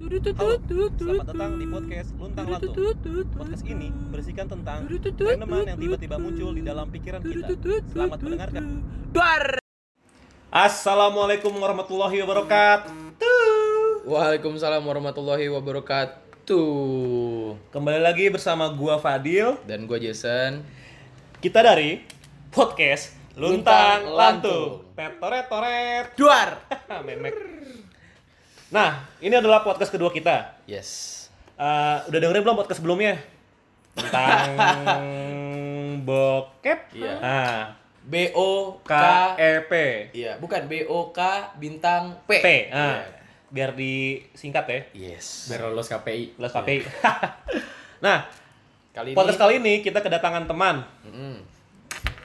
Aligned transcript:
Halo, 0.00 0.56
selamat 0.96 1.28
datang 1.28 1.60
di 1.60 1.68
podcast 1.68 2.16
Luntang 2.16 2.48
Lantung. 2.48 2.72
Podcast 3.36 3.64
ini 3.68 3.92
berisikan 4.08 4.48
tentang 4.48 4.88
randoman 4.88 5.68
yang 5.68 5.76
tiba-tiba 5.76 6.16
muncul 6.16 6.56
di 6.56 6.64
dalam 6.64 6.88
pikiran 6.88 7.20
kita. 7.20 7.52
Selamat 7.92 8.24
mendengarkan. 8.24 8.80
Duar. 9.12 9.60
Assalamualaikum 10.48 11.52
warahmatullahi 11.52 12.16
wabarakatuh. 12.24 14.08
Waalaikumsalam 14.08 14.80
warahmatullahi 14.80 15.52
wabarakatuh. 15.52 16.64
Kembali 17.68 18.00
lagi 18.00 18.32
bersama 18.32 18.72
gua 18.72 18.96
Fadil. 18.96 19.60
Dan 19.68 19.84
gue 19.84 20.00
Jason. 20.00 20.64
Kita 21.44 21.60
dari 21.60 22.00
podcast 22.48 23.12
Luntang 23.36 24.08
Luntang 24.08 24.16
Lantung. 24.16 24.96
Tetoret 24.96 25.44
toret. 25.52 26.16
Duar. 26.16 26.56
Memek. 27.04 27.36
Nah, 28.70 29.02
ini 29.18 29.34
adalah 29.34 29.60
podcast 29.60 29.90
kedua 29.90 30.10
kita. 30.10 30.62
Yes. 30.64 31.18
Eh, 31.58 31.98
udah 32.06 32.18
dengerin 32.18 32.42
belum 32.42 32.56
podcast 32.56 32.78
sebelumnya? 32.78 33.18
Tentang 33.92 34.46
bokep. 36.06 36.94
Iya. 36.94 37.14
Nah, 37.18 37.58
B 38.00 38.30
O 38.32 38.78
K 38.80 38.92
E 39.36 39.52
P. 39.66 39.72
Iya, 40.14 40.38
bukan 40.38 40.64
B 40.64 40.86
O 40.86 41.10
K 41.10 41.20
bintang 41.58 42.16
P. 42.24 42.38
P. 42.38 42.46
Nah, 42.70 43.02
Iya. 43.02 43.18
biar 43.50 43.70
disingkat 43.74 44.64
ya. 44.64 44.80
Yes. 44.94 45.50
biar 45.50 45.66
lolos 45.66 45.90
KPI. 45.90 46.38
Plus 46.38 46.52
KPI. 46.54 46.78
nah, 48.06 48.30
Kali 48.90 49.12
ini 49.12 49.16
podcast 49.18 49.38
kali 49.38 49.58
ini 49.58 49.82
kita 49.82 49.98
kedatangan 49.98 50.46
teman. 50.46 50.82
Mm-mm. 51.06 51.36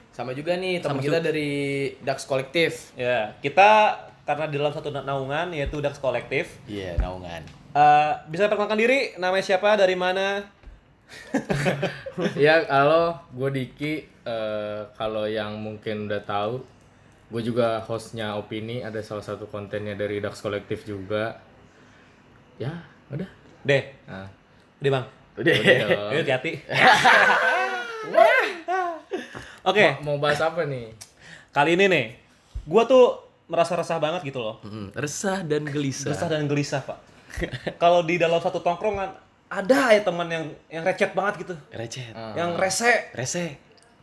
sama 0.09 0.31
juga 0.31 0.55
nih 0.55 0.79
teman 0.79 0.97
kita 0.97 1.19
juga. 1.19 1.27
dari 1.27 1.51
Dax 1.99 2.23
Kolektif. 2.23 2.95
Ya, 2.95 3.35
kita 3.41 3.99
karena 4.25 4.49
di 4.49 4.57
dalam 4.57 4.73
satu 4.73 4.89
naungan 4.89 5.53
yaitu 5.53 5.77
Dax 5.79 6.01
Kolektif. 6.01 6.57
Iya, 6.65 6.97
naungan. 6.97 7.45
Eh, 7.77 8.13
bisa 8.33 8.49
perkenalkan 8.49 8.81
diri, 8.81 9.13
namanya 9.21 9.45
siapa, 9.45 9.77
dari 9.77 9.93
mana? 9.93 10.41
Iya, 12.33 12.65
halo, 12.73 13.13
gue 13.37 13.49
Diki. 13.53 13.93
Eh, 14.25 14.81
kalau 14.97 15.29
yang 15.29 15.61
mungkin 15.61 16.09
udah 16.09 16.25
tahu, 16.25 16.57
gue 17.29 17.41
juga 17.45 17.77
hostnya 17.85 18.33
Opini. 18.33 18.81
Ada 18.81 19.05
salah 19.05 19.21
satu 19.21 19.45
kontennya 19.45 19.93
dari 19.93 20.17
Dax 20.17 20.41
Kolektif 20.41 20.89
juga. 20.89 21.37
Ya, 22.57 22.73
udah. 23.13 23.29
Deh, 23.61 23.83
Nah, 24.09 24.29
deh 24.81 24.89
bang. 24.89 25.05
Udah. 25.37 25.53
Ayo 26.13 26.21
hati-hati. 26.25 26.51
Oke, 29.65 29.97
mau 30.01 30.17
bahas 30.17 30.41
apa 30.41 30.65
nih? 30.65 30.93
kali 31.49 31.79
ini 31.79 31.87
nih, 31.87 32.05
gua 32.67 32.83
tuh 32.83 33.24
merasa 33.45 33.73
resah 33.73 33.97
banget 33.97 34.21
gitu 34.23 34.39
loh. 34.39 34.57
Mm, 34.61 34.89
resah 34.91 35.41
dan 35.41 35.63
gelisah. 35.63 36.09
Resah 36.09 36.27
dan 36.27 36.45
gelisah, 36.45 36.81
Pak. 36.81 36.97
Kalau 37.81 38.01
di 38.01 38.15
dalam 38.15 38.37
satu 38.37 38.59
tongkrongan 38.59 39.11
ada 39.45 39.91
ya 39.91 40.01
teman 40.01 40.25
yang 40.25 40.43
yang 40.67 40.81
recet 40.81 41.11
banget 41.11 41.45
gitu. 41.45 41.53
Receh. 41.69 42.09
Ah. 42.11 42.33
Yang 42.33 42.49
rese. 42.57 42.91
Rese. 43.11 43.45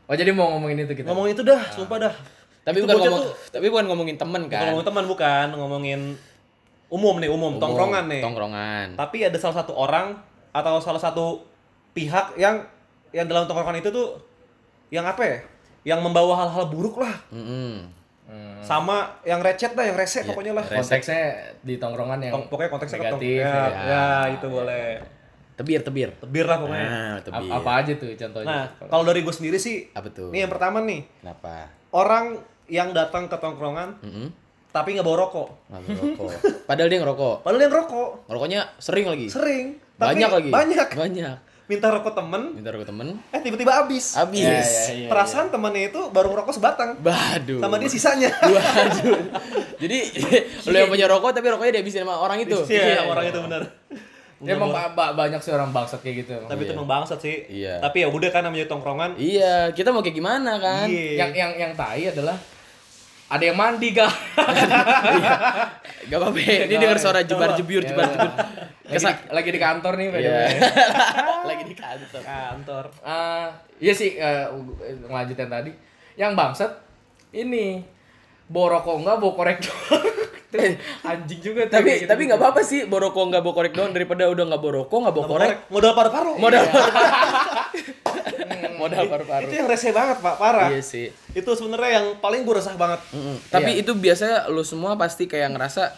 Oh, 0.04 0.14
jadi 0.14 0.30
mau 0.30 0.50
ngomongin 0.50 0.82
itu 0.82 0.94
kita? 0.94 1.08
Ngomong 1.08 1.26
itu 1.28 1.42
dah, 1.42 1.62
sumpah 1.68 1.98
dah. 2.00 2.14
Tapi 2.62 2.78
Itu 2.78 2.86
bukan 2.86 2.94
ngomong 3.00 3.22
tuh- 3.24 3.34
tapi 3.50 3.66
bukan 3.66 3.86
ngomongin 3.86 4.16
temen 4.16 4.42
Bukan 4.44 4.52
kan. 4.52 4.62
ngomongin 4.64 4.86
teman 4.86 5.04
bukan, 5.04 5.46
ngomongin 5.52 6.00
umum 6.86 7.14
nih, 7.18 7.26
umum, 7.26 7.56
Umum, 7.56 7.58
tongkrongan 7.58 8.04
nih. 8.06 8.22
Tongkrongan. 8.22 8.86
Tapi 8.94 9.16
ada 9.24 9.34
salah 9.34 9.56
satu 9.58 9.72
orang 9.72 10.14
atau 10.52 10.78
salah 10.78 11.00
satu 11.00 11.42
pihak 11.90 12.36
yang 12.36 12.62
yang 13.10 13.26
dalam 13.26 13.44
tongkrongan 13.44 13.80
itu 13.80 13.90
tuh 13.90 14.20
yang 14.88 15.02
apa 15.02 15.22
ya? 15.22 15.38
Yang 15.82 16.00
membawa 16.00 16.38
hal-hal 16.38 16.68
buruk 16.68 17.02
lah. 17.02 17.16
Mm-mm. 17.28 17.42
Hmm, 17.42 17.76
Sama 18.60 19.18
yang 19.22 19.38
recet 19.38 19.72
dah, 19.72 19.82
yang 19.82 19.94
rese 19.94 20.20
Iya, 20.20 20.28
pokoknya 20.28 20.52
lah. 20.54 20.64
konteksnya 20.64 21.22
di 21.60 21.74
tongkrongan 21.76 22.18
yang 22.22 22.32
Tong- 22.32 22.48
pokoknya 22.48 22.70
konteksnya 22.70 22.98
negatif. 23.02 23.38
ya, 23.38 23.52
ya. 23.66 23.82
ya, 23.84 24.06
itu 24.30 24.46
boleh. 24.46 25.02
Tebir, 25.52 25.80
tebir. 25.80 26.08
Tebir 26.16 26.46
lah 26.46 26.56
pokoknya. 26.56 26.88
Nah, 26.88 27.14
tebir. 27.20 27.50
apa 27.50 27.70
aja 27.76 27.92
tuh 27.92 28.08
contohnya? 28.10 28.48
Nah, 28.48 28.64
kalau 28.82 29.04
dari 29.04 29.20
gue 29.20 29.30
sendiri 29.30 29.58
sih, 29.58 29.90
Apa 29.90 30.08
tuh? 30.08 30.30
nih 30.30 30.42
yang 30.42 30.50
pertama 30.50 30.80
nih, 30.80 31.04
Kenapa? 31.18 31.68
orang 31.90 32.40
yang 32.66 32.90
datang 32.90 33.26
ke 33.26 33.36
tongkrongan 33.36 34.00
Mm-mm. 34.00 34.26
tapi 34.70 34.96
nggak 34.96 35.04
bawa 35.04 35.18
rokok. 35.20 35.48
Nggak 35.68 35.80
ngerokok. 35.84 36.30
Padahal 36.64 36.88
dia 36.88 36.98
ngerokok. 36.98 37.36
Padahal 37.42 37.60
yang 37.60 37.74
rokok 37.74 38.10
Ngerokoknya 38.24 38.60
sering 38.78 39.06
lagi. 39.06 39.26
sering, 39.28 39.66
tapi 39.92 40.08
Banyak 40.16 40.30
lagi. 40.32 40.50
Banyak. 40.50 40.88
Banyak. 40.94 41.36
Minta 41.62 41.88
rokok 41.88 42.12
temen, 42.12 42.52
Minta 42.52 42.68
rokok 42.68 42.86
temen. 42.86 43.16
eh 43.28 43.38
tiba-tiba 43.38 43.70
habis. 43.72 44.12
Habis. 44.12 44.40
Ya, 44.40 44.58
ya, 44.58 44.92
ya. 44.98 45.08
Perasaan 45.08 45.48
temennya 45.48 45.88
itu 45.88 46.00
baru 46.10 46.30
ngerokok 46.30 46.52
sebatang, 46.52 46.98
Baduh. 46.98 47.58
sama 47.58 47.76
dia 47.76 47.88
sisanya. 47.88 48.28
Waduh. 48.44 49.18
Jadi 49.78 49.98
lu 50.66 50.74
yang 50.74 50.88
punya 50.88 51.06
rokok 51.06 51.30
tapi 51.30 51.46
rokoknya 51.48 51.70
dihabisin 51.74 52.02
sama 52.02 52.18
orang 52.18 52.40
itu. 52.40 52.56
Iya, 52.66 53.04
orang 53.04 53.24
itu 53.24 53.38
benar. 53.40 53.62
Ya, 54.42 54.52
emang 54.52 54.68
ba- 54.68 54.90
ba- 54.90 55.14
banyak 55.14 55.38
sih 55.38 55.48
orang 55.48 55.70
bangsat 55.70 56.00
kayak 56.00 56.14
gitu. 56.20 56.32
Tapi 56.42 56.60
itu 56.60 56.72
emang 56.72 56.84
bangsat 56.84 57.16
sih. 57.16 57.46
Iya. 57.48 57.78
Tapi 57.78 58.00
ya 58.00 58.06
udah 58.10 58.28
kan 58.28 58.42
namanya 58.42 58.66
tongkrongan. 58.66 59.14
Iya, 59.14 59.70
kita 59.70 59.90
mau 59.90 60.00
kayak 60.00 60.14
gimana 60.14 60.58
kan? 60.58 60.86
Iya. 60.86 61.16
yang 61.16 61.30
yang 61.30 61.50
yang 61.56 61.72
tai 61.72 62.06
adalah 62.06 62.36
ada 63.28 63.40
yang 63.40 63.54
mandi 63.54 63.92
kah? 63.92 64.10
Gak 66.10 66.12
apa-apa. 66.12 66.36
Ini 66.66 66.74
dengar 66.74 66.98
suara 66.98 67.22
jebar-jebur, 67.22 67.80
Ya. 67.80 67.88
jebar-jebur. 67.88 68.30
Lagi, 68.84 68.98
di, 68.98 69.30
lagi 69.30 69.50
di 69.50 69.60
kantor 69.60 69.92
nih 69.94 70.06
the 70.08 70.18
Iya. 70.18 70.38
Lagi 71.48 71.64
di 71.64 71.74
kantor. 71.74 72.20
Kantor. 72.20 72.84
Ah, 73.00 73.48
iya 73.76 73.92
sih 73.92 74.14
eh, 74.14 74.46
ngelanjutin 75.02 75.46
tadi. 75.46 75.70
Yang 76.14 76.32
bangsat 76.32 76.72
ini 77.32 77.82
bawa 78.44 78.78
rokok 78.78 78.94
enggak 78.98 79.16
bawa 79.16 79.32
korek 79.32 79.58
doang. 79.60 80.06
Anjing 81.08 81.40
juga 81.40 81.64
tuh, 81.64 81.80
tapi 81.80 81.90
gitu. 81.96 82.12
tapi 82.12 82.28
nggak 82.28 82.36
apa-apa 82.36 82.60
sih 82.60 82.84
boroko 82.84 83.24
nggak 83.24 83.40
bawa 83.40 83.54
korek 83.56 83.72
doang 83.72 83.88
daripada 83.90 84.28
udah 84.28 84.44
nggak 84.44 84.60
bawa 84.60 84.72
rokok 84.78 84.98
nggak 85.00 85.14
bawa 85.14 85.26
korek 85.26 85.50
Modal 85.66 85.92
paru-paru. 85.96 86.32
modal 86.36 86.64
modal 88.76 89.04
paru-paru 89.08 89.44
Itu 89.46 89.54
yang 89.54 89.64
rese 89.64 89.88
banget, 89.90 90.20
Pak. 90.20 90.34
Parah. 90.36 90.68
iya 90.68 90.82
sih 90.82 91.08
Itu 91.32 91.56
sebenarnya 91.56 91.90
yang 91.96 92.06
paling 92.18 92.42
gue 92.42 92.52
resah 92.52 92.76
banget. 92.76 93.00
Mm-mm. 93.10 93.36
tapi 93.48 93.80
itu 93.80 93.92
biasanya 93.94 94.48
lu 94.48 94.60
semua 94.60 94.92
pasti 94.94 95.24
kayak 95.24 95.56
ngerasa 95.56 95.88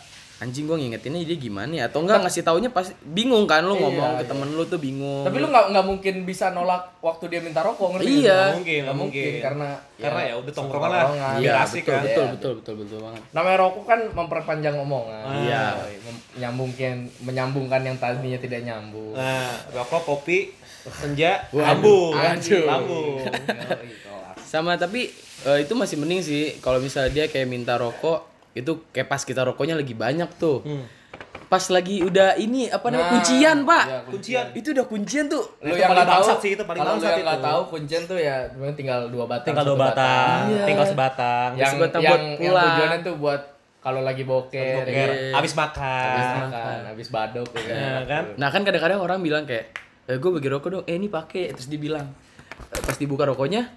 anjing 0.45 0.65
gua 0.65 0.77
ngingetinnya 0.77 1.25
dia 1.25 1.39
gimana 1.39 1.73
ya 1.73 1.85
atau 1.87 1.99
enggak 1.99 2.21
ngasih 2.21 2.43
taunya 2.43 2.69
pasti 2.69 2.93
bingung 3.03 3.45
kan 3.45 3.61
lu 3.61 3.73
Iya, 3.73 3.83
ngomong 3.83 4.11
ke 4.15 4.21
iya. 4.21 4.29
temen 4.29 4.49
lu 4.51 4.65
tuh 4.65 4.77
bingung 4.77 5.25
Tapi 5.25 5.37
lu 5.37 5.49
nggak 5.49 5.65
nggak 5.73 5.87
mungkin 5.87 6.15
bisa 6.23 6.47
nolak 6.51 7.01
waktu 7.01 7.25
dia 7.27 7.41
minta 7.41 7.61
rokok 7.61 7.97
ngerti? 7.97 8.05
Iya. 8.05 8.21
nggak? 8.21 8.37
Nggak 8.37 8.55
mungkin, 8.55 8.81
Nggak 8.81 8.97
mungkin 8.97 9.25
mungkin. 9.25 9.43
karena 9.43 9.69
Karena 9.95 10.21
ya 10.23 10.35
udah 10.37 10.53
tongkrongan 10.53 10.91
lah. 10.91 11.07
iya 11.39 11.53
asik 11.61 11.83
betul, 11.83 11.91
kan. 11.91 12.03
betul 12.05 12.21
Iya. 12.21 12.33
betul 12.35 12.53
betul 12.55 12.75
betul 12.77 12.99
banget 13.01 13.23
namanya 13.31 13.57
rokok 13.59 13.85
kan 13.85 14.01
memperpanjang 14.11 14.77
omongan. 14.77 15.25
Iya. 15.43 15.65
Mem- 16.05 16.23
Menyambungkan 16.35 16.95
menyambungkan 17.23 17.81
yang 17.81 17.97
tadinya 17.97 18.37
tidak 18.37 18.61
nyambung. 18.61 19.15
Nah, 19.15 19.55
rokok, 19.71 20.03
kopi, 20.05 20.51
senja, 20.93 21.47
lambung. 21.49 22.11
Lambung. 22.13 23.23
Sama 24.45 24.75
tapi 24.75 25.09
eh, 25.45 25.59
itu 25.61 25.73
masih 25.73 25.97
mending 25.97 26.21
sih 26.21 26.43
kalau 26.59 26.79
misalnya 26.79 27.11
dia 27.13 27.25
kayak 27.27 27.47
minta 27.47 27.75
rokok 27.75 28.34
itu 28.55 28.73
kayak 28.89 29.07
pas 29.07 29.19
kita 29.19 29.43
rokoknya 29.43 29.75
lagi 29.75 29.93
banyak 29.93 30.31
tuh 30.35 30.63
Hmm. 30.63 30.87
pas 31.45 31.63
lagi 31.69 32.01
udah 32.01 32.35
ini 32.37 32.67
apa 32.67 32.87
namanya 32.89 33.03
Nah, 33.05 33.13
kuncian 33.13 33.57
pak 33.63 33.85
iya, 33.85 33.99
Kuncian. 34.05 34.45
itu 34.55 34.69
udah 34.71 34.85
kuncian 34.85 35.25
tuh 35.27 35.45
Lu 35.61 35.71
Itu 35.71 35.77
yang 35.77 35.91
nggak 35.93 36.09
tahu 36.09 36.23
sih, 36.41 36.51
itu 36.53 36.63
paling 36.63 36.81
kalau 36.81 36.97
yang 36.97 37.23
nggak 37.23 37.43
tahu 37.45 37.61
kuncian 37.69 38.03
tuh 38.05 38.19
ya 38.19 38.37
tinggal 38.73 39.01
dua 39.07 39.25
batang. 39.25 39.53
Tinggal 39.53 39.65
dua 39.65 39.77
satu 39.77 39.85
batang, 39.85 40.41
Iya. 40.49 40.65
tinggal 40.65 40.87
sebatang. 40.87 41.51
Yang 41.55 41.71
Sebatang 41.73 42.01
yang, 42.01 42.11
buat 42.11 42.23
yang 42.23 42.39
pulang. 42.41 42.67
tujuannya 42.69 42.99
tuh 43.01 43.15
buat 43.17 43.43
kalau 43.79 44.01
lagi 44.01 44.25
boker, 44.25 44.75
Boker, 44.81 44.89
ya, 44.89 45.07
Iya. 45.29 45.33
abis 45.37 45.53
makan. 45.53 46.09
habis 46.09 46.31
makan, 46.41 46.79
habis 46.89 47.09
badok 47.11 47.49
ya 47.53 47.61
kan. 47.61 47.77
Nah, 47.77 48.03
kan? 48.09 48.25
Nah 48.35 48.49
kan 48.49 48.61
kadang-kadang 48.65 48.99
orang 48.99 49.19
bilang 49.21 49.45
kayak, 49.45 49.65
eh, 50.07 50.17
gue 50.17 50.31
bagi 50.33 50.49
rokok 50.49 50.69
dong, 50.73 50.85
eh 50.85 50.97
ini 50.97 51.07
pakai, 51.07 51.53
terus 51.53 51.69
dibilang, 51.69 52.09
eh, 52.67 52.81
pas 52.81 52.97
dibuka 52.97 53.23
rokoknya, 53.25 53.69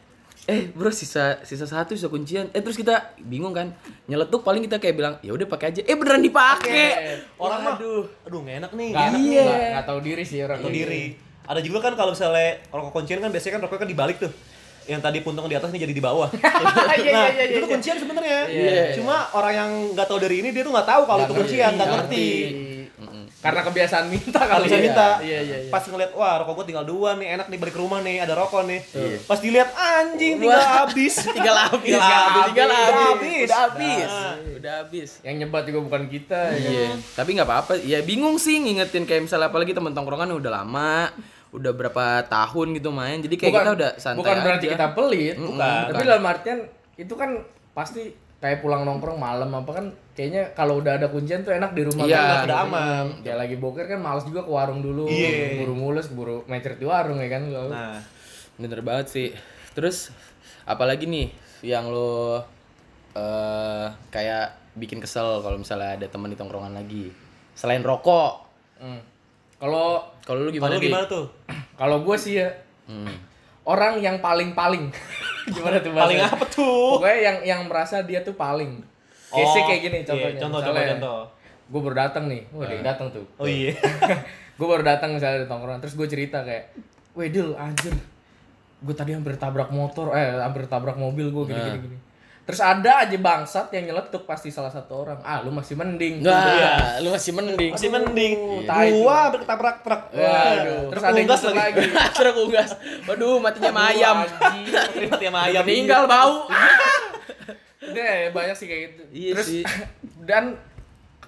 eh 0.47 0.71
bro 0.71 0.87
sisa 0.89 1.43
sisa 1.43 1.67
satu 1.67 1.91
sisa 1.91 2.07
kuncian, 2.07 2.47
eh 2.49 2.61
terus 2.61 2.73
kita 2.73 2.95
bingung 3.19 3.51
kan, 3.51 3.75
nyeletuk 4.07 4.41
paling 4.41 4.63
kita 4.63 4.79
kayak 4.79 4.95
bilang, 4.95 5.13
ya 5.19 5.29
udah 5.29 5.43
pakai 5.43 5.69
aja, 5.69 5.81
eh 5.83 5.91
beneran 5.91 6.23
dipakai, 6.23 7.19
Orang 7.35 7.59
mah, 7.61 7.75
aduh, 7.75 8.07
aduh 8.23 8.39
nggak 8.41 8.55
enak 8.63 8.71
nih, 8.73 8.89
enak 8.89 9.11
Iya. 9.11 9.11
nih. 9.11 9.43
nggak- 9.43 9.71
nggak 9.75 9.85
tahu 9.85 9.99
diri 9.99 10.23
sih 10.23 10.39
orang 10.39 10.59
Tahu 10.59 10.71
diri. 10.71 11.03
Ada 11.43 11.59
juga 11.59 11.79
kan 11.81 11.93
kalau 11.93 12.11
misalnya 12.11 12.63
rokok 12.69 12.91
kuncian 12.93 13.19
kan 13.19 13.27
biasanya 13.27 13.53
kan 13.55 13.61
rokoknya 13.63 13.81
kan 13.83 13.89
dibalik 13.91 14.17
tuh. 14.17 14.31
Yang 14.87 15.01
tadi 15.03 15.17
puntung 15.19 15.43
di 15.45 15.55
atas 15.55 15.67
nih 15.67 15.83
jadi 15.83 15.91
di 15.91 15.99
bawah. 15.99 16.31
Iya, 16.31 16.39
nah, 16.87 16.95
iya, 16.95 17.11
iya, 17.27 17.43
itu 17.43 17.57
tuh 17.57 17.67
iya. 17.67 17.73
kuncian 17.75 17.95
sebenarnya. 17.99 18.39
Iya. 18.47 18.83
Cuma 18.95 19.15
orang 19.35 19.51
yang 19.53 19.71
nggak 19.91 20.07
tahu 20.07 20.19
dari 20.19 20.39
ini 20.39 20.55
dia 20.55 20.63
tuh 20.63 20.71
nggak 20.71 20.87
tahu 20.87 21.01
kalau 21.03 21.23
itu 21.23 21.33
kuncian, 21.35 21.71
nggak 21.75 21.87
ngerti, 21.91 22.23
ngerti. 22.23 22.27
Karena 23.47 23.61
kebiasaan 23.63 24.05
minta 24.07 24.39
Kalau 24.39 24.51
kali 24.53 24.65
bisa 24.65 24.75
ya. 24.75 24.83
minta, 24.83 25.07
Iya, 25.19 25.39
iya, 25.41 25.57
iya. 25.59 25.69
pas 25.69 25.81
ngeliat 25.81 26.11
wah 26.11 26.33
rokok 26.37 26.53
gue 26.53 26.65
tinggal 26.67 26.83
dua 26.83 27.09
nih, 27.13 27.27
enak 27.33 27.47
nih 27.47 27.57
balik 27.57 27.73
ke 27.73 27.79
rumah 27.79 27.99
nih, 27.99 28.17
ada 28.19 28.33
rokok 28.33 28.63
nih. 28.63 28.79
Pas 29.23 29.37
dilihat 29.37 29.69
anjing 29.71 30.35
tinggal 30.41 30.59
habis, 30.59 31.13
tinggal 31.25 31.57
habis, 31.57 31.93
tinggal 31.93 32.11
habis, 32.21 32.43
tinggal 32.45 32.67
udah 32.67 32.77
habis, 32.77 33.07
habis, 33.07 33.47
udah 33.47 33.59
habis, 33.63 34.09
Nah. 34.09 34.35
udah 34.57 34.73
habis. 34.79 35.09
Yang 35.21 35.35
nyebat 35.39 35.63
juga 35.65 35.79
bukan 35.81 36.01
kita. 36.07 36.41
ya. 36.49 36.59
Iya, 36.59 36.87
tapi 37.13 37.29
nggak 37.33 37.47
apa-apa. 37.47 37.73
Ya 37.81 37.99
bingung 38.01 38.35
sih 38.35 38.57
ngingetin 38.57 39.03
kayak 39.03 39.23
misalnya 39.23 39.47
apalagi 39.47 39.71
teman 39.71 39.91
tongkrongan 39.91 40.27
udah 40.33 40.51
lama, 40.53 41.11
udah 41.49 41.71
berapa 41.71 42.05
tahun 42.25 42.75
gitu 42.75 42.89
main. 42.89 43.17
Jadi 43.17 43.35
kayak 43.35 43.53
kita 43.55 43.71
udah 43.73 43.91
santai 43.95 44.19
bukan 44.19 44.35
berarti 44.37 44.65
aja. 44.65 44.73
kita 44.73 44.87
pelit, 44.91 45.35
Mm-mm, 45.35 45.47
bukan. 45.49 45.81
Tapi 45.85 45.93
bukan. 45.93 46.05
dalam 46.05 46.25
artian 46.25 46.59
itu 46.95 47.13
kan 47.13 47.29
pasti 47.71 48.03
kayak 48.37 48.61
pulang 48.61 48.83
nongkrong 48.83 49.17
malam 49.17 49.49
apa 49.51 49.71
kan 49.71 49.85
kayaknya 50.13 50.53
kalau 50.53 50.77
udah 50.77 50.93
ada 50.93 51.09
kuncian 51.09 51.41
tuh 51.41 51.51
enak 51.51 51.73
di 51.73 51.81
rumah 51.83 52.05
Iya, 52.05 52.17
kan. 52.17 52.45
udah 52.45 52.57
aman. 52.63 53.05
Ya 53.21 53.33
lagi 53.33 53.55
boker 53.55 53.85
kan 53.85 53.97
males 53.97 54.23
juga 54.23 54.41
ke 54.41 54.51
warung 54.51 54.79
dulu, 54.79 55.05
Iya. 55.05 55.57
buru 55.57 55.73
mulus, 55.73 56.07
buru 56.07 56.45
mecret 56.45 56.77
di 56.77 56.85
warung 56.85 57.17
ya 57.17 57.29
kan. 57.29 57.43
Kalau- 57.45 57.69
Nah, 57.69 57.97
Bener 58.55 58.81
banget 58.81 59.07
sih. 59.07 59.29
Terus 59.71 60.09
apalagi 60.63 61.05
nih 61.05 61.29
yang 61.61 61.85
lo 61.87 62.41
eh 63.13 63.85
kayak 64.07 64.53
bikin 64.73 64.97
kesel 64.97 65.41
kalau 65.41 65.57
misalnya 65.57 65.93
ada 65.95 66.05
teman 66.05 66.29
di 66.29 66.37
tongkrongan 66.37 66.73
lagi. 66.73 67.09
Selain 67.53 67.81
rokok. 67.81 68.45
Hmm. 68.77 69.01
Kalau 69.57 70.05
Kalau 70.21 70.41
lu 70.41 70.49
gimana, 70.51 70.77
gimana 70.77 71.05
tuh? 71.05 71.25
kalau 71.81 72.01
gue 72.01 72.13
sih 72.15 72.37
ya 72.37 72.49
Hmm. 72.85 73.09
Orang 73.67 73.99
yang 73.99 74.23
paling-paling. 74.23 74.87
Gimana 75.55 75.83
tuh 75.83 75.91
Paling 75.91 76.19
apa 76.23 76.43
tuh? 76.47 76.99
Pokoknya 76.99 77.19
yang 77.19 77.37
yang 77.43 77.61
merasa 77.67 78.03
dia 78.07 78.23
tuh 78.23 78.39
paling. 78.39 78.79
Case 79.27 79.59
kayak 79.67 79.81
gini 79.83 79.97
iya, 80.01 80.07
contohnya. 80.07 80.39
contoh, 80.39 80.59
contoh, 80.63 80.83
contoh. 80.95 81.19
Gue 81.67 81.81
baru 81.83 81.95
datang 81.99 82.31
nih. 82.31 82.47
Wah, 82.55 82.63
dia 82.63 82.79
datang 82.79 83.11
tuh. 83.11 83.27
Oh 83.35 83.43
iya. 83.43 83.75
gue 84.57 84.67
baru 84.67 84.81
datang 84.81 85.13
misalnya 85.13 85.45
di 85.45 85.47
tongkrongan 85.47 85.79
terus 85.85 85.93
gue 85.93 86.07
cerita 86.09 86.41
kayak 86.41 86.73
Wedil 87.13 87.53
anjir 87.53 87.93
gue 88.77 88.95
tadi 88.97 89.13
hampir 89.13 89.37
tabrak 89.37 89.69
motor 89.69 90.13
eh 90.17 90.37
hampir 90.41 90.65
tabrak 90.65 90.97
mobil 90.97 91.29
gue 91.29 91.43
gini 91.49 91.61
gini 91.61 91.79
gini 91.85 91.97
terus 92.47 92.63
ada 92.63 93.03
aja 93.03 93.13
bangsat 93.13 93.67
yang 93.69 93.91
nyeletuk 93.91 94.23
pasti 94.23 94.47
salah 94.47 94.71
satu 94.71 95.03
orang 95.03 95.19
ah 95.19 95.43
lu 95.43 95.51
masih 95.51 95.75
mending 95.75 96.23
Enggak, 96.23 97.03
lu 97.03 97.11
masih 97.11 97.35
mending. 97.35 97.71
Masih 97.75 97.89
mending. 97.91 98.33
itu. 98.63 98.95
Gua 98.97 99.27
hampir 99.27 99.43
ketabrak 99.43 99.83
truk. 99.83 100.01
Waduh, 100.09 100.81
terus 100.87 101.03
ada 101.03 101.13
yang 101.13 101.27
lagi. 101.27 101.53
lagi 101.53 101.81
Truk 102.17 102.35
unggas. 102.39 102.71
Waduh, 103.03 103.35
matinya 103.37 103.69
sama 103.69 103.81
ayam. 103.91 104.15
Terima 104.95 105.15
tiap 105.17 105.35
ayam. 105.35 105.63
meninggal 105.63 106.07
bau 106.07 106.47
Udah 107.87 108.31
banyak 108.31 108.55
sih 108.55 108.65
kayak 108.65 108.81
gitu 108.89 109.03
Iya 109.11 109.31
terus 109.35 109.47
sih. 109.47 109.63
dan 110.29 110.55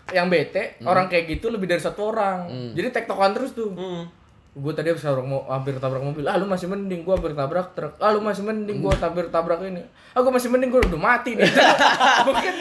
yang 0.09 0.25
bete 0.25 0.79
orang 0.81 1.05
kayak 1.05 1.29
gitu 1.29 1.47
lebih 1.47 1.67
dari 1.67 1.77
satu 1.77 2.09
orang 2.09 2.47
jadi 2.73 2.89
tektokan 2.89 3.31
terus 3.31 3.53
tuh 3.53 3.69
Hmm. 3.69 4.09
Gue 4.49 4.73
tadi 4.73 4.89
habis 4.89 4.99
tabrak 4.99 5.23
mo- 5.23 5.45
hampir 5.45 5.77
tabrak 5.77 6.01
mobil 6.01 6.25
ah 6.25 6.35
lu 6.35 6.43
masih 6.43 6.65
mending 6.65 7.05
gue 7.05 7.13
hampir 7.13 7.31
tabrak 7.31 7.77
truk 7.77 7.93
ah 7.97 8.09
lu 8.09 8.19
masih 8.19 8.41
mending 8.41 8.81
gue 8.81 8.91
hampir 8.91 9.29
tabrak 9.29 9.61
ini 9.61 9.85
ah 10.11 10.19
gue 10.19 10.31
masih 10.31 10.49
mending 10.49 10.69
gue 10.69 10.81
udah 10.83 10.99
mati 10.99 11.37
nih 11.37 11.45
mungkin 12.27 12.53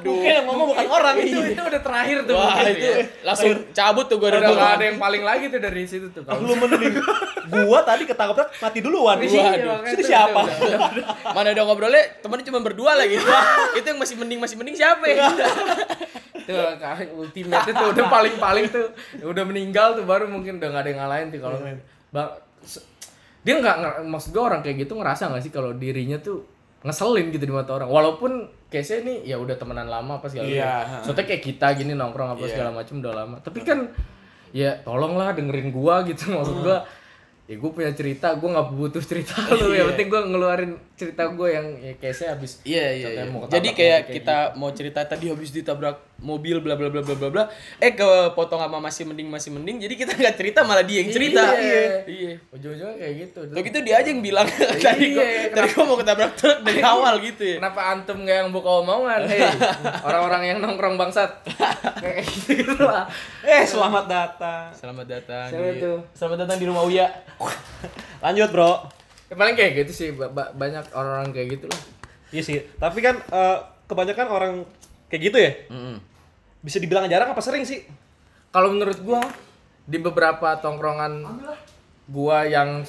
Mungkin 0.00 0.32
yang 0.32 0.46
ngomong 0.46 0.74
bukan 0.74 0.86
orang 0.86 1.16
itu 1.16 1.38
itu 1.46 1.62
udah 1.62 1.80
terakhir 1.80 2.28
tuh 2.28 2.36
Wah, 2.36 2.60
itu 2.62 2.84
ya. 2.84 2.96
langsung 3.24 3.52
cabut 3.72 4.04
tuh 4.04 4.16
gue 4.20 4.28
udah 4.28 4.40
gak 4.42 4.72
ada 4.76 4.84
yang 4.84 4.98
paling 5.00 5.22
lagi 5.22 5.48
tuh 5.48 5.60
dari 5.60 5.82
situ 5.84 6.12
tuh 6.12 6.22
Ah, 6.28 6.36
kalau 6.36 6.44
Lu 6.44 6.54
mending. 6.58 6.94
Gua 7.50 7.82
tadi 7.82 8.04
ketabrak 8.04 8.52
mati 8.54 8.78
duluan. 8.78 9.16
Iya, 9.18 9.80
Waduh. 9.80 9.90
Itu 9.90 10.02
siapa? 10.04 10.40
Mana 11.36 11.50
udah 11.50 11.64
ngobrolnya 11.64 12.20
temennya 12.20 12.46
cuma 12.46 12.60
berdua 12.60 12.94
lagi. 12.94 13.16
itu 13.78 13.86
yang 13.86 13.98
masih 13.98 14.14
mending 14.14 14.38
masih 14.38 14.54
mending 14.54 14.76
siapa 14.76 15.04
ya? 15.04 15.26
itu 16.40 16.56
kayak 16.82 17.14
ultimate 17.14 17.62
itu 17.64 17.84
udah 17.86 18.06
paling 18.10 18.34
paling 18.36 18.64
tuh 18.66 18.90
udah 19.22 19.44
meninggal 19.44 19.94
tuh 19.94 20.02
baru 20.02 20.26
mungkin 20.30 20.56
udah 20.56 20.68
gak 20.70 20.82
ada 20.82 20.88
yang 20.88 21.00
ngalahin 21.02 21.26
tuh 21.28 21.40
kalau 21.40 21.58
Bang, 22.10 22.30
se- 22.62 22.86
dia 23.40 23.54
nggak 23.56 23.76
maksud 24.04 24.30
gue 24.30 24.42
orang 24.42 24.60
kayak 24.60 24.84
gitu 24.84 24.92
ngerasa 24.94 25.28
nggak 25.28 25.42
sih 25.42 25.50
kalau 25.50 25.72
dirinya 25.72 26.18
tuh 26.18 26.44
ngeselin 26.80 27.28
gitu 27.28 27.44
di 27.44 27.52
mata 27.52 27.72
orang? 27.72 27.88
Walaupun 27.88 28.32
case 28.66 29.00
nih 29.00 29.24
ya 29.24 29.36
udah 29.36 29.52
temenan 29.54 29.84
lama 29.84 30.16
apa 30.16 30.26
segala 30.26 30.48
Iya. 30.48 30.64
macam. 30.64 31.02
Soalnya 31.04 31.24
kayak 31.26 31.42
kita 31.42 31.66
gini 31.74 31.92
nongkrong 31.92 32.30
apa 32.34 32.44
segala 32.46 32.70
macam 32.70 32.94
udah 32.98 33.12
lama. 33.14 33.36
Tapi 33.38 33.60
kan 33.60 33.84
ya 34.50 34.80
tolonglah 34.80 35.32
dengerin 35.32 35.70
gua 35.70 36.00
gitu. 36.02 36.28
Maksud 36.32 36.60
gua 36.60 36.80
ya 37.44 37.58
gue 37.58 37.66
punya 37.68 37.90
cerita 37.90 38.30
gue 38.32 38.46
nggak 38.46 38.68
butuh 38.70 39.02
cerita 39.02 39.34
lu 39.50 39.74
yang 39.74 39.90
penting 39.90 40.06
gue 40.06 40.20
ngeluarin 40.24 40.70
cerita 40.94 41.26
gue 41.28 41.48
yang 41.50 41.66
ya 41.76 41.92
case 41.98 42.22
habis. 42.24 42.62
Iya 42.62 42.84
iya. 42.94 43.08
iya. 43.10 43.22
mau 43.26 43.42
ketabrak 43.42 43.54
Jadi 43.58 43.68
kayak 43.70 44.00
kayak 44.00 44.14
kita 44.14 44.36
mau 44.54 44.70
cerita 44.70 45.00
tadi 45.02 45.26
habis 45.26 45.50
ditabrak 45.50 46.09
mobil 46.20 46.56
bla 46.58 46.72
bla 46.72 46.86
bla 46.86 47.00
bla 47.00 47.14
bla 47.14 47.28
bla. 47.28 47.44
Eh 47.76 47.92
kepotong 47.92 48.56
sama 48.58 48.76
masih 48.78 49.04
mending 49.04 49.26
masih 49.26 49.50
mending. 49.50 49.76
Jadi 49.78 49.94
kita 49.94 50.12
nggak 50.12 50.34
cerita 50.34 50.60
malah 50.62 50.80
dia 50.80 51.00
yang 51.00 51.08
cerita. 51.08 51.42
Iya. 51.52 51.82
Iya. 52.04 52.32
ujung-ujungnya 52.50 52.94
kayak 52.94 53.14
gitu 53.18 53.40
Tuh 53.46 53.62
gitu 53.62 53.78
dia 53.80 53.94
aja 53.96 54.08
yang 54.08 54.20
bilang 54.20 54.44
tadi 54.84 55.06
gua 55.10 55.22
Iya, 55.22 55.50
tadi 55.50 55.68
gua 55.70 55.84
mau 55.84 55.96
ketabrak 55.96 56.32
truk 56.34 56.58
dari 56.60 56.80
awal 56.92 57.14
gitu 57.18 57.42
ya. 57.42 57.56
Kenapa 57.56 57.80
antum 57.90 58.18
gak 58.22 58.36
yang 58.38 58.50
buka 58.50 58.70
omongan? 58.80 59.20
Hei, 59.24 59.40
orang-orang 60.06 60.42
yang 60.46 60.58
nongkrong 60.58 60.94
bangsat. 60.94 61.30
Kayak 61.96 62.24
gitu 62.28 62.76
lah. 62.80 63.08
Eh, 63.40 63.64
selamat 63.64 64.04
datang. 64.04 64.68
Selamat 64.70 65.06
datang 65.08 65.48
Siapa 65.48 65.72
di? 65.72 65.80
Selamat 66.12 66.38
datang 66.44 66.56
di 66.56 66.66
rumah 66.66 66.84
Uya. 66.84 67.08
Lanjut, 68.20 68.48
Bro. 68.50 68.70
Ya, 69.26 69.34
paling 69.34 69.54
kayak 69.54 69.72
gitu 69.78 69.92
sih, 69.94 70.08
ba- 70.10 70.28
ba- 70.28 70.50
banyak 70.50 70.90
orang-orang 70.90 71.30
kayak 71.30 71.48
gitu 71.54 71.66
lah. 71.66 71.80
Iya 72.28 72.42
sih. 72.42 72.58
Tapi 72.76 72.98
kan 72.98 73.16
eh, 73.22 73.56
kebanyakan 73.86 74.26
orang 74.26 74.52
kayak 75.06 75.22
gitu 75.24 75.38
ya. 75.38 75.52
Mm-mm. 75.68 75.96
Bisa 76.60 76.76
dibilang 76.76 77.06
jarang 77.06 77.32
apa 77.32 77.40
sering 77.40 77.64
sih? 77.64 77.82
Kalau 78.50 78.70
menurut 78.70 78.98
gua 79.00 79.20
di 79.82 79.96
beberapa 79.96 80.58
tongkrongan 80.58 81.24
gua 82.06 82.44
yang 82.44 82.84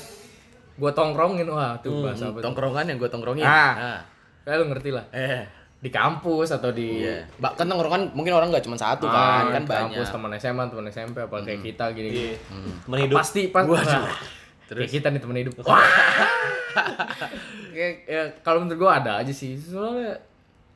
gua 0.76 0.92
tongkrongin 0.92 1.46
wah 1.46 1.78
tuh 1.80 2.04
bahasa 2.04 2.28
apa 2.28 2.40
tuh? 2.40 2.44
Tongkrongan 2.46 2.86
yang 2.86 2.98
gua 2.98 3.08
tongkrongin. 3.08 3.44
Ah. 3.44 3.74
Nah. 3.74 4.02
Kayak 4.42 4.58
lu 4.58 4.66
ngerti 4.70 4.90
lah. 4.90 5.06
Eh. 5.12 5.46
Di 5.78 5.90
kampus 5.90 6.52
atau 6.52 6.70
di 6.70 7.02
Iya. 7.02 7.26
Ba- 7.38 7.54
kan 7.54 7.66
tongkrongan 7.66 8.12
mungkin 8.12 8.34
orang 8.34 8.50
nggak 8.50 8.62
cuma 8.62 8.76
satu 8.76 9.06
Ah, 9.06 9.46
kan, 9.48 9.56
kan 9.56 9.64
di 9.64 9.70
kampus 9.72 9.98
banyak. 10.04 10.14
teman 10.14 10.32
SMA, 10.36 10.64
teman 10.68 10.86
SMP 10.88 11.18
apa 11.20 11.36
kayak 11.42 11.60
kita 11.64 11.86
gini-gini. 11.92 12.34
Temen 12.82 13.00
hidup. 13.02 13.18
Pasti 13.18 13.50
pas 13.50 13.64
Waduh. 13.64 14.06
Terus 14.68 14.88
kita 14.90 15.10
nih 15.10 15.20
teman 15.20 15.38
hidup. 15.38 15.54
Wah. 15.66 15.82
Kayak 17.72 17.94
ya, 18.06 18.22
kalau 18.42 18.62
menurut 18.62 18.80
gua 18.80 19.00
ada 19.00 19.20
aja 19.20 19.32
sih. 19.32 19.56
Soalnya 19.56 20.18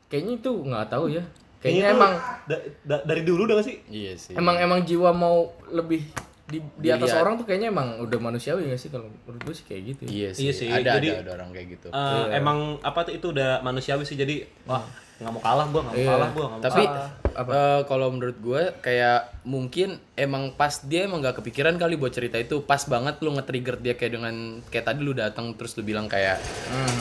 kayaknya 0.08 0.38
itu 0.38 0.52
nggak 0.64 0.88
tahu 0.88 1.06
ya. 1.10 1.24
Kayaknya 1.66 1.84
tuh 1.84 1.96
emang 1.96 2.14
da- 2.44 2.64
da- 2.84 3.04
dari 3.04 3.22
dulu 3.22 3.42
udah 3.44 3.56
gak 3.58 3.66
sih? 3.66 3.78
Iya 3.88 4.14
sih. 4.16 4.34
emang 4.34 4.56
emang 4.58 4.80
jiwa 4.82 5.10
mau 5.12 5.38
lebih 5.68 6.06
di 6.46 6.62
di 6.78 6.88
atas 6.88 7.10
Dilihat. 7.10 7.20
orang 7.20 7.34
tuh 7.36 7.46
kayaknya 7.46 7.68
emang 7.68 7.98
udah 8.00 8.20
manusiawi 8.20 8.68
gak 8.68 8.78
sih 8.78 8.88
kalau 8.88 9.10
menurut 9.20 9.42
gua 9.42 9.54
sih 9.54 9.66
kayak 9.66 9.82
gitu. 9.88 10.02
Iya 10.06 10.30
sih. 10.30 10.42
Iya 10.42 10.54
sih, 10.54 10.68
Ada 10.68 10.90
jadi- 10.96 11.12
ada 11.12 11.22
ada 11.24 11.32
orang 11.36 11.50
kayak 11.52 11.68
gitu. 11.72 11.88
Eh, 11.90 12.26
emang 12.32 12.58
apa 12.80 13.00
tuh 13.02 13.14
itu 13.14 13.28
udah 13.28 13.60
manusiawi 13.60 14.04
sih 14.04 14.14
jadi 14.14 14.46
wah 14.64 14.86
nggak 15.16 15.32
mau 15.32 15.40
kalah 15.40 15.66
gua 15.66 15.80
nggak 15.82 15.90
mau 15.90 16.04
Iya. 16.04 16.12
kalah 16.12 16.30
gua 16.30 16.44
nggak 16.46 16.52
mau 16.52 16.66
Tapi 16.66 16.84
kalah. 16.84 17.10
eh, 17.56 17.82
kalau 17.86 18.08
menurut 18.10 18.38
gue 18.38 18.62
kayak 18.78 19.20
mungkin 19.44 19.90
emang 20.14 20.52
pas 20.54 20.76
dia 20.82 21.04
emang 21.04 21.20
gak 21.20 21.40
kepikiran 21.40 21.76
kali 21.76 21.96
buat 21.96 22.12
cerita 22.12 22.36
itu 22.36 22.62
pas 22.62 22.84
banget 22.84 23.16
lu 23.20 23.32
nge-trigger 23.32 23.76
dia 23.78 23.94
kayak 23.94 24.12
dengan 24.14 24.36
kayak 24.66 24.86
tadi 24.86 25.00
lu 25.00 25.12
datang 25.12 25.56
terus 25.56 25.72
lu 25.74 25.84
bilang 25.84 26.06
kayak 26.06 26.36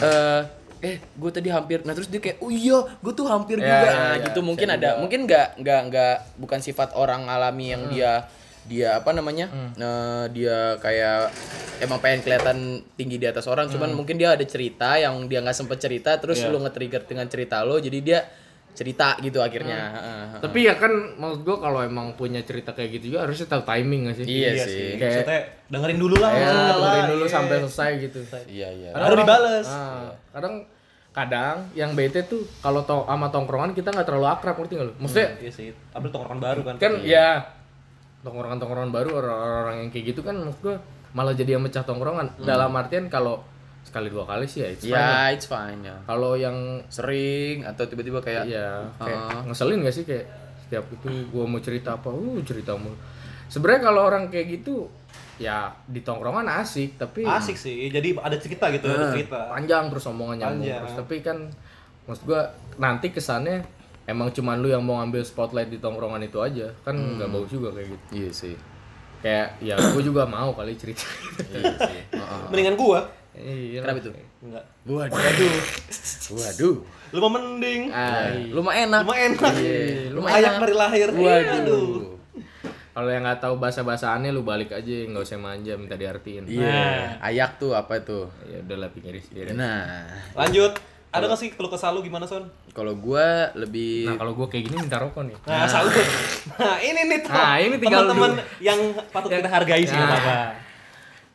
eh 0.00 0.40
eh 0.84 0.96
gue 1.00 1.30
tadi 1.30 1.48
hampir 1.48 1.80
nah 1.80 1.90
terus 1.90 2.06
dia 2.06 2.20
kayak 2.20 2.38
oh 2.38 2.52
iya 2.52 2.76
gue 2.94 3.12
tuh 3.12 3.24
hampir 3.24 3.56
Ya, 3.56 3.64
juga 3.64 3.76
ya, 3.80 3.90
nah 3.90 4.12
ya, 4.12 4.24
gitu 4.26 4.40
mungkin 4.40 4.68
ada 4.68 5.00
mungkin 5.00 5.20
nggak 5.24 5.46
nggak 5.58 5.80
nggak 5.88 6.14
bukan 6.36 6.60
sifat 6.60 6.92
orang 6.92 7.24
alami 7.26 7.72
yang 7.72 7.88
dia 7.88 8.28
dia 8.64 8.96
apa 8.96 9.10
namanya 9.10 9.48
eh, 9.74 10.24
dia 10.30 10.76
kayak 10.78 11.32
emang 11.80 11.98
pengen 11.98 12.20
kelihatan 12.20 12.58
tinggi 12.94 13.16
di 13.16 13.24
atas 13.24 13.44
orang 13.44 13.68
cuman 13.68 13.92
mungkin 13.92 14.14
dia 14.14 14.32
ada 14.32 14.44
cerita 14.44 14.94
yang 14.94 15.24
dia 15.24 15.40
nggak 15.40 15.52
sempet 15.54 15.76
cerita 15.78 16.16
terus 16.16 16.44
lu 16.44 16.60
nge-trigger 16.60 17.02
dengan 17.02 17.26
cerita 17.26 17.60
lo 17.60 17.76
jadi 17.76 17.98
dia 17.98 18.20
cerita 18.74 19.14
gitu 19.22 19.38
akhirnya 19.38 19.78
Heeh. 19.86 20.24
Tapi 20.42 20.66
ya 20.66 20.74
kan 20.74 20.90
maksud 21.14 21.46
gua 21.46 21.62
kalau 21.62 21.80
emang 21.80 22.18
punya 22.18 22.42
cerita 22.42 22.74
kayak 22.74 22.98
gitu 22.98 23.14
juga 23.14 23.22
harusnya 23.22 23.46
tahu 23.46 23.62
timing 23.62 24.10
gak 24.10 24.16
sih? 24.18 24.24
iya, 24.26 24.50
Iya 24.50 24.64
sih 24.66 24.74
sih. 24.74 24.88
Kayak- 24.98 25.14
Maksudnya 25.22 25.40
dengerin 25.70 25.98
dulu 26.02 26.16
lah. 26.18 26.30
Ya, 26.34 26.50
dengerin 26.74 27.06
dulu 27.08 27.24
iya. 27.24 27.30
sampai 27.30 27.56
selesai 27.62 27.90
gitu. 28.02 28.18
iya 28.50 28.68
iya 28.74 28.90
Baru 28.90 29.14
dibales. 29.14 29.66
Nah, 29.70 30.10
kadang 30.34 30.54
kadang 31.14 31.70
yang 31.72 31.94
bete 31.94 32.20
tuh 32.22 32.42
kalau 32.58 32.82
to 32.82 33.06
sama 33.06 33.30
tongkrongan 33.30 33.70
kita 33.70 33.88
nggak 33.88 34.02
terlalu 34.04 34.26
akrab 34.28 34.58
ngerti 34.58 34.74
nggak 34.74 34.88
lu? 34.88 34.94
Maksudnya 34.98 35.28
Iya 35.38 35.50
sih. 35.50 35.68
Tapi 35.70 36.06
tongkrongan 36.08 36.40
baru 36.42 36.60
kan. 36.62 36.74
kan 36.76 36.92
ya 37.00 37.38
tongkrongan-tongkrongan 38.20 38.90
baru 38.90 39.10
orang-orang 39.14 39.76
yang 39.78 39.90
kayak 39.90 40.04
gitu 40.10 40.20
kan 40.20 40.34
maksud 40.34 40.60
gua 40.60 40.76
malah 41.12 41.30
jadi 41.30 41.54
yang 41.54 41.62
mecah 41.62 41.82
tongkrongan. 41.82 42.34
Dalam 42.40 42.74
artian 42.74 43.06
kalau 43.06 43.46
sekali 43.84 44.08
dua 44.08 44.24
kali 44.24 44.44
sih 44.44 44.60
ya 44.60 44.68
it's 44.68 44.82
fine. 44.82 44.96
ya 44.96 45.12
it's 45.30 45.46
fine 45.46 45.80
ya 45.80 45.96
Kalau 46.02 46.34
yang 46.34 46.56
sering 46.88 47.62
atau 47.62 47.84
tiba-tiba 47.84 48.18
kayak 48.18 48.48
ya 48.48 48.82
kayak 48.96 49.20
Ah. 49.30 49.40
ngeselin 49.44 49.84
gak 49.84 49.92
sih 49.92 50.02
kayak 50.02 50.24
setiap 50.58 50.84
itu 50.90 51.06
gua 51.28 51.44
mau 51.44 51.60
cerita 51.60 51.94
apa, 51.94 52.08
uh 52.08 52.40
cerita 52.42 52.74
mulu. 52.74 52.96
Sebenarnya 53.46 53.80
kalau 53.84 54.02
orang 54.02 54.26
kayak 54.28 54.58
gitu 54.58 54.88
ya 55.36 55.56
di 55.84 55.98
tongkrongan 55.98 56.46
asik 56.56 56.94
tapi 56.94 57.22
Asik 57.22 57.54
sih. 57.54 57.86
Jadi 57.86 58.14
ada 58.14 58.36
cerita 58.36 58.70
gitu, 58.70 58.86
ada 58.86 59.10
cerita. 59.10 59.48
panjang 59.48 59.88
terus 59.88 60.04
omongan 60.04 60.36
nyambung 60.38 60.62
Panjang. 60.62 60.80
terus 60.80 60.94
tapi 60.96 61.16
kan 61.20 61.38
maksud 62.04 62.22
gua 62.24 62.42
nanti 62.76 63.08
kesannya 63.08 63.64
emang 64.04 64.28
cuman 64.30 64.58
lu 64.58 64.68
yang 64.68 64.80
mau 64.80 64.96
ngambil 64.96 65.22
spotlight 65.22 65.66
di 65.66 65.76
tongkrongan 65.76 66.20
itu 66.20 66.36
aja 66.38 66.68
kan 66.80 66.92
Hmm. 66.92 67.16
nggak 67.16 67.30
bagus 67.30 67.50
juga 67.50 67.68
kayak 67.72 67.88
gitu 67.88 68.04
iya 68.14 68.30
sih 68.30 68.54
kayak 69.18 69.48
ya 69.58 69.74
gue 69.74 70.02
juga 70.04 70.22
mau 70.24 70.52
kali 70.52 70.76
cerita 70.76 71.00
iya 71.48 71.72
sih 71.80 72.00
Heeh. 72.12 72.42
Mendingan 72.46 72.76
gua. 72.76 73.00
iya 73.34 73.80
kenapa 73.80 73.98
itu 73.98 74.10
Enggak. 74.38 74.64
waduh 74.84 75.16
waduh 75.16 75.54
waduh 76.36 76.76
Lu 77.08 77.18
mau 77.20 77.30
mending. 77.30 77.88
Ah, 77.88 78.26
lu 78.34 78.58
mah 78.58 78.74
enak 78.74 79.00
Lu 79.00 79.08
mah 79.08 79.18
enak. 79.22 79.52
Iya, 79.54 80.10
Lu 80.10 80.12
lu 80.12 80.20
mah 80.20 80.26
mah 80.26 80.36
ayak 80.36 80.50
enak. 80.50 80.60
dari 80.60 80.74
lahir. 80.74 81.08
waduh 81.10 82.13
kalau 82.94 83.10
yang 83.10 83.26
nggak 83.26 83.42
tahu 83.42 83.58
bahasa 83.58 83.82
bahasaannya 83.82 84.30
lu 84.30 84.46
balik 84.46 84.70
aja 84.70 84.94
nggak 85.10 85.18
usah 85.26 85.34
manja 85.34 85.74
minta 85.74 85.98
diartiin. 85.98 86.46
Iya. 86.46 87.18
Ayak 87.18 87.58
tuh 87.58 87.74
apa 87.74 87.98
tuh? 88.06 88.30
Ya 88.46 88.62
udahlah 88.62 88.86
pinggir 88.94 89.18
dia 89.18 89.50
nah. 89.50 90.06
Lanjut. 90.38 90.78
ada 91.14 91.30
gak 91.30 91.38
sih 91.38 91.54
keluh 91.54 91.70
kesah 91.70 91.94
lu 91.94 92.02
gimana 92.02 92.26
son? 92.26 92.42
Kalau 92.74 92.98
gua 92.98 93.46
lebih 93.54 94.02
Nah, 94.10 94.18
kalau 94.18 94.34
gue 94.34 94.46
kayak 94.50 94.66
gini 94.66 94.82
minta 94.82 94.98
rokok 94.98 95.22
nih. 95.30 95.38
nah 95.46 95.62
salut. 95.62 95.94
Nah 96.58 96.74
ini 96.82 97.06
nih 97.06 97.18
Tom. 97.22 97.30
Nah, 97.38 97.54
ini 97.62 97.76
tinggal 97.78 98.02
teman-teman 98.10 98.32
yang 98.58 98.78
patut 99.14 99.30
kita 99.30 99.46
hargai 99.46 99.86
sih 99.86 99.94
Nah. 99.94 100.10
nggak 100.10 100.22
apa 100.26 100.38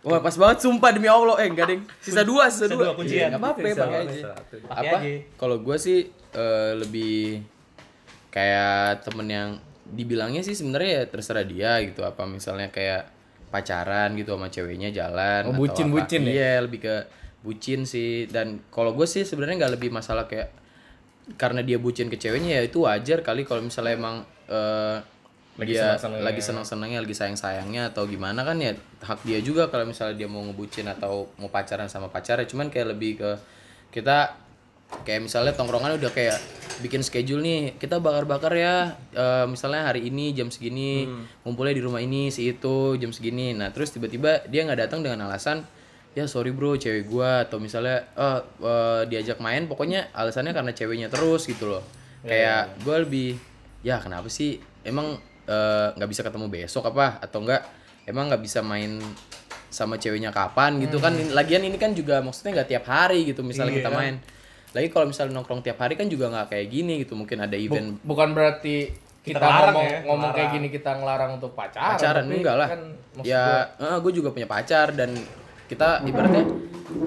Wah 0.04 0.20
pas 0.20 0.36
banget 0.36 0.68
sumpah 0.68 0.92
demi 0.92 1.08
Allah. 1.08 1.36
Eh 1.44 1.48
enggak 1.48 1.72
ding. 1.72 1.82
Sisa 2.04 2.28
dua 2.28 2.52
sisa 2.52 2.68
Sisa 2.68 2.76
dua. 2.76 2.92
dua, 2.92 3.00
kuncian. 3.00 3.32
Enggak 3.32 3.40
apa-apa 3.40 3.60
ya 3.60 3.72
Sisa 3.72 3.84
pakai 3.84 4.00
dua, 4.00 4.04
aja. 4.04 4.32
Pakai 4.36 4.80
Apa? 4.80 4.98
Kalau 5.40 5.58
gue 5.64 5.76
sih 5.80 6.00
eh, 6.36 6.72
lebih 6.76 7.20
kayak 8.32 9.04
temen 9.08 9.28
yang 9.32 9.50
dibilangnya 9.90 10.42
sih 10.42 10.54
sebenarnya 10.54 10.92
ya 10.92 11.04
terserah 11.06 11.44
dia 11.44 11.72
gitu 11.82 12.02
apa 12.02 12.24
misalnya 12.24 12.70
kayak 12.70 13.10
pacaran 13.50 14.14
gitu 14.14 14.34
sama 14.34 14.48
ceweknya 14.48 14.90
jalan 14.90 15.50
Oh, 15.50 15.54
atau 15.54 15.60
bucin- 15.60 15.90
apa. 15.90 15.96
bucin 16.00 16.22
ya? 16.24 16.32
iya 16.32 16.52
lebih 16.62 16.80
ke 16.80 16.96
bucin 17.40 17.84
sih 17.84 18.28
dan 18.28 18.62
kalau 18.70 18.94
gue 18.94 19.06
sih 19.06 19.24
sebenarnya 19.24 19.66
nggak 19.66 19.74
lebih 19.76 19.90
masalah 19.90 20.26
kayak 20.26 20.52
karena 21.36 21.62
dia 21.62 21.78
bucin 21.78 22.08
ke 22.08 22.18
ceweknya 22.18 22.58
ya 22.58 22.64
itu 22.64 22.84
wajar 22.84 23.22
kali 23.22 23.44
kalau 23.44 23.62
misalnya 23.62 23.94
emang 23.94 24.16
eh, 24.48 24.98
Lagi 25.56 25.72
dia 25.72 25.84
senang-senangnya. 25.84 26.24
lagi 26.24 26.42
senang 26.42 26.66
senangnya 26.66 27.00
lagi 27.00 27.12
sayang 27.14 27.36
sayangnya 27.36 27.84
atau 27.90 28.08
gimana 28.08 28.42
kan 28.42 28.56
ya 28.58 28.72
hak 29.00 29.20
dia 29.24 29.40
juga 29.40 29.68
kalau 29.68 29.84
misalnya 29.86 30.16
dia 30.16 30.26
mau 30.26 30.40
ngebucin 30.42 30.88
atau 30.88 31.28
mau 31.36 31.48
pacaran 31.48 31.86
sama 31.86 32.08
pacarnya 32.08 32.46
cuman 32.46 32.68
kayak 32.68 32.88
lebih 32.90 33.12
ke 33.18 33.32
kita 33.92 34.40
kayak 35.06 35.26
misalnya 35.26 35.54
tongkrongan 35.54 36.02
udah 36.02 36.12
kayak 36.12 36.38
bikin 36.80 37.04
schedule 37.04 37.44
nih 37.44 37.76
kita 37.76 38.00
bakar-bakar 38.00 38.56
ya 38.56 38.96
eh, 39.14 39.46
misalnya 39.46 39.92
hari 39.92 40.08
ini 40.08 40.32
jam 40.32 40.48
segini 40.50 41.06
ngumpulnya 41.44 41.76
di 41.76 41.84
rumah 41.84 42.00
ini 42.00 42.32
si 42.32 42.50
itu 42.50 42.96
jam 42.98 43.12
segini. 43.12 43.52
Nah 43.54 43.70
terus 43.70 43.92
tiba-tiba 43.94 44.48
dia 44.48 44.64
nggak 44.66 44.90
datang 44.90 45.04
dengan 45.04 45.28
alasan 45.30 45.66
ya 46.18 46.26
sorry 46.26 46.50
bro 46.50 46.74
cewek 46.74 47.06
gua 47.06 47.46
atau 47.46 47.62
misalnya 47.62 48.08
eh 48.18 48.42
eh, 48.64 49.02
diajak 49.12 49.38
main 49.44 49.70
pokoknya 49.70 50.10
alasannya 50.16 50.56
karena 50.56 50.72
ceweknya 50.74 51.08
terus 51.12 51.46
gitu 51.46 51.70
loh. 51.70 51.84
Kayak 52.24 52.80
gua 52.84 53.04
lebih 53.04 53.40
ya 53.86 54.00
kenapa 54.02 54.28
sih? 54.32 54.60
Emang 54.84 55.20
nggak 55.98 56.10
bisa 56.10 56.22
ketemu 56.22 56.46
besok 56.48 56.90
apa? 56.94 57.20
Atau 57.22 57.42
enggak 57.42 57.66
emang 58.06 58.30
nggak 58.30 58.42
bisa 58.42 58.62
main 58.64 59.02
sama 59.70 60.00
ceweknya 60.00 60.32
kapan? 60.32 60.80
Gitu 60.80 60.98
kan 60.98 61.12
lagian 61.36 61.62
ini 61.62 61.76
kan 61.76 61.92
juga 61.92 62.24
maksudnya 62.24 62.62
nggak 62.62 62.70
tiap 62.72 62.86
hari 62.88 63.28
gitu 63.28 63.44
misalnya 63.44 63.76
kita 63.76 63.92
main 63.92 64.18
lagi 64.72 64.88
kalau 64.88 65.06
misalnya 65.06 65.34
nongkrong 65.34 65.60
tiap 65.60 65.78
hari 65.78 65.94
kan 65.94 66.06
juga 66.06 66.30
nggak 66.30 66.48
kayak 66.48 66.68
gini 66.68 66.94
gitu 67.02 67.14
mungkin 67.14 67.38
ada 67.40 67.54
event 67.54 67.98
Bukan 68.00 68.32
berarti 68.32 68.94
kita, 69.20 69.36
Kita 69.36 69.42
larang 69.42 69.74
ngomong, 69.74 69.86
ya, 69.86 70.00
ngomong 70.06 70.32
kayak 70.32 70.50
gini 70.52 70.68
kita 70.70 70.92
ngelarang 70.96 71.32
untuk 71.36 71.52
pacaran. 71.52 71.92
pacaran 71.94 72.24
tapi 72.24 72.36
enggak 72.38 72.56
lah 72.56 72.68
Kan, 72.68 72.82
ya 73.22 73.44
gua, 73.76 73.98
gue 74.00 74.12
juga 74.14 74.30
punya 74.30 74.46
pacar 74.46 74.88
dan 74.92 75.12
kita 75.66 76.02
ibaratnya 76.02 76.44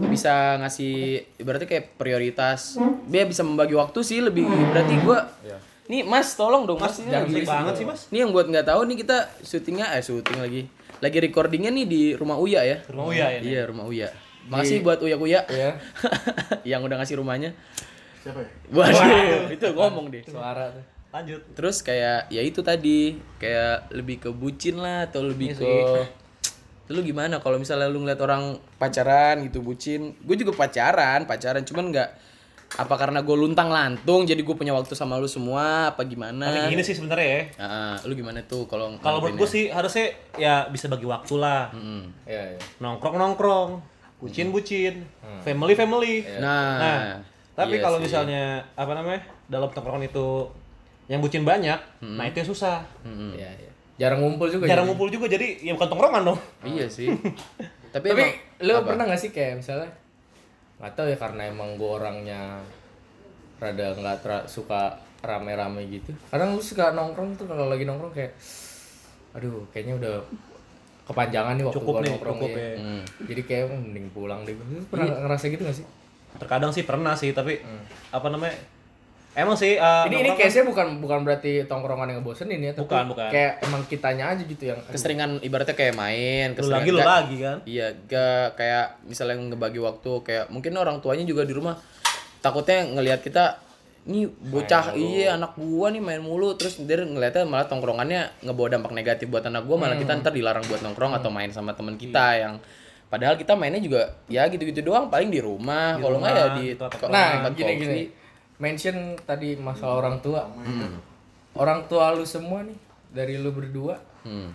bisa 0.05 0.35
ngasih 0.57 0.95
ibaratnya 1.37 1.67
kayak 1.67 1.97
prioritas 1.97 2.79
dia 3.05 3.23
bisa 3.25 3.43
membagi 3.43 3.75
waktu 3.75 3.99
sih 4.01 4.19
lebih 4.19 4.47
berarti 4.47 4.95
gue 4.97 5.19
nih 5.85 6.03
mas 6.03 6.31
tolong 6.33 6.63
dong 6.63 6.79
mas, 6.79 6.95
ini 6.97 7.11
jangan 7.11 7.27
banget 7.45 7.75
sih 7.75 7.85
mas 7.85 8.01
Ini 8.09 8.19
yang 8.21 8.31
buat 8.31 8.47
nggak 8.47 8.65
tahu 8.65 8.81
nih 8.85 8.97
kita 8.99 9.17
syutingnya 9.43 9.91
eh 9.93 10.01
syuting 10.01 10.39
lagi. 10.39 10.63
Lagi 10.99 11.19
recordingnya 11.19 11.75
nih 11.75 11.85
di 11.85 12.03
rumah 12.15 12.39
Uya 12.39 12.63
ya. 12.63 12.79
rumah 12.87 13.11
Uya 13.11 13.27
ya 13.29 13.41
Iya, 13.43 13.63
rumah 13.67 13.85
Uya. 13.85 14.09
Makasih 14.47 14.81
buat 14.81 14.99
Uya 14.99 15.17
Uya 15.17 15.41
ya 15.47 15.71
yang 16.65 16.83
udah 16.83 16.99
ngasih 16.99 17.19
rumahnya. 17.19 17.55
Siapa 18.19 18.39
ya? 18.39 18.49
Waduh, 18.71 19.51
itu 19.51 19.67
ngomong 19.69 20.07
deh. 20.09 20.23
suara 20.23 20.71
tuh. 20.71 20.85
lanjut 21.13 21.41
Terus 21.53 21.77
kayak 21.81 22.27
ya 22.27 22.41
itu 22.41 22.61
tadi, 22.61 23.15
kayak 23.37 23.93
lebih 23.93 24.17
ke 24.19 24.31
bucin 24.31 24.79
lah 24.79 25.05
atau 25.05 25.21
lebih 25.23 25.53
Iya 25.53 25.61
ke 25.61 25.73
lu 26.93 27.01
gimana 27.01 27.37
kalau 27.39 27.57
misalnya 27.57 27.87
lu 27.87 28.01
ngeliat 28.01 28.19
orang 28.19 28.43
pacaran 28.77 29.41
gitu 29.43 29.61
bucin 29.61 30.13
gue 30.19 30.37
juga 30.37 30.53
pacaran 30.53 31.25
pacaran 31.25 31.63
cuman 31.63 31.89
nggak 31.89 32.09
apa 32.75 32.95
karena 32.97 33.21
gue 33.21 33.33
luntang 33.33 33.69
lantung 33.69 34.25
jadi 34.25 34.37
gue 34.37 34.53
punya 34.53 34.73
waktu 34.73 34.93
sama 34.93 35.17
lu 35.17 35.25
semua 35.25 35.89
apa 35.89 36.05
gimana 36.05 36.49
tapi 36.49 36.73
gini 36.73 36.83
sih 36.83 36.93
sebenarnya 36.93 37.29
ya 37.29 37.41
Ah, 37.61 37.97
lu 38.03 38.13
gimana 38.13 38.41
tuh 38.43 38.65
kalau 38.65 38.93
kalau 38.99 39.21
menurut 39.21 39.41
gue 39.41 39.49
sih 39.51 39.65
harusnya 39.69 40.13
ya 40.35 40.69
bisa 40.69 40.89
bagi 40.89 41.05
waktu 41.05 41.33
lah 41.37 41.69
Hmm. 41.69 42.13
Iya, 42.25 42.57
iya. 42.57 42.61
nongkrong 42.79 43.17
nongkrong 43.17 43.71
bucin 44.23 44.49
bucin 44.49 45.03
family 45.43 45.75
family 45.75 46.23
Nah, 46.39 46.79
Nah, 46.79 47.01
tapi 47.53 47.77
iya 47.77 47.83
kalau 47.83 47.99
sih. 47.99 48.07
misalnya 48.07 48.43
apa 48.73 48.95
namanya 48.95 49.21
dalam 49.51 49.67
tongkrongan 49.69 50.07
itu 50.07 50.47
yang 51.11 51.19
bucin 51.19 51.43
banyak, 51.43 51.77
nah 52.01 52.25
itu 52.25 52.41
yang 52.41 52.49
susah. 52.49 52.81
Mm-mm. 53.03 53.35
Iya, 53.35 53.51
iya. 53.59 53.71
Jarang 53.99 54.23
ngumpul 54.23 54.49
juga. 54.49 54.65
Jarang 54.65 54.87
jadi. 54.87 54.91
ngumpul 54.95 55.09
juga 55.11 55.27
jadi 55.27 55.61
ya 55.61 55.75
bukan 55.75 55.89
tongkrongan 55.91 56.23
dong. 56.25 56.39
Iya 56.63 56.87
sih. 56.87 57.11
Tapi, 57.95 58.07
Tapi 58.09 58.23
apa? 58.73 58.87
pernah 58.89 59.05
gak 59.05 59.21
sih 59.21 59.29
kayak 59.29 59.61
misalnya 59.61 59.91
nggak 60.81 60.93
tahu 60.97 61.07
ya 61.13 61.19
karena 61.21 61.43
emang 61.47 61.77
gue 61.77 61.87
orangnya 61.87 62.59
rada 63.61 63.95
nggak 63.95 64.49
suka 64.49 64.97
rame-rame 65.21 65.87
gitu. 65.87 66.11
Kadang 66.31 66.57
lu 66.57 66.63
suka 66.63 66.91
nongkrong 66.97 67.37
tuh 67.37 67.47
kalau 67.47 67.69
lagi 67.69 67.85
nongkrong 67.85 68.11
kayak 68.11 68.33
aduh 69.33 69.63
kayaknya 69.71 70.01
udah 70.01 70.17
kepanjangan 71.03 71.55
nih 71.55 71.65
waktu 71.65 71.79
Cukup 71.79 71.93
gua 71.93 72.01
nih, 72.01 72.11
nongkrong 72.11 72.39
cukup 72.39 72.51
ya. 72.51 72.63
ya. 72.63 72.75
Hmm. 72.79 73.03
Jadi 73.25 73.43
kayak 73.43 73.65
"Hmm, 73.67 73.81
mending 73.85 74.07
pulang 74.11 74.41
deh. 74.43 74.55
Lu 74.55 74.83
pernah 74.87 75.07
ngerasa 75.19 75.45
gitu 75.47 75.63
gak 75.63 75.75
sih? 75.75 75.87
Terkadang 76.33 76.71
sih 76.71 76.83
pernah 76.83 77.13
sih, 77.13 77.31
tapi 77.31 77.59
apa 78.09 78.27
namanya? 78.27 78.55
Emang 79.33 79.57
sih 79.57 79.75
uh, 79.75 80.05
ini 80.05 80.21
ini 80.21 80.29
kan- 80.29 80.45
case-nya 80.45 80.69
bukan 80.69 81.01
bukan 81.01 81.25
berarti 81.25 81.65
tongkrongan 81.65 82.05
yang 82.07 82.21
ngebosenin 82.21 82.61
ya, 82.61 82.73
tapi 82.73 82.85
Bukan, 82.85 83.05
bukan. 83.09 83.29
kayak 83.33 83.53
emang 83.63 83.81
kitanya 83.87 84.25
aja 84.29 84.43
gitu 84.43 84.63
yang 84.63 84.77
keseringan 84.85 85.41
ibaratnya 85.41 85.73
kayak 85.73 85.97
main, 85.97 86.53
lu 86.53 86.57
keseringan 86.59 86.77
lagi 86.79 86.91
lu 86.93 87.01
lagi 87.01 87.37
kan. 87.41 87.59
Iya, 87.65 87.87
gak 88.05 88.47
kayak 88.55 88.87
misalnya 89.03 89.41
ngebagi 89.43 89.81
waktu 89.81 90.13
kayak 90.23 90.45
mungkin 90.49 90.77
orang 90.77 91.01
tuanya 91.01 91.25
juga 91.25 91.43
di 91.43 91.57
rumah 91.57 91.81
takutnya 92.39 92.85
ngelihat 92.85 93.25
kita 93.25 93.57
ini 94.03 94.27
bocah 94.27 94.93
iya 94.93 95.35
anak 95.35 95.55
gua 95.55 95.87
nih 95.89 96.03
main 96.03 96.19
mulu 96.19 96.55
terus 96.55 96.83
dia 96.83 96.99
ngeliatnya 96.99 97.47
malah 97.47 97.67
tongkrongannya 97.67 98.43
ngebawa 98.43 98.75
dampak 98.75 98.91
negatif 98.91 99.31
buat 99.31 99.47
anak 99.47 99.63
gua 99.63 99.79
malah 99.79 99.95
kita 99.95 100.19
ntar 100.19 100.35
dilarang 100.35 100.67
buat 100.67 100.83
nongkrong 100.83 101.15
atau 101.15 101.31
main 101.31 101.49
sama 101.49 101.71
teman 101.73 101.95
kita 101.95 102.35
yang 102.35 102.55
padahal 103.07 103.37
kita 103.37 103.55
mainnya 103.55 103.79
juga 103.79 104.03
ya 104.27 104.49
gitu-gitu 104.49 104.83
doang 104.83 105.07
paling 105.07 105.29
di 105.29 105.39
rumah 105.39 106.01
kalau 106.01 106.19
nggak 106.19 106.33
ya 106.33 106.47
di 106.57 106.65
gitu, 106.73 106.83
Nah, 107.07 107.45
tempat 107.45 107.53
gini 107.55 107.73
kopi. 107.73 107.83
gini. 107.85 108.03
Mention 108.57 108.97
tadi 109.23 109.55
masalah 109.55 110.01
orang 110.01 110.17
tua. 110.19 110.49
Orang 111.53 111.85
tua 111.85 112.11
lu 112.11 112.25
semua 112.25 112.65
nih 112.65 112.79
dari 113.11 113.37
lu 113.37 113.53
berdua 113.53 114.01
Hmm. 114.23 114.55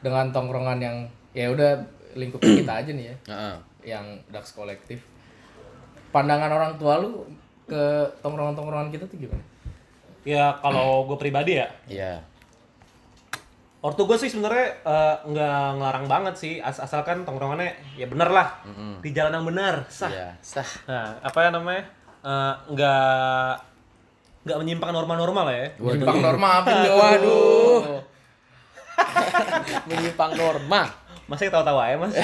dengan 0.00 0.28
tongkrongan 0.28 0.80
yang 0.80 0.96
ya 1.30 1.48
udah 1.48 1.76
lingkup 2.14 2.40
kita 2.40 2.80
aja 2.80 2.90
nih 2.90 3.06
ya, 3.06 3.16
Heeh. 3.28 3.56
yang 3.86 4.04
Dax 4.28 4.52
kolektif. 4.52 5.04
Pandangan 6.08 6.48
orang 6.48 6.72
tua 6.74 6.98
lu 6.98 7.22
ke 7.64 7.82
tongkrongan-tongkrongan 8.20 8.88
kita 8.88 9.04
tuh 9.04 9.16
gimana? 9.18 9.44
Ya 10.22 10.56
kalau 10.58 11.04
gue 11.04 11.16
pribadi 11.16 11.56
ya, 11.56 11.68
Iya. 11.84 12.24
ortu 13.80 14.04
gue 14.04 14.16
sih 14.16 14.28
sebenarnya 14.28 14.80
eh, 14.80 15.16
nggak 15.26 15.60
ngelarang 15.76 16.06
banget 16.06 16.34
sih, 16.34 16.54
as- 16.58 16.78
asalkan 16.78 17.22
tongkrongannya 17.22 17.72
ya 17.94 18.04
bener 18.04 18.28
lah, 18.28 18.56
di 18.98 19.12
jalan 19.12 19.32
yang 19.34 19.46
benar, 19.46 19.74
sah. 19.86 20.08
Iya, 20.08 20.28
sah. 20.40 20.64
Nah, 20.84 21.20
apa 21.20 21.38
ya 21.38 21.50
namanya? 21.50 21.84
Eh, 22.24 22.54
nggak 22.70 23.52
nggak 24.44 24.58
menyimpang 24.58 24.90
norma-norma 24.90 25.40
lah 25.44 25.54
ya. 25.54 25.68
Menyimpang 25.76 26.20
norma 26.20 26.48
apa? 26.60 26.68
Waduh. 26.90 27.80
Menyimpang 29.88 30.32
norma. 30.32 30.82
Masih 31.24 31.48
tahu-tahu 31.48 31.78
aja 31.80 31.96
mas. 31.96 32.12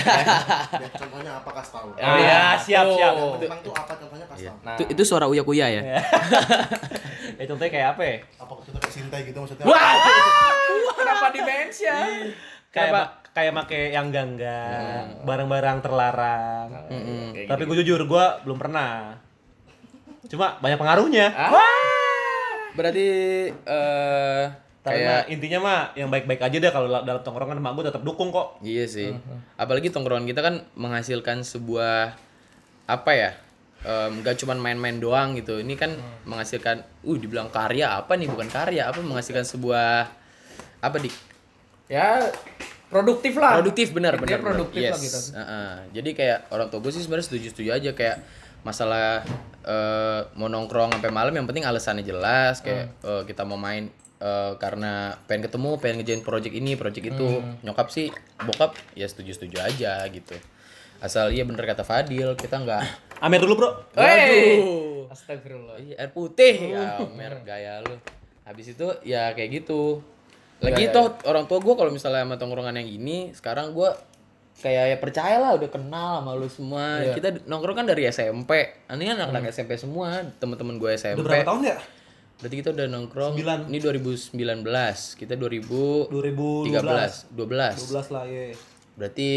Ya, 0.76 0.88
contohnya 0.92 1.33
apa 1.37 1.50
kasih 1.57 1.73
tahu. 1.73 1.88
Oh 1.92 2.16
ya 2.16 2.40
siap 2.57 2.87
siap. 2.90 3.12
Tentang 3.38 3.61
tuh 3.64 3.73
apa 3.73 3.92
contohnya 3.97 4.26
kasih 4.28 4.47
tahu. 4.49 4.59
Nah, 4.61 4.75
Itu, 4.76 4.83
itu 4.88 5.02
suara 5.02 5.26
uya 5.26 5.42
kuya 5.42 5.66
ya? 5.69 5.83
Ya 7.40 7.45
contohnya 7.49 7.73
kayak 7.73 7.88
apa 7.97 8.02
ya? 8.04 8.16
Apa 8.37 8.52
maksudnya 8.52 8.80
kayak 8.80 8.92
Sintai 8.92 9.21
gitu 9.25 9.38
maksudnya? 9.40 9.64
kenapa 10.92 11.26
di 11.30 11.40
mention? 11.40 12.09
Kayak 12.69 12.90
ma- 12.92 13.12
kayak 13.30 13.52
make 13.54 13.80
yang 13.90 14.11
enggak 14.11 14.26
enggak, 14.28 15.02
barang-barang 15.25 15.78
terlarang. 15.80 16.66
Kayak 17.33 17.49
Tapi 17.49 17.62
gue 17.64 17.76
jujur 17.80 18.00
gue 18.04 18.25
belum 18.45 18.59
pernah. 18.59 19.16
Cuma 20.28 20.61
banyak 20.61 20.76
pengaruhnya. 20.76 21.26
Berarti 22.71 23.07
eh 23.50 24.45
Karena 24.91 25.23
kayak 25.23 25.33
intinya 25.33 25.59
mah 25.63 25.79
yang 25.95 26.09
baik-baik 26.09 26.43
aja 26.43 26.57
deh 26.59 26.69
kalau 26.69 26.87
la- 26.87 27.01
dalam 27.01 27.23
tongkrongan 27.23 27.57
emak 27.57 27.73
gue 27.73 27.85
tetap 27.87 28.03
dukung 28.03 28.29
kok. 28.29 28.59
iya 28.61 28.85
sih. 28.85 29.15
Apalagi 29.55 29.89
tongkrongan 29.89 30.27
kita 30.27 30.43
kan 30.43 30.67
menghasilkan 30.75 31.41
sebuah 31.41 32.19
apa 32.85 33.11
ya? 33.15 33.31
Em, 33.81 34.21
gak 34.21 34.37
cuman 34.37 34.61
main-main 34.61 34.99
doang 34.99 35.33
gitu. 35.35 35.57
Ini 35.57 35.73
kan 35.73 35.95
menghasilkan 36.27 36.83
uh 37.01 37.17
dibilang 37.17 37.49
karya 37.49 37.97
apa 37.97 38.13
nih? 38.13 38.29
Bukan 38.29 38.51
karya, 38.51 38.91
apa 38.91 39.01
menghasilkan 39.01 39.47
sebuah 39.47 40.11
apa 40.81 40.97
dik? 40.99 41.15
Ya 41.89 42.29
produktif 42.91 43.39
lah. 43.39 43.55
produktif 43.57 43.95
benar 43.95 44.19
benar 44.19 44.43
produktif 44.43 44.83
yes. 44.83 44.91
lah 44.91 44.99
gitu. 44.99 45.19
Heeh. 45.33 45.71
jadi 45.95 46.11
kayak 46.11 46.39
orang 46.51 46.67
tua 46.69 46.83
gue 46.83 46.91
sih 46.91 46.99
sebenarnya 46.99 47.27
setuju 47.31 47.47
setuju 47.55 47.71
aja 47.71 47.91
kayak 47.95 48.19
masalah 48.61 49.23
eh, 49.63 50.21
mau 50.35 50.51
nongkrong 50.51 50.91
sampai 50.93 51.15
malam 51.15 51.31
yang 51.31 51.47
penting 51.47 51.63
alasannya 51.63 52.03
jelas 52.03 52.59
kayak 52.61 52.91
Hmm. 52.99 53.07
eh, 53.07 53.23
kita 53.25 53.47
mau 53.47 53.55
main 53.55 53.87
eh, 54.21 54.53
karena 54.57 54.93
pengen 55.25 55.49
ketemu 55.49 55.71
pengen 55.77 55.97
ngejain 55.99 56.21
project 56.21 56.55
ini 56.55 56.73
project 56.75 57.07
itu 57.09 57.27
Hmm. 57.35 57.57
nyokap 57.62 57.89
sih 57.89 58.12
bokap 58.39 58.77
ya 58.93 59.05
setuju 59.05 59.33
setuju 59.33 59.59
aja 59.59 60.05
gitu 60.07 60.37
asal 60.99 61.29
iya 61.29 61.43
bener 61.43 61.65
kata 61.65 61.81
Fadil 61.81 62.33
kita 62.35 62.57
nggak 62.59 62.85
Amer 63.25 63.41
dulu 63.41 63.55
bro 63.57 63.71
Hey! 63.93 64.61
Waduh. 64.61 65.09
Astagfirullah. 65.11 65.77
Iya, 65.77 65.95
air 65.99 66.11
putih 66.11 66.55
ya 66.71 67.03
mer 67.11 67.43
gaya 67.43 67.81
lu 67.81 67.99
habis 68.43 68.69
itu 68.69 68.87
ya 69.03 69.31
kayak 69.31 69.50
gitu 69.59 69.99
lagi 70.59 70.87
Gaya. 70.87 70.93
toh 70.93 71.07
orang 71.25 71.45
tua 71.45 71.59
gue 71.59 71.73
kalau 71.73 71.89
misalnya 71.89 72.23
sama 72.23 72.37
tongkrongan 72.37 72.77
yang 72.77 72.89
ini 72.91 73.33
sekarang 73.33 73.73
gue 73.73 73.91
kayak 74.57 74.85
ya 74.87 74.97
percaya 74.99 75.37
lah 75.39 75.57
udah 75.57 75.67
kenal 75.67 76.21
sama 76.21 76.33
lu 76.33 76.47
semua 76.47 77.00
Iya. 77.00 77.12
kita 77.12 77.29
nongkrong 77.43 77.77
kan 77.77 77.87
dari 77.87 78.05
SMP 78.07 78.50
ini 78.87 79.05
kan 79.05 79.17
anak-anak 79.19 79.50
SMP 79.50 79.75
semua 79.75 80.21
teman-teman 80.37 80.77
gue 80.77 80.91
SMP 80.93 81.17
Udah 81.17 81.27
berapa 81.33 81.49
tahun 81.49 81.62
ya? 81.65 81.77
Berarti 82.41 82.57
kita 82.57 82.71
udah 82.71 82.87
nongkrong 82.89 83.33
Sembilan. 83.35 83.59
ini 83.69 83.79
2019 83.79 84.41
kita 85.15 85.35
2013 85.37 86.09
2012 86.09 87.37
12 87.37 87.37
12 87.37 88.15
lah 88.15 88.25
ya 88.25 88.45
berarti 88.97 89.31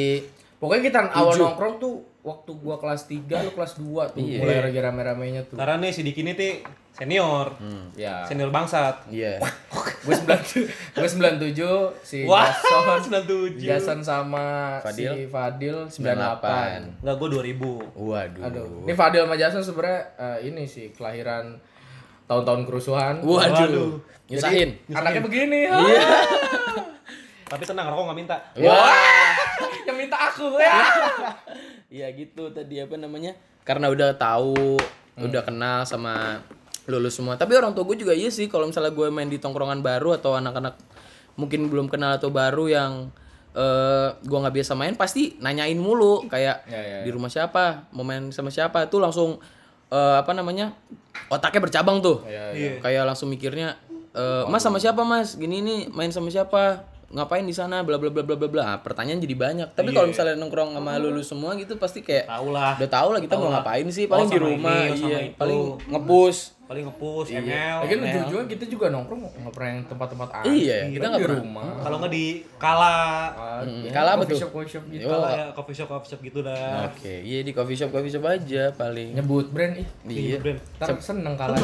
Pokoknya 0.56 0.84
kita 0.86 1.00
awal 1.12 1.36
nongkrong 1.36 1.76
tuh 1.76 1.94
waktu 2.24 2.52
gua 2.56 2.80
kelas 2.80 3.04
3 3.04 3.20
lu 3.20 3.52
kelas 3.52 3.76
2 3.76 4.16
tuh 4.16 4.24
Iya. 4.24 4.40
mulai 4.40 4.64
lagi 4.64 4.80
rame-ramenya 4.80 5.42
tuh. 5.44 5.60
Karena 5.60 5.76
nih 5.76 5.92
si 5.92 6.08
Diki 6.08 6.24
ini 6.24 6.32
tuh 6.32 6.64
senior. 6.96 7.52
Ya. 8.00 8.24
Senior 8.24 8.48
bangsat. 8.48 9.12
Iya. 9.12 9.44
Gue 10.08 10.16
97, 10.16 10.64
gue 10.96 11.08
97 11.60 12.00
si 12.00 12.24
Wah, 12.24 12.48
Jason. 12.48 13.20
97 13.28 13.60
Jason 13.60 14.00
sama 14.00 14.80
Fadil? 14.80 15.12
si 15.12 15.22
Fadil 15.28 15.76
98. 15.92 16.00
98 16.00 17.04
Enggak, 17.04 17.16
gue 17.18 17.28
2000 17.28 18.00
waduh. 18.00 18.44
Aduh, 18.48 18.68
ini 18.88 18.94
Fadil 18.94 19.24
sama 19.24 19.36
Jason 19.36 19.64
sebenarnya 19.64 20.00
eh, 20.16 20.48
ini 20.48 20.64
sih 20.64 20.96
kelahiran 20.96 21.60
tahun-tahun 22.26 22.62
kerusuhan. 22.64 23.16
waduh, 23.22 23.52
Waduh. 23.68 23.92
nyusahin 24.28 24.70
Anaknya 24.90 25.22
begini. 25.22 25.68
Iya. 25.68 26.02
Tapi 27.54 27.64
tenang, 27.70 27.86
rokok 27.86 28.10
nggak 28.10 28.18
minta 28.18 28.38
Wah, 28.58 29.30
yang 29.88 29.98
minta 29.98 30.18
aku 30.18 30.58
ya. 30.58 30.82
Iya 31.94 32.10
gitu 32.18 32.50
tadi 32.50 32.82
apa 32.82 32.98
namanya? 32.98 33.38
Karena 33.62 33.86
udah 33.94 34.18
tahu, 34.18 34.82
udah 35.14 35.42
kenal 35.46 35.86
sama 35.86 36.42
lulus 36.90 37.14
semua. 37.14 37.38
Tapi 37.38 37.54
orang 37.54 37.78
tua 37.78 37.86
gue 37.86 38.02
juga 38.02 38.18
iya 38.18 38.34
sih 38.34 38.50
kalau 38.50 38.66
misalnya 38.66 38.90
gue 38.90 39.08
main 39.14 39.30
di 39.30 39.38
tongkrongan 39.38 39.86
baru 39.86 40.18
atau 40.18 40.34
anak-anak 40.34 40.74
mungkin 41.38 41.70
belum 41.70 41.94
kenal 41.94 42.18
atau 42.18 42.34
baru 42.34 42.66
yang 42.66 42.92
eh 43.54 44.10
gue 44.26 44.38
nggak 44.42 44.56
biasa 44.58 44.74
main 44.74 44.98
pasti 44.98 45.38
nanyain 45.38 45.78
mulu 45.78 46.26
kayak 46.26 46.66
Ya, 46.66 46.82
ya, 46.82 46.98
di 47.06 47.14
rumah 47.14 47.30
siapa, 47.30 47.86
mau 47.94 48.02
main 48.02 48.34
sama 48.34 48.50
siapa 48.50 48.90
tuh 48.90 48.98
langsung 48.98 49.38
eh, 49.94 50.16
apa 50.18 50.34
namanya 50.34 50.74
otaknya 51.30 51.62
bercabang 51.62 52.02
tuh. 52.02 52.26
Iya, 52.26 52.46
iya. 52.58 52.72
Kayak 52.82 53.14
langsung 53.14 53.30
mikirnya 53.30 53.78
eh, 54.12 54.44
Mas 54.50 54.66
sama 54.66 54.82
siapa 54.82 55.06
Mas? 55.06 55.38
Gini 55.38 55.62
nih 55.62 55.80
main 55.94 56.10
sama 56.10 56.34
siapa? 56.34 56.90
Ngapain 57.14 57.46
di 57.46 57.54
sana? 57.54 57.86
Bla 57.86 58.02
bla 58.02 58.10
bla 58.10 58.26
bla 58.26 58.34
bla 58.34 58.50
bla. 58.50 58.64
Ah, 58.66 58.78
pertanyaan 58.82 59.22
jadi 59.22 59.38
banyak. 59.38 59.70
Tapi 59.78 59.94
kalau 59.94 60.10
misalnya 60.10 60.34
nongkrong 60.34 60.74
sama 60.74 60.98
lulus 60.98 61.30
semua 61.30 61.54
gitu 61.54 61.78
pasti 61.78 62.02
kayak 62.02 62.26
Tahu 62.26 62.50
lah 62.50 62.74
udah 62.74 62.90
tahu 62.90 63.10
lah 63.14 63.22
kita 63.22 63.36
mau 63.38 63.54
ngapain 63.54 63.86
sih 63.94 64.10
paling 64.10 64.26
Oh, 64.26 64.34
di 64.34 64.40
rumah 64.42 64.90
ini, 64.90 65.02
iya 65.06 65.20
paling 65.38 65.78
ngepush 65.94 66.63
Paling 66.74 66.90
nge-push, 66.90 67.30
Iya. 67.30 67.40
ML 67.40 67.76
Lagian 67.80 68.00
ujung-ujungnya 68.02 68.48
kita 68.50 68.66
juga 68.66 68.86
nongkrong 68.90 69.20
nggak 69.22 69.54
pernah 69.54 69.70
yang 69.70 69.82
tempat-tempat 69.86 70.30
aneh. 70.34 70.50
Iya, 70.50 70.78
kita 70.90 71.06
nggak 71.06 71.22
di 71.22 71.26
pernah. 71.30 71.42
rumah. 71.46 71.66
Kalau 71.80 71.96
nggak 72.02 72.12
di 72.12 72.26
Kala 72.58 72.96
Ah, 73.30 73.62
Mm, 73.62 73.80
ya, 73.80 73.92
kalah 73.94 74.12
apa 74.12 74.18
coffee 74.20 74.34
tuh? 74.34 74.40
shop, 74.40 74.52
coffee 74.52 74.72
shop 74.72 74.84
gitu. 74.90 75.06
Kala 75.08 75.28
ya, 75.30 75.46
coffee 75.54 75.76
shop, 75.76 75.88
coffee 75.88 76.10
shop 76.10 76.22
gitu 76.22 76.40
dah 76.42 76.90
oke 76.90 77.14
iya 77.22 77.40
di 77.40 77.52
coffee 77.52 77.76
shop 77.76 77.90
coffee 77.90 78.10
shop 78.10 78.26
aja 78.26 78.64
paling 78.74 79.14
Nyebut 79.14 79.46
brand 79.48 79.74
ih. 79.76 79.88
iya 80.08 80.38
brand. 80.38 80.58
Ntar 80.76 80.98
seneng 80.98 81.38
kalah. 81.38 81.62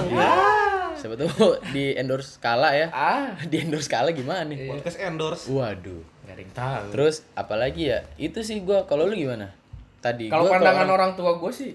siapa 0.93 1.15
tuh 1.15 1.29
di 1.73 1.95
endorse 1.95 2.35
skala 2.35 2.69
ya 2.71 2.87
Ah, 2.89 3.33
di 3.49 3.57
endorse 3.57 3.87
skala 3.87 4.11
gimana 4.11 4.43
nih 4.43 4.69
Podcast 4.69 4.99
endorse 4.99 5.47
waduh 5.47 6.03
yang 6.29 6.51
tahu. 6.51 6.93
terus 6.93 7.25
apalagi 7.33 7.89
ya 7.89 7.99
itu 8.15 8.39
sih 8.39 8.59
gua 8.59 8.83
kalau 8.83 9.03
lu 9.03 9.15
gimana 9.15 9.49
tadi 9.97 10.27
Kalau 10.27 10.45
gua 10.45 10.55
pandangan 10.55 10.85
orang- 10.85 10.93
orang 10.93 11.11
tua 11.15 11.31
gue 11.35 11.51
sih, 11.51 11.71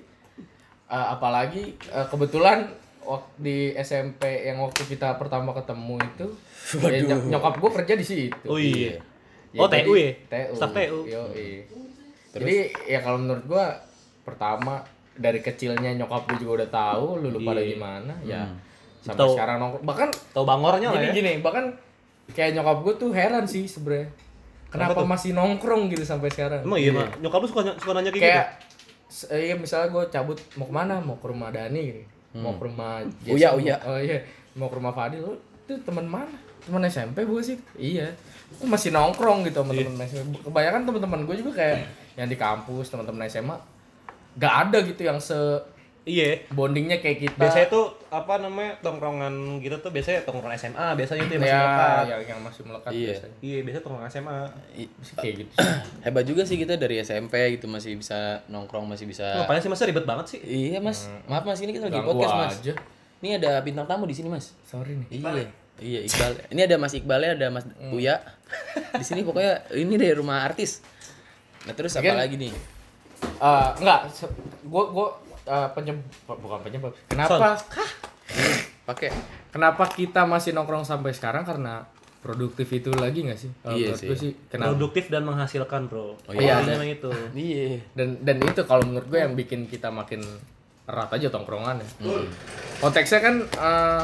eh, 0.87 1.07
apalagi 1.11 1.75
eh, 1.85 2.07
kebetulan 2.07 2.69
waktu 3.05 3.33
di 3.39 3.57
SMP 3.77 4.23
yang 4.43 4.59
waktu 4.59 4.83
kita 4.85 5.15
pertama 5.15 5.53
ketemu 5.53 5.97
itu, 6.03 6.27
ya, 6.79 6.99
ny- 7.01 7.29
nyokap 7.31 7.55
gue 7.57 7.71
kerja 7.75 7.95
di 7.95 8.05
situ. 8.05 8.47
Oh 8.47 8.57
iya 8.57 8.97
Ya, 9.51 9.61
Oh, 9.61 9.69
TU 9.69 9.95
ya? 9.95 10.11
TU. 10.27 10.53
Staff 10.53 10.73
TU. 10.73 11.07
Yoi. 11.07 11.63
Jadi 12.29 12.57
ya 12.85 12.99
kalau 12.99 13.17
menurut 13.17 13.47
gue 13.47 13.65
pertama 14.23 14.83
dari 15.15 15.39
kecilnya 15.39 15.95
nyokap 15.95 16.27
gue 16.27 16.43
juga 16.43 16.53
udah 16.59 16.71
tahu 16.73 17.07
lu 17.19 17.29
lu 17.31 17.39
pada 17.41 17.63
gimana 17.63 18.11
ya 18.21 18.43
sampai 18.99 19.21
Tahu. 19.21 19.31
sekarang 19.31 19.57
nongkrong 19.59 19.85
bahkan 19.85 20.09
Tahu 20.33 20.43
bangornya 20.43 20.89
lah 20.91 20.99
ya 20.99 21.13
gini 21.13 21.39
bahkan 21.39 21.71
kayak 22.29 22.51
nyokap 22.53 22.83
gue 22.83 22.95
tuh 22.99 23.11
heran 23.13 23.45
sih 23.45 23.63
sebenarnya 23.63 24.11
kenapa 24.67 24.99
tuh? 24.99 25.07
masih 25.07 25.31
nongkrong 25.31 25.87
gitu 25.87 26.03
sampai 26.03 26.27
sekarang 26.27 26.65
Emang 26.65 26.81
iya, 26.81 26.91
Mak? 26.91 27.21
Nyokap 27.21 27.39
lu 27.39 27.47
suka, 27.47 27.61
suka 27.77 27.93
nanya 27.93 28.11
kayak, 28.11 28.19
kayak 28.19 28.47
eh, 29.31 29.41
iya 29.45 29.55
misalnya 29.55 29.87
gue 29.89 30.05
cabut 30.09 30.35
mau 30.57 30.67
ke 30.67 30.75
mana 30.75 30.99
mau 30.99 31.15
ke 31.15 31.27
rumah 31.29 31.55
Dani 31.55 32.03
gini 32.35 32.43
mau 32.43 32.53
ke 32.53 32.67
rumah 32.67 32.99
Jason, 33.23 33.33
Uya, 33.33 33.49
Uya. 33.55 33.77
oh 33.81 33.97
iya 33.97 34.19
mau 34.53 34.67
ke 34.67 34.75
rumah 34.75 34.91
Fadil. 34.91 35.23
Lu 35.23 35.33
itu 35.65 35.79
teman 35.81 36.05
mana? 36.05 36.35
Teman 36.61 36.83
SMP 36.85 37.23
gue 37.23 37.41
sih. 37.41 37.57
Iya. 37.75 38.11
Gua 38.55 38.69
masih 38.71 38.91
nongkrong 38.91 39.47
gitu 39.47 39.63
sama 39.63 39.73
Iya. 39.73 39.87
teman 39.87 40.03
SMP 40.03 40.35
kebanyakan 40.41 40.81
teman-teman 40.83 41.21
gue 41.25 41.37
juga 41.39 41.53
kayak 41.55 41.79
yang 42.15 42.27
di 42.27 42.35
kampus 42.35 42.91
teman-teman 42.91 43.23
SMA 43.25 43.57
gak 44.35 44.55
ada 44.67 44.79
gitu 44.83 45.01
yang 45.01 45.19
se 45.19 45.35
Iya. 46.05 46.45
Bondingnya 46.49 46.99
kayak 46.99 47.17
kita. 47.19 47.37
Biasanya 47.39 47.67
tuh, 47.67 47.85
apa 48.09 48.37
namanya, 48.37 48.77
tongkrongan 48.79 49.33
gitu 49.59 49.77
tuh 49.79 49.89
biasanya 49.89 50.21
tongkrongan 50.23 50.53
SMA 50.55 50.87
Biasanya 50.95 51.23
tuh 51.23 51.35
yang 51.35 51.43
masih 51.43 51.51
ya, 51.51 51.65
melekat. 51.65 52.05
yang, 52.05 52.23
yang 52.27 52.41
masih 52.41 52.63
melekat 52.63 52.91
Iya. 52.91 53.07
biasanya. 53.09 53.35
Iya, 53.41 53.59
biasanya 53.59 53.83
tongkrongan 53.83 54.11
SMA 54.11 54.37
I- 54.77 54.93
Masih 54.95 55.15
kayak 55.17 55.35
gitu 55.35 55.53
hebat 56.05 56.25
juga 56.25 56.43
sih 56.43 56.57
kita 56.57 56.75
dari 56.75 56.97
SMP 56.99 57.35
gitu 57.51 57.67
masih 57.67 57.93
bisa 57.95 58.19
nongkrong 58.47 58.85
masih 58.85 59.07
bisa 59.07 59.25
Ngapain 59.35 59.59
sih 59.59 59.69
masa 59.69 59.85
ribet 59.85 60.05
banget 60.05 60.27
sih? 60.29 60.39
iya 60.45 60.77
mas. 60.79 61.09
Maaf 61.25 61.43
mas 61.43 61.59
ini 61.59 61.73
kita 61.73 61.89
lagi 61.89 61.97
Ganggu 61.97 62.13
podcast 62.13 62.35
mas. 62.37 62.55
aja. 62.59 62.75
ini 63.17 63.29
ada 63.35 63.57
bintang 63.59 63.87
tamu 63.87 64.05
di 64.05 64.13
sini 64.13 64.29
mas. 64.29 64.53
Sorry 64.63 64.95
nih. 64.95 65.09
Iya. 65.11 65.45
Iya 65.75 66.01
Iqbal. 66.05 66.33
Ini 66.51 66.61
ada 66.63 66.77
mas 66.77 66.93
Iqbalnya 66.93 67.31
ada 67.35 67.47
mas 67.49 67.65
Uya 67.89 68.21
di 69.01 69.03
sini 69.03 69.25
pokoknya 69.25 69.73
ini 69.73 69.97
deh 69.97 70.13
rumah 70.15 70.45
artis. 70.45 70.85
Nah 71.65 71.73
terus 71.73 71.97
apa 71.97 72.05
Mungkin- 72.05 72.21
lagi 72.21 72.37
nih? 72.39 72.53
Eh, 73.25 73.69
enggak. 73.81 74.01
Gue 74.63 74.85
gue 74.87 75.09
penyebab 75.45 76.03
bukan 76.35 76.61
penyebab 76.61 76.91
kenapa 77.07 77.61
pakai 78.85 79.09
Kenapa 79.49 79.87
kita 79.87 80.25
masih 80.25 80.51
nongkrong 80.51 80.83
sampai 80.83 81.11
sekarang 81.11 81.47
karena 81.47 81.87
produktif 82.19 82.67
itu 82.69 82.91
lagi 82.91 83.23
nggak 83.23 83.39
sih? 83.39 83.47
Kalau 83.57 83.71
Iya 83.73 83.87
menurut 83.87 84.01
sih. 84.01 84.09
gue 84.09 84.17
sih 84.19 84.33
kenapa? 84.49 84.69
Produktif 84.73 85.05
dan 85.07 85.23
menghasilkan 85.23 85.81
bro 85.87 86.01
Oh, 86.03 86.33
iya, 86.33 86.35
Pokoknya 86.35 86.55
ada. 86.59 86.73
emang 86.75 86.91
itu 86.91 87.11
iya 87.35 87.79
Dan 87.93 88.19
dan 88.19 88.37
itu 88.41 88.61
kalau 88.65 88.83
menurut 88.83 89.07
gue 89.07 89.21
yang 89.21 89.35
bikin 89.35 89.69
kita 89.69 89.89
makin 89.89 90.27
erat 90.85 91.07
aja 91.09 91.31
tongkrongannya. 91.31 91.87
Konteksnya 92.77 93.21
kan 93.21 93.35
eh, 93.41 94.03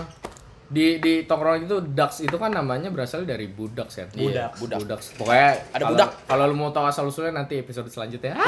di 0.67 0.97
di 0.97 1.27
tongkrongan 1.27 1.67
itu 1.67 1.77
Dax 1.91 2.23
itu 2.23 2.37
kan 2.37 2.49
namanya 2.49 2.89
berasal 2.89 3.25
dari 3.25 3.49
budak. 3.49 3.91
Iya, 4.15 4.55
Budak. 4.55 4.79
budak. 4.79 5.01
Pokoknya 5.19 5.51
Ada 5.69 5.83
kalau- 5.83 5.91
budak. 5.91 6.11
Kalau 6.25 6.45
lu 6.47 6.55
mau 6.55 6.71
tahu 6.71 6.87
asal 6.87 7.05
usulnya 7.05 7.35
nanti 7.35 7.59
episode 7.59 7.91
selanjutnya. 7.91 8.39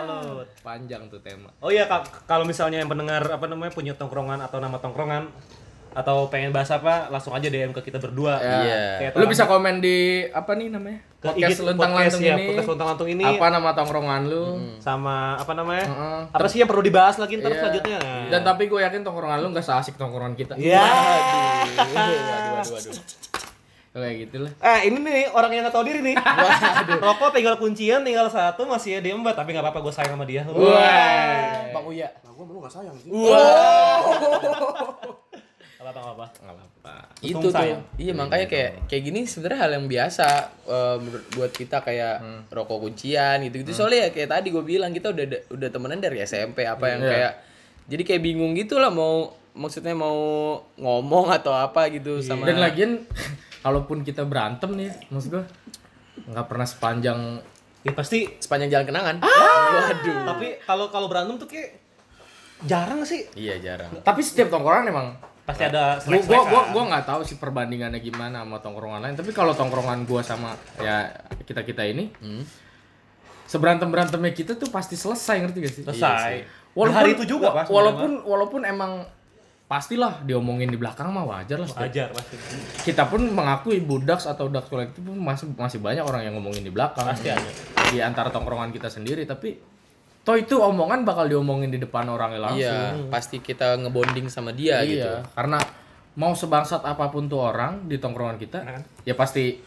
Salut 0.00 0.48
Panjang 0.60 1.02
tuh 1.06 1.20
tema. 1.20 1.52
Oh 1.60 1.68
iya, 1.68 1.84
Kak, 1.84 2.24
kalau 2.24 2.44
misalnya 2.44 2.80
yang 2.80 2.88
pendengar 2.88 3.20
apa 3.26 3.44
namanya 3.44 3.68
punya 3.70 3.92
tongkrongan 3.92 4.40
atau 4.40 4.56
nama 4.56 4.76
tongkrongan 4.76 5.28
atau 5.90 6.30
pengen 6.30 6.54
bahas 6.54 6.70
apa, 6.70 7.10
langsung 7.10 7.34
aja 7.34 7.50
DM 7.50 7.74
ke 7.74 7.82
kita 7.82 7.98
berdua. 7.98 8.38
Iya. 8.38 9.10
Kayak 9.10 9.18
Lu 9.18 9.26
bisa 9.26 9.44
komen 9.44 9.82
di 9.82 10.22
apa 10.30 10.54
nih 10.54 10.70
namanya? 10.70 11.02
Ke 11.20 11.34
Podcast 11.34 11.60
podcast, 11.60 11.76
Lantung 11.82 12.22
ya, 12.22 12.32
ini. 12.32 12.46
podcast 12.48 12.68
Luntang 12.70 12.88
Lantung 12.94 13.10
ini. 13.10 13.24
Apa 13.26 13.46
nama 13.50 13.68
tongkrongan 13.74 14.22
lu? 14.24 14.44
sama 14.78 15.34
apa 15.36 15.52
namanya? 15.52 15.84
Heeh. 15.90 16.20
Apa 16.30 16.46
sih 16.46 16.62
yang 16.62 16.70
perlu 16.70 16.80
dibahas 16.80 17.18
lagi 17.18 17.42
ntar 17.42 17.50
Iya. 17.50 17.58
selanjutnya? 17.58 17.98
Nah. 17.98 18.26
Dan 18.30 18.40
tapi 18.46 18.62
gue 18.70 18.80
yakin 18.80 19.02
tongkrongan 19.02 19.38
lu 19.42 19.50
gak 19.50 19.66
seasik 19.66 19.98
tongkrongan 19.98 20.38
kita. 20.38 20.54
Iya. 20.56 20.78
waduh 21.90 22.20
waduh 22.22 22.70
waduh 22.70 23.49
Kayak 23.90 24.14
gitu 24.22 24.36
lah. 24.40 24.52
Eh 24.56 24.86
ini 24.86 24.98
nih 24.98 25.26
orang 25.28 25.50
yang 25.50 25.62
gak 25.64 25.74
tahu 25.74 25.82
diri 25.82 25.98
nih. 26.00 26.14
Rokok 27.02 27.34
tinggal 27.34 27.56
kuncian, 27.56 28.00
tinggal 28.00 28.26
satu 28.26 28.62
masih 28.62 28.98
dia 28.98 29.10
empat 29.10 29.34
tapi 29.34 29.50
nggak 29.50 29.62
apa-apa 29.62 29.80
gue 29.80 29.90
sayang 29.90 30.14
sama 30.14 30.24
dia. 30.24 30.46
Wah. 30.46 31.66
bang 31.68 31.84
Uya 31.84 32.08
Nah, 32.20 32.30
gua 32.30 32.44
lu 32.46 32.58
gak 32.60 32.70
sayang 32.72 32.94
sih. 32.96 33.10
Gak 35.80 35.88
apa-apa, 35.88 36.10
apa. 36.12 36.26
Nggak 36.38 36.54
apa-apa. 36.54 36.94
itu 37.20 37.36
tuh 37.36 37.50
sayang. 37.50 37.80
iya 37.96 38.12
makanya 38.14 38.46
kayak 38.46 38.86
kayak 38.86 39.02
gini 39.02 39.20
sebenarnya 39.22 39.58
hal 39.60 39.70
yang 39.74 39.86
biasa 39.86 40.26
menurut 40.96 41.24
buat 41.30 41.50
kita 41.50 41.80
kayak 41.80 42.16
rokok 42.48 42.80
kuncian 42.80 43.36
gitu 43.42 43.60
gitu 43.60 43.72
soalnya 43.74 44.06
ya 44.06 44.10
kayak 44.10 44.28
tadi 44.30 44.48
gue 44.48 44.62
bilang 44.62 44.88
kita 44.90 45.10
udah 45.10 45.24
udah 45.50 45.68
temenan 45.68 45.98
dari 45.98 46.20
SMP 46.20 46.64
apa 46.64 46.86
yang 46.86 47.00
Iya. 47.00 47.10
kayak 47.10 47.32
jadi 47.86 48.02
kayak 48.06 48.22
bingung 48.22 48.52
gitu 48.54 48.76
lah 48.76 48.88
mau 48.88 49.28
maksudnya 49.52 49.92
mau 49.92 50.16
ngomong 50.74 51.28
atau 51.30 51.52
apa 51.52 51.90
gitu 51.90 52.22
sama 52.22 52.46
Dan 52.46 52.56
lagian 52.58 53.04
kalaupun 53.60 54.00
kita 54.00 54.22
berantem 54.22 54.70
nih, 54.72 54.90
maksud 55.08 55.30
gue 55.30 55.44
nggak 56.26 56.46
pernah 56.46 56.64
sepanjang 56.64 57.20
Ya 57.80 57.92
pasti. 57.92 58.28
sepanjang 58.36 58.68
jalan 58.68 58.86
kenangan 58.86 59.16
waduh 59.20 60.16
Tapi 60.26 60.60
kalau 60.60 60.86
kalau 60.88 61.06
berantem 61.06 61.36
tuh 61.36 61.48
kayak 61.48 61.80
jarang 62.60 63.00
sih. 63.02 63.24
iya 63.32 63.56
jarang 63.56 63.88
tapi 64.00 64.20
setiap 64.20 64.48
tongkrongan 64.48 64.84
emang 64.86 65.08
Pasti 65.40 65.64
ada 65.64 65.96
gua 65.96 66.04
selek 66.12 66.22
gua 66.26 66.40
gua, 66.44 66.62
gua 66.70 66.82
nggak 66.86 67.04
tahu 67.06 67.20
sih 67.24 67.36
perbandingannya 67.36 67.98
gimana 67.98 68.44
sama 68.44 68.60
tongkrongan 68.60 69.00
lain 69.00 69.16
tapi 69.16 69.32
kalau 69.32 69.50
tongkrongan 69.50 70.04
gua 70.04 70.20
sama 70.20 70.52
ya 70.76 71.08
kita 71.42 71.64
kita 71.64 71.82
ini 71.82 72.12
Hmm. 72.16 72.44
seberantem 73.48 73.88
berantemnya 73.88 74.30
kita 74.30 74.54
tuh 74.54 74.68
pasti 74.68 74.94
selesai 74.94 75.40
ngerti 75.40 75.58
gak 75.58 75.72
sih? 75.72 75.82
Selesai. 75.82 76.32
Walaupun, 76.70 76.86
Di 76.86 76.94
hari 76.94 77.10
itu 77.12 77.24
juga, 77.26 77.50
Pak, 77.50 77.66
sebenarnya, 77.66 77.74
Walaupun 77.74 78.10
walaupun 78.22 78.60
emang 78.62 78.92
pastilah 79.70 80.26
diomongin 80.26 80.66
di 80.66 80.74
belakang 80.74 81.14
mah 81.14 81.22
wajar 81.22 81.62
lah. 81.62 81.70
Wajar 81.70 82.10
pasti. 82.10 82.34
Kita 82.90 83.06
pun 83.06 83.22
mengakui 83.30 83.78
budaks 83.78 84.26
atau 84.26 84.50
Dax 84.50 84.66
kolektif 84.66 84.98
pun 84.98 85.14
masih 85.14 85.46
masih 85.54 85.78
banyak 85.78 86.02
orang 86.02 86.26
yang 86.26 86.34
ngomongin 86.34 86.66
di 86.66 86.74
belakang. 86.74 87.06
Pasti 87.06 87.30
ada. 87.30 87.46
Di 87.86 88.02
antara 88.02 88.34
tongkrongan 88.34 88.74
kita 88.74 88.90
sendiri 88.90 89.22
tapi 89.30 89.54
toh 90.26 90.34
itu 90.34 90.58
omongan 90.58 91.06
bakal 91.06 91.30
diomongin 91.30 91.70
di 91.70 91.78
depan 91.78 92.02
orangnya 92.10 92.50
langsung. 92.50 92.58
Iya, 92.66 93.06
pasti 93.14 93.38
kita 93.38 93.78
ngebonding 93.78 94.26
sama 94.26 94.50
dia 94.50 94.82
gitu. 94.82 95.06
Iya, 95.06 95.22
karena 95.38 95.62
mau 96.18 96.34
sebangsat 96.34 96.82
apa 96.82 97.06
pun 97.06 97.30
tuh 97.30 97.38
orang 97.38 97.86
di 97.86 97.94
tongkrongan 98.02 98.42
kita, 98.42 98.66
Nah, 98.66 98.74
kan? 98.74 98.82
ya 99.06 99.14
pasti 99.14 99.62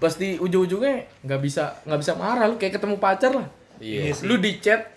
pasti 0.00 0.40
ujung-ujungnya 0.40 1.20
nggak 1.20 1.40
bisa 1.44 1.84
nggak 1.84 2.00
bisa 2.00 2.12
marah 2.16 2.48
lu 2.48 2.56
kayak 2.56 2.80
ketemu 2.80 2.96
pacar 2.96 3.28
lah. 3.36 3.48
Iya. 3.76 4.16
sih. 4.16 4.24
Lu 4.24 4.40
di 4.40 4.56
chat 4.56 4.95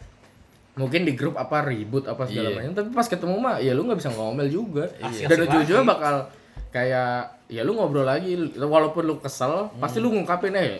mungkin 0.80 1.04
di 1.04 1.12
grup 1.12 1.36
apa 1.36 1.60
ribut 1.62 2.06
apa 2.06 2.24
segala 2.24 2.50
Iya. 2.50 2.58
macam, 2.58 2.72
tapi 2.74 2.89
pas 2.89 3.06
ketemu 3.06 3.36
mah 3.36 3.56
ya 3.58 3.72
lu 3.72 3.84
nggak 3.84 4.00
bisa 4.00 4.10
ngomel 4.10 4.48
juga. 4.48 4.88
Asik-asik 4.98 5.28
Dan 5.28 5.38
ujung-ujungnya 5.44 5.84
bakal 5.86 6.15
kayak 6.70 7.12
ya 7.48 7.62
lu 7.62 7.74
ngobrol 7.74 8.06
lagi 8.06 8.32
walaupun 8.56 9.04
lu 9.04 9.15
kesel, 9.18 9.68
pasti 9.78 9.98
lu 9.98 10.10
ngungkapin 10.10 10.54
eh 10.54 10.80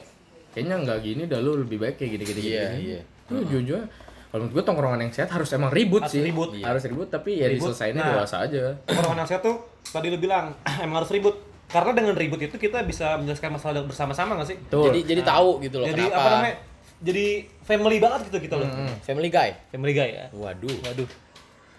kayaknya 0.50 0.76
nggak 0.80 1.00
gini 1.00 1.24
dah 1.26 1.38
lu 1.38 1.60
lebih 1.60 1.78
baik 1.78 1.96
kayak 1.96 2.12
gini-gini 2.16 2.40
Iya, 2.48 2.64
gini. 2.70 2.82
iya. 2.88 3.02
Itu 3.26 3.34
ujung-ujungnya 3.38 3.86
kalau 4.30 4.40
menurut 4.40 4.54
gue 4.54 4.64
tongkrongan 4.64 5.00
yang 5.02 5.12
sehat 5.12 5.30
harus 5.32 5.50
emang 5.52 5.70
ribut 5.70 6.00
Harus 6.00 6.14
sih. 6.14 6.22
ribut. 6.22 6.50
Iya. 6.54 6.66
Harus 6.68 6.84
ribut 6.86 7.08
tapi 7.08 7.32
ya 7.36 7.48
Ribut. 7.48 7.68
diselesainnya 7.68 8.00
Nah. 8.00 8.10
dewasa 8.16 8.36
aja. 8.40 8.64
Tongkrongan 8.86 9.18
yang 9.18 9.28
sehat 9.28 9.42
tuh 9.42 9.56
tadi 9.84 10.08
lu 10.08 10.18
bilang 10.18 10.54
emang 10.80 11.02
harus 11.02 11.10
ribut. 11.10 11.36
Karena 11.66 11.94
dengan 11.94 12.14
ribut 12.14 12.40
itu 12.40 12.56
kita 12.56 12.82
bisa 12.82 13.14
menyelesaikan 13.16 13.52
masalah 13.52 13.82
bersama-sama 13.84 14.34
nggak 14.36 14.48
sih? 14.48 14.58
Betul. 14.60 14.90
Jadi 14.90 15.00
jadi 15.06 15.22
tahu 15.24 15.50
gitu 15.60 15.78
loh 15.78 15.86
Jadi 15.86 16.02
kenapa. 16.04 16.18
apa 16.18 16.30
namanya? 16.32 16.56
Jadi 17.00 17.26
family 17.62 17.98
banget 17.98 18.28
gitu 18.28 18.38
kita 18.42 18.56
loh. 18.56 18.68
Family 19.02 19.28
guy. 19.28 19.56
Family 19.70 19.94
guy 19.94 20.10
ya. 20.12 20.26
Waduh. 20.32 20.76
Waduh. 20.84 21.08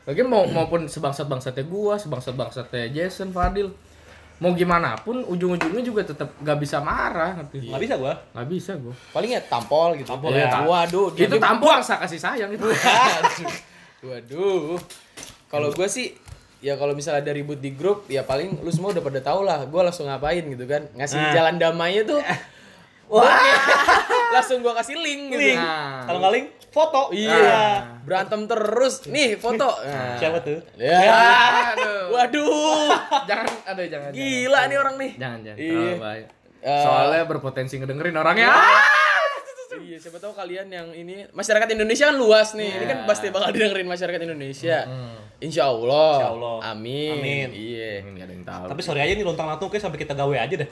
Lagi 0.02 0.20
mau 0.22 0.42
maupun 0.44 0.84
sebangsat-bangsatnya 0.84 1.64
gua, 1.64 1.94
sebangsat-bangsatnya 1.94 2.88
Jason, 2.90 3.30
Fadil. 3.30 3.68
Mau 4.38 4.56
gimana 4.56 4.96
pun 4.96 5.20
ujung-ujungnya 5.20 5.84
juga 5.84 6.00
tetap 6.02 6.32
gak 6.40 6.56
bisa 6.56 6.80
marah 6.80 7.36
ngerti. 7.36 7.68
Nggak 7.68 7.82
bisa 7.82 7.94
gua. 7.94 8.12
Nggak 8.32 8.48
bisa 8.48 8.72
gua. 8.74 8.94
Paling 9.12 9.30
ya 9.30 9.40
tampol 9.42 9.88
gitu. 9.94 10.08
Tampol 10.08 10.32
Iya. 10.32 10.48
ya. 10.48 10.64
Waduh, 10.64 11.06
dia 11.12 11.28
Itu 11.28 11.36
tampol 11.36 11.72
rasa 11.74 12.00
kasih 12.00 12.16
sayang 12.16 12.50
itu. 12.50 12.64
Waduh. 14.00 14.80
Kalau 15.46 15.68
gue 15.70 15.84
sih 15.84 16.16
ya 16.60 16.76
kalau 16.76 16.92
misalnya 16.92 17.20
ada 17.20 17.32
ribut 17.32 17.56
di 17.56 17.72
grup 17.72 18.04
ya 18.06 18.20
paling 18.22 18.60
lu 18.60 18.68
semua 18.68 18.92
udah 18.92 19.00
pada 19.00 19.20
tahu 19.20 19.40
lah 19.42 19.64
gue 19.64 19.80
langsung 19.80 20.04
ngapain 20.04 20.44
gitu 20.44 20.64
kan 20.64 20.84
ngasih 20.92 21.16
Nah. 21.16 21.32
jalan 21.32 21.56
damainya 21.56 22.04
tuh 22.04 22.20
wah 23.10 23.26
langsung 24.34 24.58
gue 24.60 24.72
kasih 24.72 24.94
link 24.94 25.22
gitu 25.28 25.42
Link. 25.44 25.58
Nah. 25.58 26.06
Kalau 26.06 26.18
nggak 26.18 26.32
link, 26.32 26.46
foto. 26.70 27.02
iya 27.10 27.82
berantem 28.00 28.46
terus 28.46 29.02
nih 29.04 29.34
foto 29.34 29.66
Nah. 29.82 30.14
Siapa 30.16 30.38
tuh? 30.40 30.62
ya 30.76 30.96
Aduh. 31.74 32.14
waduh 32.14 32.94
jangan 33.28 33.46
aduh 33.66 33.84
jangan. 33.84 34.10
gila 34.10 34.60
nih 34.64 34.76
orang 34.76 34.94
nih 34.96 35.10
Jangan 35.16 35.38
jangan. 35.42 35.58
Iya. 35.58 36.10
Eh, 36.60 36.82
Soalnya 36.82 37.24
berpotensi 37.24 37.74
ngedengerin 37.74 38.14
orangnya. 38.14 38.52
Iya, 39.70 40.02
siapa 40.02 40.18
tahu 40.18 40.34
kalian 40.34 40.66
yang 40.66 40.90
ini 40.90 41.30
masyarakat 41.30 41.70
Indonesia 41.70 42.10
kan 42.10 42.16
luas 42.18 42.58
nih. 42.58 42.74
Ini 42.74 42.84
kan 42.84 42.98
pasti 43.06 43.30
bakal 43.30 43.54
didengerin 43.54 43.86
masyarakat 43.86 44.20
Indonesia. 44.26 44.82
Insya 45.40 45.70
Allah. 45.70 46.10
Insya 46.18 46.30
Allah. 46.34 46.56
Amin. 46.74 47.16
Amin. 47.16 47.48
Iya. 47.54 48.02
Gak 48.02 48.26
ada 48.26 48.34
yang 48.34 48.44
tahu. 48.44 48.64
Tapi 48.66 48.80
sorry 48.82 49.00
aja 49.00 49.12
nih 49.14 49.22
lontang 49.22 49.46
lantung 49.46 49.70
kayak 49.70 49.82
sampai 49.86 49.96
kita 49.96 50.12
gawe 50.12 50.36
aja 50.36 50.54
deh. 50.58 50.68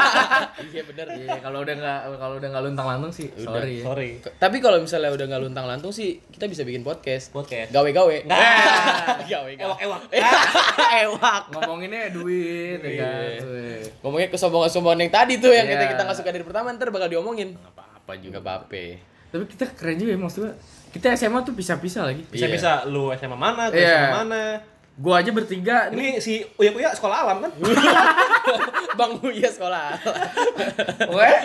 iya 0.72 0.82
benar. 0.82 1.06
Iya, 1.14 1.36
kalau 1.38 1.58
udah 1.62 1.74
nggak 1.76 2.00
kalau 2.16 2.34
udah 2.40 2.48
nggak 2.50 2.64
luntang 2.64 2.86
lantung 2.88 3.12
sih, 3.12 3.28
sorry. 3.36 3.78
ya. 3.78 3.84
Sorry. 3.86 4.10
Tapi 4.18 4.56
kalau 4.58 4.82
misalnya 4.82 5.12
udah 5.12 5.26
nggak 5.30 5.42
luntang 5.44 5.66
lantung 5.68 5.92
sih, 5.92 6.18
kita 6.32 6.48
bisa 6.48 6.64
bikin 6.64 6.80
podcast. 6.82 7.30
Podcast. 7.30 7.70
Gawe-gawe. 7.70 8.16
Nah. 8.24 9.20
Gawe-gawe. 9.30 9.68
Ewak-ewak. 9.78 10.00
Ewak. 11.06 11.42
Ngomonginnya 11.54 12.10
duit, 12.10 12.80
ya 12.82 12.92
kan. 12.98 13.20
Iya. 13.36 13.46
Weh. 13.46 13.80
Ngomongnya 14.02 14.28
kesombongan-kesombongan 14.32 14.98
yang 15.04 15.12
tadi 15.12 15.34
tuh 15.38 15.52
yang 15.52 15.68
kita 15.68 15.84
Iya. 15.86 15.90
kita 15.94 16.02
nggak 16.02 16.18
suka 16.18 16.30
dari 16.32 16.42
pertama 16.42 16.72
ntar 16.74 16.88
bakal 16.90 17.06
diomongin. 17.06 17.54
Nggak 17.54 17.89
apa-apa 18.10 18.18
juga. 18.18 18.38
Apa-apa. 18.40 18.82
Tapi 19.30 19.44
kita 19.46 19.64
keren 19.70 19.96
juga 19.96 20.10
ya 20.10 20.18
maksudnya. 20.18 20.52
Kita 20.90 21.14
SMA 21.14 21.38
tuh 21.40 21.54
pisah-pisah 21.54 22.02
lagi. 22.04 22.26
Bisa-bisa 22.26 22.82
lu 22.84 23.14
SMA 23.14 23.36
mana, 23.36 23.70
gue 23.70 23.78
Iya. 23.78 23.94
SMA 24.00 24.10
mana. 24.18 24.42
Gua 25.00 25.16
aja 25.16 25.32
bertiga 25.32 25.88
nih. 25.88 25.96
Ini 25.96 26.20
si 26.20 26.44
Uya 26.54 26.74
Uya 26.74 26.92
sekolah 26.92 27.24
alam 27.24 27.40
kan? 27.40 27.48
Bang 28.98 29.16
Uya 29.22 29.48
sekolah. 29.48 29.96
Weh, 31.08 31.36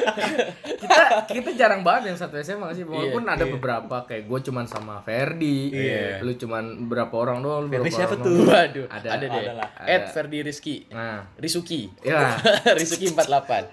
kita 0.75 0.97
kita 1.23 1.49
jarang 1.55 1.79
banget 1.79 2.11
yang 2.11 2.17
satu 2.19 2.35
SMA 2.37 2.75
sih. 2.75 2.83
Walaupun 2.83 3.23
Iya, 3.23 3.31
ada 3.31 3.45
iya. 3.45 3.53
beberapa 3.53 3.97
kayak 4.03 4.27
gue 4.27 4.39
cuman 4.43 4.65
sama 4.65 4.99
Ferdi, 4.99 5.71
Iya. 5.71 6.19
lu 6.19 6.35
cuman 6.35 6.63
berapa 6.83 7.13
orang 7.13 7.39
doang. 7.39 7.59
lu 7.63 7.69
Ferdi 7.69 7.79
berapa 7.85 7.95
siapa 7.95 8.13
orang 8.13 8.25
tuh? 8.25 8.33
doang. 8.35 8.49
Waduh, 8.49 8.85
Ada. 8.89 9.07
ada, 9.09 9.25
deh. 9.25 9.43
Ed. 9.87 10.03
Ferdi 10.09 10.37
Rizky. 10.41 10.75
Nah, 10.89 11.19
Risuki. 11.37 11.81
ya. 12.01 12.35
Risuki 12.73 13.07
48. 13.07 13.71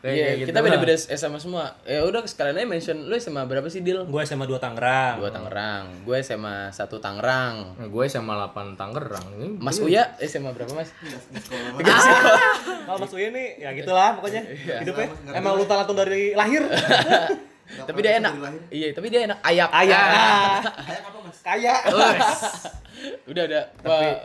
Kayak- 0.00 0.08
Iya, 0.10 0.24
kayak 0.24 0.36
gitu 0.38 0.48
kita 0.48 0.56
lah. 0.56 0.64
beda-beda 0.66 0.94
SMA 0.96 1.38
semua. 1.38 1.64
Ya 1.84 2.00
udah 2.02 2.24
sekalian 2.24 2.56
aja 2.56 2.64
mention 2.64 2.98
lu 3.02 3.14
SMA 3.14 3.44
berapa 3.44 3.66
sih, 3.66 3.80
Dil? 3.80 4.00
Gue 4.02 4.22
SMA 4.22 4.44
2 4.44 4.56
Tangerang. 4.56 5.20
Dua 5.20 5.28
Tangerang, 5.28 5.84
gue 6.02 6.16
SMA 6.18 6.56
satu 6.70 6.96
Tangerang. 6.96 7.76
Nah, 7.76 7.84
gue 7.84 8.04
sama 8.06 8.32
8 8.34 8.74
Tangerang. 8.74 9.28
Mas 9.56 9.76
Uya 9.78 10.16
SMA 10.18 10.50
berapa, 10.50 10.72
Mas? 10.72 10.88
Kalau 12.82 12.98
Mas 12.98 13.12
Uya 13.12 13.28
nih 13.28 13.46
ya 13.58 13.70
gitulah 13.72 14.16
pokoknya. 14.16 14.40
Hidupnya 14.80 15.06
emang 15.30 15.52
lu 15.54 15.64
lantung 15.64 15.94
dari 15.94 16.32
lahir. 16.32 16.64
tapi 17.70 17.98
dia 18.00 18.18
enak. 18.18 18.32
Iya, 18.68 18.88
tapi 18.90 19.06
dia 19.08 19.20
enak. 19.24 19.38
Ayak. 19.42 19.68
Kaya. 19.70 20.00
Kayak 20.64 21.02
apa 21.04 21.18
mas? 21.20 21.38
Kaya. 21.40 21.74
Udah, 23.26 23.42
udah. 23.46 23.62
Tapi 23.78 23.86
Wah, 23.86 24.16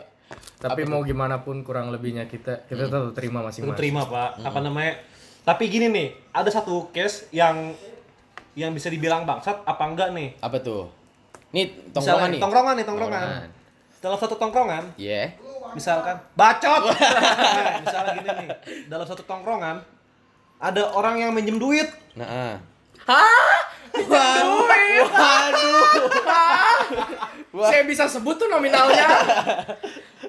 tapi 0.58 0.82
mau 0.82 1.00
gimana 1.00 1.40
pun 1.40 1.62
kurang 1.62 1.88
lebihnya 1.88 2.26
kita 2.26 2.64
kita 2.64 2.88
tetap 2.88 3.12
terima 3.12 3.40
masing-masing. 3.40 3.76
terima, 3.76 4.02
Pak. 4.02 4.42
Apa 4.42 4.58
namanya? 4.58 4.98
Tapi 5.46 5.70
gini 5.70 5.86
nih, 5.86 6.08
ada 6.34 6.50
satu 6.50 6.90
case 6.90 7.30
yang 7.30 7.70
yang 8.58 8.74
bisa 8.74 8.90
dibilang 8.90 9.22
bangsat 9.22 9.62
apa 9.62 9.84
enggak 9.86 10.10
nih? 10.10 10.34
apa 10.42 10.58
tuh? 10.58 10.90
Nih, 11.54 11.70
tongkrongan 11.94 12.02
Misalnya, 12.02 12.34
nih. 12.34 12.40
Tongkrongan 12.42 12.74
nih, 12.74 12.86
tongkrongan. 12.90 13.22
Tongkrongan. 13.22 13.50
Dalam 14.02 14.18
satu 14.18 14.34
tongkrongan, 14.34 14.84
Iya. 14.98 15.22
misalkan 15.70 16.18
bacot. 16.34 16.82
nah, 16.90 17.78
misalnya 17.78 18.10
gini 18.18 18.30
nih, 18.42 18.48
dalam 18.90 19.06
satu 19.06 19.22
tongkrongan 19.22 19.86
ada 20.58 20.82
orang 20.98 21.22
yang 21.22 21.30
minjem 21.30 21.62
duit. 21.62 21.86
Nah, 22.18 22.58
ah. 23.06 23.56
Saya 27.70 27.82
bisa 27.86 28.10
sebut 28.10 28.34
tuh 28.34 28.50
nominalnya. 28.50 29.06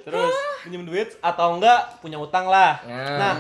Terus 0.08 0.36
minjem 0.64 0.88
duit 0.88 1.10
atau 1.20 1.60
enggak 1.60 2.00
punya 2.00 2.16
utang 2.16 2.48
lah. 2.48 2.80
Nah. 2.88 3.20
Nah, 3.20 3.34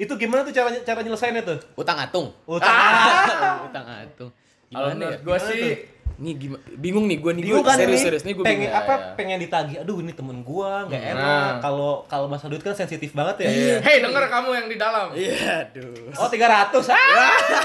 itu 0.00 0.08
gimana 0.16 0.40
tuh 0.40 0.56
cara 0.56 0.72
cara 0.80 1.04
nyelesainnya 1.04 1.44
tuh? 1.44 1.58
utang 1.76 2.00
atung. 2.00 2.32
Utang. 2.48 2.72
utang 3.68 3.84
atung. 3.84 4.30
Kalau 4.72 4.88
Gimana 4.96 5.04
ya? 5.12 5.18
gue 5.20 5.36
Gimana 5.36 5.48
sih 5.52 5.60
tuh? 5.60 5.76
Nih 6.14 6.34
gimana? 6.38 6.62
Bingung 6.80 7.04
nih 7.10 7.18
gue 7.20 7.32
nih 7.36 7.42
kan 7.60 7.76
serius 7.76 8.00
ini? 8.00 8.06
serius 8.08 8.24
nih 8.24 8.32
gue 8.38 8.44
pengen 8.46 8.70
bingung. 8.72 8.80
apa? 8.80 8.94
Pengen 9.20 9.38
ditagih. 9.44 9.76
Aduh, 9.84 9.98
ini 10.00 10.12
temen 10.16 10.40
gua 10.40 10.88
nggak 10.88 11.02
enak. 11.12 11.20
Nah. 11.20 11.52
Kalau 11.60 11.90
kalau 12.08 12.26
masalah 12.32 12.56
duit 12.56 12.64
kan 12.64 12.72
sensitif 12.72 13.12
banget 13.12 13.44
ya. 13.44 13.48
Hei, 13.84 14.00
denger 14.00 14.24
kamu 14.32 14.48
yang 14.56 14.66
di 14.72 14.76
dalam. 14.80 15.12
Iya, 15.12 15.68
aduh. 15.68 16.14
Oh, 16.16 16.28
300. 16.32 16.72
Ah. 16.88 16.96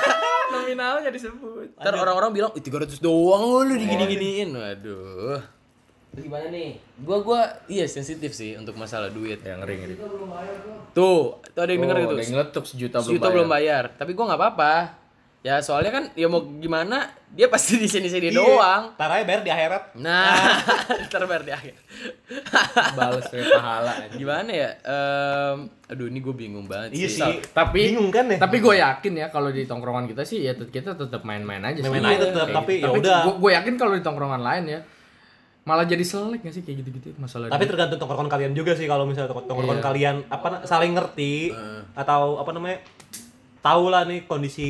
Nominalnya 0.53 1.13
disebut. 1.13 1.77
Ntar 1.77 1.93
orang-orang 1.93 2.33
bilang, 2.33 2.51
"Ih, 2.57 2.63
300 2.65 2.97
doang 2.99 3.69
lu 3.69 3.77
digini-giniin." 3.77 4.49
Waduh. 4.49 5.58
Gimana 6.21 6.45
nih? 6.47 6.69
Gua 6.97 7.17
gua 7.19 7.41
iya 7.65 7.85
sensitif 7.85 8.31
sih 8.31 8.53
untuk 8.53 8.75
masalah 8.75 9.07
duit. 9.07 9.39
Yang 9.39 9.59
ngeri 9.59 9.75
ngeri. 9.77 9.95
Tuh, 10.91 11.37
tuh 11.45 11.59
ada 11.59 11.69
yang 11.69 11.81
denger 11.81 11.95
Oh, 11.95 12.01
gitu. 12.01 12.13
ada 12.13 12.21
yang 12.21 12.33
ngeletup 12.35 12.63
sejuta 12.65 12.97
belum 12.97 13.07
Sejuta 13.07 13.21
bayar. 13.21 13.33
belum 13.33 13.49
bayar. 13.49 13.83
Tapi 13.95 14.11
gua 14.11 14.25
nggak 14.27 14.39
apa-apa. 14.39 14.73
Ya 15.39 15.55
soalnya 15.59 15.87
kan 15.89 16.03
ya 16.13 16.27
mau 16.27 16.43
gimana 16.43 17.07
dia 17.29 17.47
pasti 17.47 17.79
di 17.79 17.87
sini-sini 17.87 18.27
Iya. 18.27 18.35
doang. 18.35 18.83
Ntar 18.93 19.07
aja 19.09 19.23
bayar 19.23 19.39
di 19.39 19.47
akhirat. 19.49 19.83
Nah, 19.95 20.35
ntar 21.07 21.23
bayar 21.23 21.43
di 21.45 21.53
akhir. 21.53 21.75
Balas 22.91 23.25
kayak 23.25 23.47
pahala. 23.49 23.91
anjing. 23.97 24.19
Gimana 24.19 24.51
ya? 24.51 24.69
Em, 24.77 25.57
aduh 25.85 26.05
ini 26.05 26.19
gue 26.19 26.35
bingung 26.35 26.67
banget 26.67 26.91
Iya 26.91 27.07
sih. 27.07 27.23
sih. 27.23 27.35
Tapi 27.49 27.79
Bingung 27.87 28.11
kan 28.11 28.27
ya? 28.27 28.35
Tapi 28.35 28.57
gue 28.59 28.75
yakin 28.77 29.13
ya 29.15 29.27
kalau 29.29 29.49
di 29.49 29.63
tongkrongan 29.63 30.05
kita 30.05 30.23
sih 30.23 30.43
ya 30.43 30.53
kita 30.53 30.93
tetap 30.93 31.23
main-main 31.23 31.63
aja. 31.63 31.79
sih. 31.79 31.87
Main-main 31.87 32.19
aja 32.19 32.27
tetap, 32.29 32.47
tapi 32.53 32.73
gitu. 32.77 32.85
ya 32.85 32.89
udah. 32.93 33.19
Gue 33.31 33.51
yakin 33.53 33.73
kalau 33.75 33.93
di 33.93 34.03
tongkrongan 34.03 34.41
lain 34.41 34.63
ya 34.67 34.79
malah 35.69 35.85
jadi 35.85 36.01
selek 36.01 36.41
gak 36.41 36.49
sih 36.51 36.63
kayak 36.63 36.81
gitu-gitu 36.81 37.13
masalah. 37.15 37.45
Tapi 37.47 37.63
tergantung 37.63 37.97
tongkrongan 37.97 38.25
kalian 38.27 38.51
juga 38.51 38.73
sih 38.73 38.83
kalau 38.83 39.05
misalnya 39.05 39.29
tongkrongan 39.29 39.77
Iya. 39.77 39.85
kalian 39.85 40.15
apa 40.27 40.65
saling 40.65 40.91
ngerti 40.91 41.53
atau 41.93 42.41
apa 42.41 42.49
namanya 42.49 42.81
tahu 43.59 43.83
lah 43.87 44.01
nih 44.03 44.23
kondisi 44.23 44.69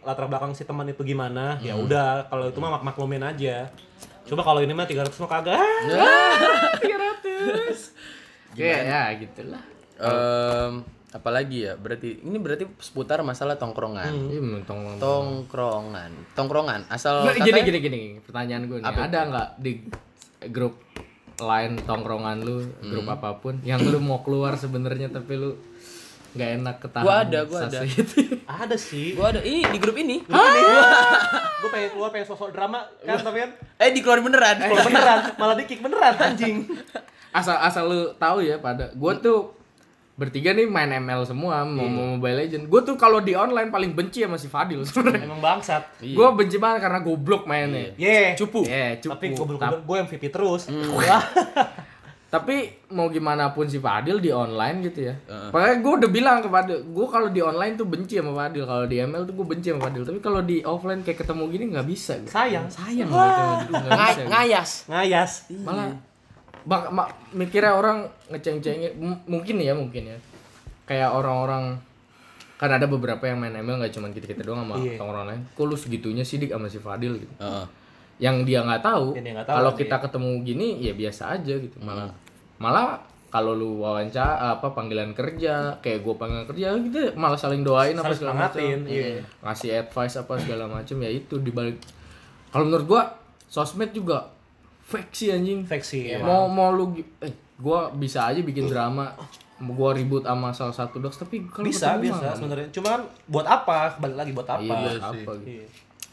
latar 0.00 0.24
belakang 0.26 0.52
si 0.52 0.62
teman 0.62 0.86
itu 0.86 1.02
gimana 1.02 1.56
ya 1.58 1.74
udah 1.74 2.28
kalau 2.28 2.46
itu 2.46 2.58
mah 2.58 2.78
mak 2.78 2.86
maklumin 2.86 3.20
aja. 3.20 3.66
Coba 4.22 4.42
kalau 4.42 4.60
ini 4.60 4.70
mah 4.70 4.86
300 4.86 5.10
mah 5.16 5.30
kagak. 5.32 5.58
Kayak 8.52 8.80
ya 8.82 9.00
gitulah. 9.18 9.62
Em, 9.96 10.72
apalagi 11.08 11.64
ya 11.64 11.72
berarti 11.74 12.20
ini 12.20 12.36
berarti 12.36 12.64
seputar 12.78 13.20
masalah 13.22 13.56
tongkrongan. 13.56 14.12
Iya, 14.28 14.40
tong 14.64 14.96
tongkrongan. 14.96 16.10
Tongkrongan. 16.32 16.80
Asal 16.88 17.24
gini 17.36 17.60
gini 17.62 17.78
gini 17.78 18.00
pertanyaan 18.20 18.64
gue 18.66 18.78
nih 18.80 18.88
ada 18.88 19.18
nggak 19.26 19.48
di 19.56 19.72
grup 20.50 20.80
lain 21.36 21.76
tongkrongan 21.84 22.40
lu 22.40 22.64
grup 22.80 23.06
apa 23.12 23.36
pun 23.36 23.60
yang 23.60 23.80
lu 23.84 24.00
mau 24.00 24.24
keluar 24.24 24.56
sebenarnya 24.56 25.12
tapi 25.12 25.36
lu 25.36 25.52
nggak 26.36 26.50
enak 26.60 26.76
ketahan 26.84 27.04
Gua 27.08 27.16
ada, 27.24 27.40
gua 27.48 27.58
ada. 27.64 27.80
itu. 27.80 28.20
Ada 28.44 28.76
sih. 28.76 29.16
gua 29.16 29.32
ada. 29.32 29.40
Ini. 29.40 29.72
Di 29.72 29.78
grup 29.80 29.96
ini. 29.96 30.20
Gue 30.20 31.68
pengen 31.72 31.90
keluar 31.96 32.12
pengen 32.12 32.28
sosok 32.28 32.52
drama 32.52 32.84
kan 33.00 33.24
tapi 33.24 33.40
kan? 33.40 33.50
Eh 33.80 33.88
dikeluarin 33.96 34.24
beneran. 34.28 34.56
Kalau 34.60 34.84
beneran. 34.84 35.18
Malah 35.40 35.56
di 35.56 35.64
kick 35.64 35.80
beneran 35.80 36.12
anjing. 36.20 36.68
asal 37.32 37.56
asal 37.56 37.88
lu 37.88 38.12
tahu 38.20 38.44
ya 38.44 38.60
pada. 38.60 38.92
Gue 38.92 39.12
tuh 39.24 39.55
bertiga 40.16 40.50
nih 40.50 40.64
main 40.64 40.88
ML 40.88 41.22
semua 41.22 41.60
mau 41.62 41.84
mau 41.84 42.16
Mobile 42.16 42.40
Legend 42.42 42.64
gue 42.66 42.80
tuh 42.82 42.96
kalau 42.96 43.20
di 43.20 43.32
online 43.32 43.68
paling 43.68 43.92
benci 43.92 44.20
sama 44.20 44.34
si 44.34 44.48
Fadil 44.48 44.80
sebenarnya 44.82 45.22
Emang 45.22 45.38
bangsat. 45.38 46.00
gue 46.00 46.26
benci 46.32 46.56
banget 46.56 46.80
karena 46.82 46.98
goblok 46.98 47.44
mainnya 47.44 47.92
Ye. 47.94 48.32
cupu 48.32 48.64
Eh, 48.64 48.96
cupu. 48.96 49.12
Tapi 49.12 49.26
gue 49.30 49.44
Tap- 49.56 49.84
gue 49.84 49.96
MVP 50.02 50.24
terus. 50.30 50.72
Tapi 52.26 52.56
mau 52.90 53.06
gimana 53.06 53.54
pun 53.54 53.64
si 53.64 53.78
Fadil 53.78 54.18
di 54.18 54.28
online 54.28 54.82
gitu 54.82 55.04
ya. 55.04 55.14
Makanya 55.54 55.76
gue 55.78 55.92
udah 55.94 56.10
bilang 56.10 56.36
ke 56.40 56.48
Fadil, 56.48 56.82
gue 56.82 57.06
kalau 57.06 57.28
di 57.28 57.38
online 57.38 57.76
tuh 57.76 57.86
benci 57.86 58.18
sama 58.18 58.34
Fadil, 58.34 58.66
kalau 58.66 58.84
di 58.84 58.98
ML 58.98 59.22
tuh 59.22 59.32
gue 59.32 59.46
benci 59.46 59.70
sama 59.70 59.86
Fadil. 59.86 60.02
Tapi 60.02 60.18
kalau 60.18 60.40
di 60.42 60.58
offline 60.60 61.00
kayak 61.00 61.22
ketemu 61.22 61.42
gini 61.46 61.64
nggak 61.70 61.86
bisa. 61.86 62.18
gua. 62.18 62.28
Sayang. 62.28 62.66
Sayang 62.68 63.08
gitu, 63.08 63.14
bisa. 63.70 64.20
ngayas 64.26 64.70
Ngayas. 64.86 65.30
Malah 65.62 65.86
bak, 66.66 66.90
ma- 66.90 67.06
mikirnya 67.30 67.72
orang 67.72 68.04
ngeceng-cengin, 68.28 68.92
mungkin 69.24 69.56
ya 69.56 69.72
mungkin 69.72 70.10
ya. 70.10 70.18
Kayak 70.84 71.14
orang-orang 71.14 71.78
kan 72.56 72.70
ada 72.72 72.84
beberapa 72.84 73.22
yang 73.22 73.38
main 73.38 73.54
ML 73.54 73.78
nggak 73.78 73.92
cuma 73.92 74.08
kita 74.08 74.26
kita 74.26 74.42
doang 74.42 74.64
sama 74.64 74.76
Iya. 74.76 74.98
orang 74.98 75.24
lain. 75.26 75.40
Kok 75.52 75.64
lu 75.64 75.76
segitunya 75.76 76.22
sih 76.22 76.36
dik 76.36 76.50
sama 76.50 76.66
si 76.66 76.78
Fadil 76.78 77.16
gitu. 77.16 77.34
Heeh. 77.38 77.66
yang 78.16 78.48
dia 78.48 78.64
nggak 78.64 78.80
tahu, 78.80 79.12
dia 79.12 79.44
tahu 79.44 79.60
kalau 79.60 79.72
kita 79.76 79.96
ketemu 80.00 80.30
gini 80.40 80.80
ya 80.80 80.96
biasa 80.96 81.36
aja 81.36 81.52
gitu 81.52 81.76
malah 81.84 82.08
malah 82.56 82.96
kalau 83.28 83.52
lu 83.52 83.84
wawancara 83.84 84.56
apa 84.56 84.72
panggilan 84.72 85.12
kerja 85.12 85.76
kayak 85.84 86.00
gue 86.00 86.14
panggilan 86.16 86.48
kerja 86.48 86.80
kita 86.80 87.12
malah 87.12 87.36
saling 87.36 87.60
doain 87.60 87.92
apa 87.92 88.16
segala 88.16 88.48
macam 88.48 88.56
semangatin, 88.56 88.88
iya. 88.88 89.20
ngasih 89.44 89.70
advice 89.76 90.16
apa 90.16 90.32
segala 90.40 90.64
macam 90.64 90.96
ya 90.96 91.12
itu 91.12 91.36
dibalik 91.36 91.76
kalau 92.48 92.64
menurut 92.64 92.86
gua 92.88 93.02
sosmed 93.44 93.92
juga 93.92 94.32
fake 94.86 95.10
sih 95.10 95.28
anjing 95.34 95.66
Fake 95.66 95.82
sih, 95.82 96.14
mau 96.16 96.46
mau 96.46 96.70
lu 96.70 96.94
eh 97.18 97.34
gua 97.58 97.90
bisa 97.90 98.30
aja 98.30 98.38
bikin 98.38 98.70
drama. 98.70 99.10
Gua 99.56 99.90
ribut 99.90 100.22
sama 100.22 100.52
salah 100.52 100.70
satu 100.70 101.00
dogs 101.00 101.16
tapi 101.16 101.42
kalau 101.48 101.66
Bisa 101.66 101.96
bisa 101.98 102.36
sebenarnya. 102.36 102.68
Cuma 102.70 102.94
kan 102.94 103.02
buat 103.26 103.46
apa? 103.48 103.96
Balik 103.98 104.16
lagi 104.16 104.30
buat 104.30 104.46
apa? 104.46 104.62
iya 104.62 104.76
buat 104.76 105.02
apa 105.02 105.16
gitu. 105.16 105.48
Iya. 105.48 105.66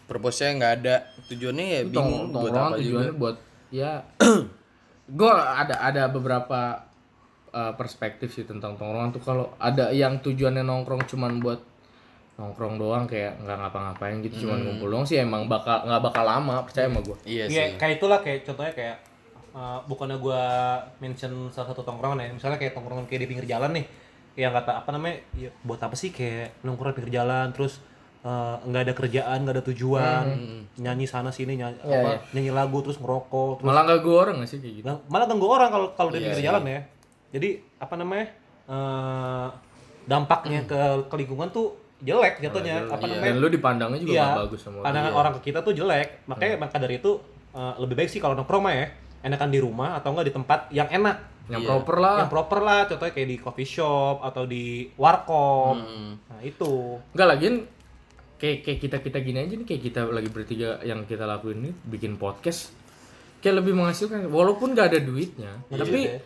purpose-nya 0.03 0.49
nggak 0.57 0.73
ada. 0.81 0.95
Tujuannya 1.27 1.65
ya 1.65 1.81
bingung 1.85 2.31
Tong- 2.31 2.41
buat 2.43 2.53
apa 2.55 2.75
juga. 2.75 2.79
tujuannya 2.81 3.13
buat 3.15 3.35
ya. 3.69 3.91
Gue 5.19 5.31
ada 5.31 5.75
ada 5.83 6.03
beberapa 6.07 6.87
uh, 7.51 7.73
perspektif 7.75 8.31
sih 8.31 8.47
tentang 8.47 8.79
tongkrongan 8.79 9.11
tuh. 9.11 9.21
Kalau 9.21 9.51
ada 9.59 9.91
yang 9.91 10.23
tujuannya 10.23 10.63
nongkrong 10.63 11.03
cuman 11.05 11.43
buat 11.43 11.59
nongkrong 12.33 12.81
doang 12.81 13.05
kayak 13.05 13.37
nggak 13.45 13.57
ngapa-ngapain 13.61 14.17
gitu 14.25 14.49
cuman 14.49 14.65
ngumpul 14.65 14.89
doang 14.89 15.05
sih 15.05 15.21
emang 15.21 15.45
bakal 15.45 15.85
nggak 15.85 16.01
bakal 16.01 16.23
lama 16.25 16.65
percaya 16.65 16.89
sama 16.89 16.99
gue 17.05 17.17
iya 17.29 17.45
Iya, 17.45 17.63
sih 17.69 17.77
kayak 17.77 17.93
itulah 18.01 18.19
kayak 18.25 18.41
contohnya 18.41 18.73
kayak 18.73 18.97
uh, 19.53 19.77
bukannya 19.85 20.17
gua 20.17 20.41
mention 20.97 21.29
salah 21.53 21.69
satu 21.69 21.85
tongkrongan 21.85 22.25
ya, 22.25 22.29
misalnya 22.33 22.57
kayak 22.57 22.73
tongkrongan 22.73 23.05
kayak 23.05 23.21
di 23.25 23.27
pinggir 23.29 23.45
jalan 23.45 23.71
nih, 23.77 23.85
yang 24.33 24.49
kata 24.49 24.81
apa 24.81 24.89
namanya, 24.89 25.21
ya, 25.37 25.53
buat 25.61 25.77
apa 25.77 25.93
sih 25.93 26.09
kayak 26.09 26.65
nongkrong 26.65 26.97
di 26.97 27.05
pinggir 27.05 27.21
jalan 27.21 27.53
terus 27.53 27.77
uh, 28.25 28.57
nggak 28.65 28.81
ada 28.89 28.93
kerjaan, 28.97 29.37
nggak 29.45 29.55
ada 29.61 29.63
tujuan, 29.69 30.25
nyanyi 30.81 31.05
sana 31.05 31.29
sini 31.29 31.53
nyanyi 31.53 31.77
Iya, 31.85 32.01
apa, 32.01 32.09
iya. 32.09 32.19
nyanyi 32.33 32.49
lagu 32.49 32.81
terus 32.81 32.97
ngerokok, 32.97 33.61
terus 33.61 33.67
malah 33.69 33.85
nggak 33.85 33.99
gue 34.01 34.15
orang 34.17 34.37
sih 34.49 34.57
kayak 34.57 34.73
gitu 34.81 34.85
Nah, 34.89 34.97
malah 35.05 35.25
ganggu 35.29 35.45
orang 35.45 35.69
kalau 35.69 35.87
kalau 35.93 36.09
di 36.09 36.17
Iya, 36.17 36.25
pinggir 36.33 36.41
iya. 36.41 36.47
jalan 36.49 36.63
ya. 36.65 36.81
Jadi 37.33 37.49
apa 37.77 37.93
namanya 37.97 38.25
uh, 38.65 39.47
dampaknya 40.05 40.65
ke, 40.65 40.77
ke 41.07 41.15
lingkungan 41.15 41.49
tuh 41.53 41.82
jelek 42.03 42.33
jatuhnya. 42.39 42.75
apa 42.85 42.99
Iya, 42.99 43.07
namanya? 43.09 43.23
dan 43.25 43.35
lu 43.37 43.47
dipandangnya 43.47 43.99
juga 43.99 44.13
Iya, 44.13 44.27
bagus 44.37 44.59
sama 44.59 44.75
orang. 44.75 44.85
pandangan 44.85 45.13
orang 45.13 45.31
ke 45.33 45.41
kita 45.45 45.59
tuh 45.59 45.73
jelek. 45.73 46.07
Makanya 46.25 46.55
maka 46.57 46.75
dari 46.77 46.95
itu 46.97 47.11
uh, 47.51 47.73
lebih 47.77 47.95
baik 47.95 48.09
sih 48.09 48.19
kalau 48.19 48.33
nongkrong 48.33 48.59
mah 48.61 48.73
ya 48.73 48.87
enakan 49.21 49.49
di 49.49 49.57
rumah 49.57 49.95
atau 49.95 50.11
enggak 50.11 50.27
di 50.27 50.33
tempat 50.33 50.59
yang 50.69 50.87
enak. 50.87 51.17
yang 51.45 51.59
Iya. 51.59 51.69
proper 51.69 51.95
lah 51.97 52.15
Yang 52.17 52.31
proper 52.31 52.59
lah, 52.61 52.79
contohnya 52.85 53.11
kayak 53.11 53.27
di 53.27 53.37
coffee 53.37 53.67
shop 53.69 54.15
atau 54.21 54.43
di 54.43 54.63
warkop. 54.93 55.75
Hmm. 55.75 56.15
Nah, 56.25 56.39
itu. 56.39 56.71
Nggak 57.11 57.27
lagian 57.29 57.55
kayak 58.35 58.57
kayak 58.61 58.79
kita 58.81 58.97
kita 59.01 59.17
gini 59.19 59.39
aja 59.39 59.53
nih 59.53 59.63
kayak 59.65 59.81
kita 59.81 60.01
lagi 60.05 60.27
bertiga 60.27 60.79
yang 60.81 61.03
kita 61.03 61.23
lakuin 61.23 61.59
ini 61.59 61.71
bikin 61.81 62.15
podcast 62.15 62.75
kayak 63.39 63.59
lebih 63.59 63.71
menghasilkan 63.73 64.27
walaupun 64.27 64.71
nggak 64.71 64.87
ada 64.89 64.99
duitnya 64.99 65.63
tapi 65.65 65.79
Tapi 65.81 65.99
ya 66.01 66.19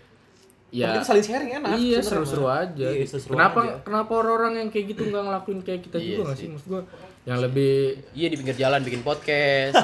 kita 0.70 1.02
saling 1.02 1.22
sharing 1.22 1.50
enak. 1.56 1.76
iya 1.76 1.98
seru-seru 2.00 2.46
aja 2.46 2.86
Iya, 2.86 3.00
gitu. 3.00 3.16
seru-seru 3.16 3.32
kenapa 3.34 3.60
aja. 3.62 3.74
kenapa 3.82 4.10
orang-orang 4.14 4.54
yang 4.58 4.68
kayak 4.68 4.86
gitu 4.92 5.02
nggak 5.06 5.24
ngelakuin 5.24 5.60
kayak 5.62 5.80
kita 5.82 5.96
Iya 5.98 6.06
juga 6.10 6.22
nggak 6.24 6.34
sih. 6.34 6.42
sih 6.42 6.48
maksud 6.52 6.68
gua 6.68 6.82
yang 7.24 7.38
lebih 7.40 7.74
Iya 8.14 8.28
di 8.28 8.36
pinggir 8.36 8.56
jalan 8.58 8.80
bikin 8.82 9.02
podcast. 9.02 9.74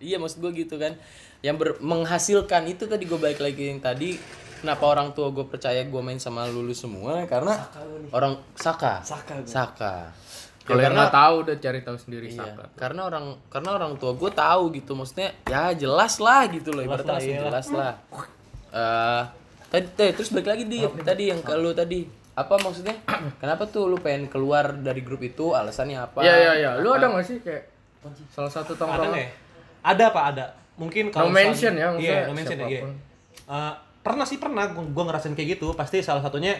Iya 0.00 0.16
maksud 0.16 0.38
gue 0.40 0.50
gitu 0.56 0.74
kan. 0.76 0.94
Yang 1.40 1.56
ber- 1.56 1.78
menghasilkan 1.80 2.66
itu 2.66 2.84
tadi 2.86 3.04
gue 3.04 3.16
balik 3.16 3.38
lagi 3.38 3.68
yang 3.68 3.78
tadi. 3.78 4.16
Kenapa 4.56 4.88
orang 4.88 5.12
tua 5.12 5.28
gue 5.30 5.44
percaya 5.44 5.84
gue 5.84 6.00
main 6.00 6.16
sama 6.16 6.48
lulu 6.48 6.72
semua? 6.72 7.22
Karena 7.26 7.54
orang 8.10 8.40
Saka. 8.54 9.04
Saka. 9.04 9.44
Saka. 9.44 9.94
Kalau 10.66 10.76
Ya, 10.76 10.82
yang 10.82 10.92
karena- 10.92 11.00
nggak 11.00 11.14
tahu 11.14 11.34
udah 11.40 11.56
cari 11.56 11.80
tahu 11.80 11.96
sendiri 11.96 12.26
Iya, 12.28 12.44
karena 12.74 13.00
orang 13.04 13.24
karena 13.46 13.70
orang 13.72 13.92
tua 13.94 14.12
gue 14.12 14.30
tahu 14.30 14.62
gitu 14.72 14.92
maksudnya 14.92 15.30
ya 15.44 15.70
jelas 15.72 16.18
lah 16.18 16.42
gitu 16.46 16.68
loh 16.70 16.82
ibaratnya 16.82 17.06
lah, 17.06 17.16
langsung 17.16 17.32
iya. 17.32 17.42
jelas 17.46 17.66
lah 17.70 17.92
Eh, 18.68 19.22
tadi 19.66 19.86
tadi- 19.90 20.12
terus 20.12 20.28
balik 20.28 20.48
lagi 20.48 20.64
di 20.64 20.78
tadi 21.00 21.24
yang 21.26 21.40
ke 21.40 21.54
lu 21.54 21.72
tadi 21.72 22.04
apa 22.34 22.54
maksudnya 22.56 22.92
kenapa 23.40 23.64
tuh 23.64 23.86
lu 23.86 23.96
pengen 23.96 24.26
keluar 24.26 24.74
dari 24.74 25.00
grup 25.00 25.22
itu 25.22 25.50
alasannya 25.50 25.96
apa 25.98 26.20
Iya 26.20 26.34
iya 26.36 26.52
iya. 26.58 26.70
Lu 26.76 26.90
Apa? 26.90 26.98
ada 26.98 27.06
nggak 27.08 27.24
sih 27.24 27.38
kayak 27.38 27.62
salah 28.28 28.50
satu 28.50 28.74
Ada 28.74 28.80
tongkrongan? 28.82 29.08
nggak 29.08 29.22
ya? 29.22 29.30
Ada 29.82 30.04
apa 30.06 30.20
ada? 30.26 30.44
Mungkin 30.76 31.08
kalau 31.08 31.26
No 31.26 31.32
mention 31.32 31.72
ya, 31.72 31.88
Iya, 31.96 32.28
no 32.28 32.34
mention 32.34 32.58
ya. 32.58 32.68
Iya. 32.68 32.80
Eh, 33.48 33.72
pernah 33.98 34.22
sih 34.22 34.36
pernah 34.36 34.68
gua, 34.68 34.84
gua 34.84 35.04
ngerasain 35.08 35.32
kayak 35.32 35.56
gitu. 35.56 35.72
Pasti 35.72 35.98
salah 35.98 36.20
satunya 36.20 36.52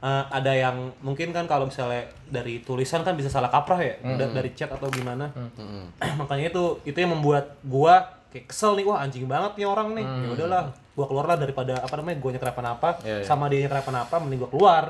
eh, 0.00 0.24
ada 0.28 0.52
yang 0.52 0.76
mungkin 0.98 1.30
kan 1.30 1.44
kalau 1.44 1.66
misalnya 1.66 2.06
dari 2.24 2.60
tulisan 2.60 3.02
kan 3.02 3.14
bisa 3.14 3.26
salah 3.26 3.48
kaprah 3.48 3.78
ya, 3.78 3.94
da- 4.14 4.30
dari 4.32 4.50
chat 4.52 4.68
atau 4.68 4.86
gimana. 4.88 5.30
Makanya 6.20 6.50
itu 6.50 6.64
itu 6.84 6.96
yang 6.96 7.12
membuat 7.12 7.58
gua 7.62 8.06
kayak 8.28 8.46
kesel 8.46 8.74
nih, 8.74 8.84
wah 8.84 9.00
anjing 9.00 9.24
banget 9.24 9.56
nih 9.56 9.66
orang 9.66 9.94
nih. 9.94 10.04
Ya 10.04 10.28
udahlah, 10.34 10.64
gua 10.92 11.06
keluar 11.06 11.26
lah 11.26 11.36
daripada 11.36 11.74
apa 11.76 11.94
namanya 11.96 12.18
gua 12.18 12.30
apa-apa, 12.36 13.00
Iya, 13.02 13.22
iya. 13.22 13.24
sama 13.24 13.48
dia 13.48 13.64
nyetir 13.64 13.78
apa-apa 13.78 14.16
mending 14.20 14.40
gua 14.40 14.50
keluar. 14.50 14.84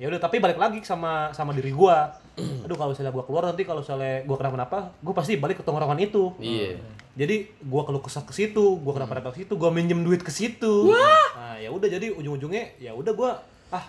Ya 0.00 0.08
udah, 0.08 0.16
tapi 0.16 0.40
balik 0.40 0.56
lagi 0.56 0.80
sama 0.80 1.28
sama 1.30 1.52
diri 1.52 1.70
gua. 1.70 2.08
Aduh 2.64 2.72
kalau 2.74 2.90
misalnya 2.92 3.12
gua 3.12 3.24
keluar 3.24 3.44
nanti 3.48 3.62
kalau 3.62 3.84
misalnya 3.84 4.24
gua 4.24 4.36
kenapa-napa, 4.36 4.78
gua 4.98 5.14
pasti 5.14 5.36
balik 5.36 5.60
ke 5.60 5.64
tongkrongan 5.64 6.00
itu. 6.00 6.32
iya 6.40 6.76
Jadi 7.16 7.52
gua 7.62 7.84
keluh 7.84 8.00
kesah 8.00 8.24
ke 8.24 8.32
situ, 8.32 8.80
gua 8.80 8.96
kenapa-napa 8.96 9.32
ke 9.32 9.44
situ, 9.44 9.52
gua 9.54 9.68
minjem 9.68 10.00
duit 10.00 10.20
ke 10.20 10.32
situ. 10.32 10.88
Nah, 11.36 11.56
ya 11.56 11.68
udah 11.68 11.84
jadi 11.86 12.06
ujung-ujungnya 12.10 12.80
ya 12.80 12.96
udah 12.96 13.12
gua 13.12 13.30
ah 13.70 13.84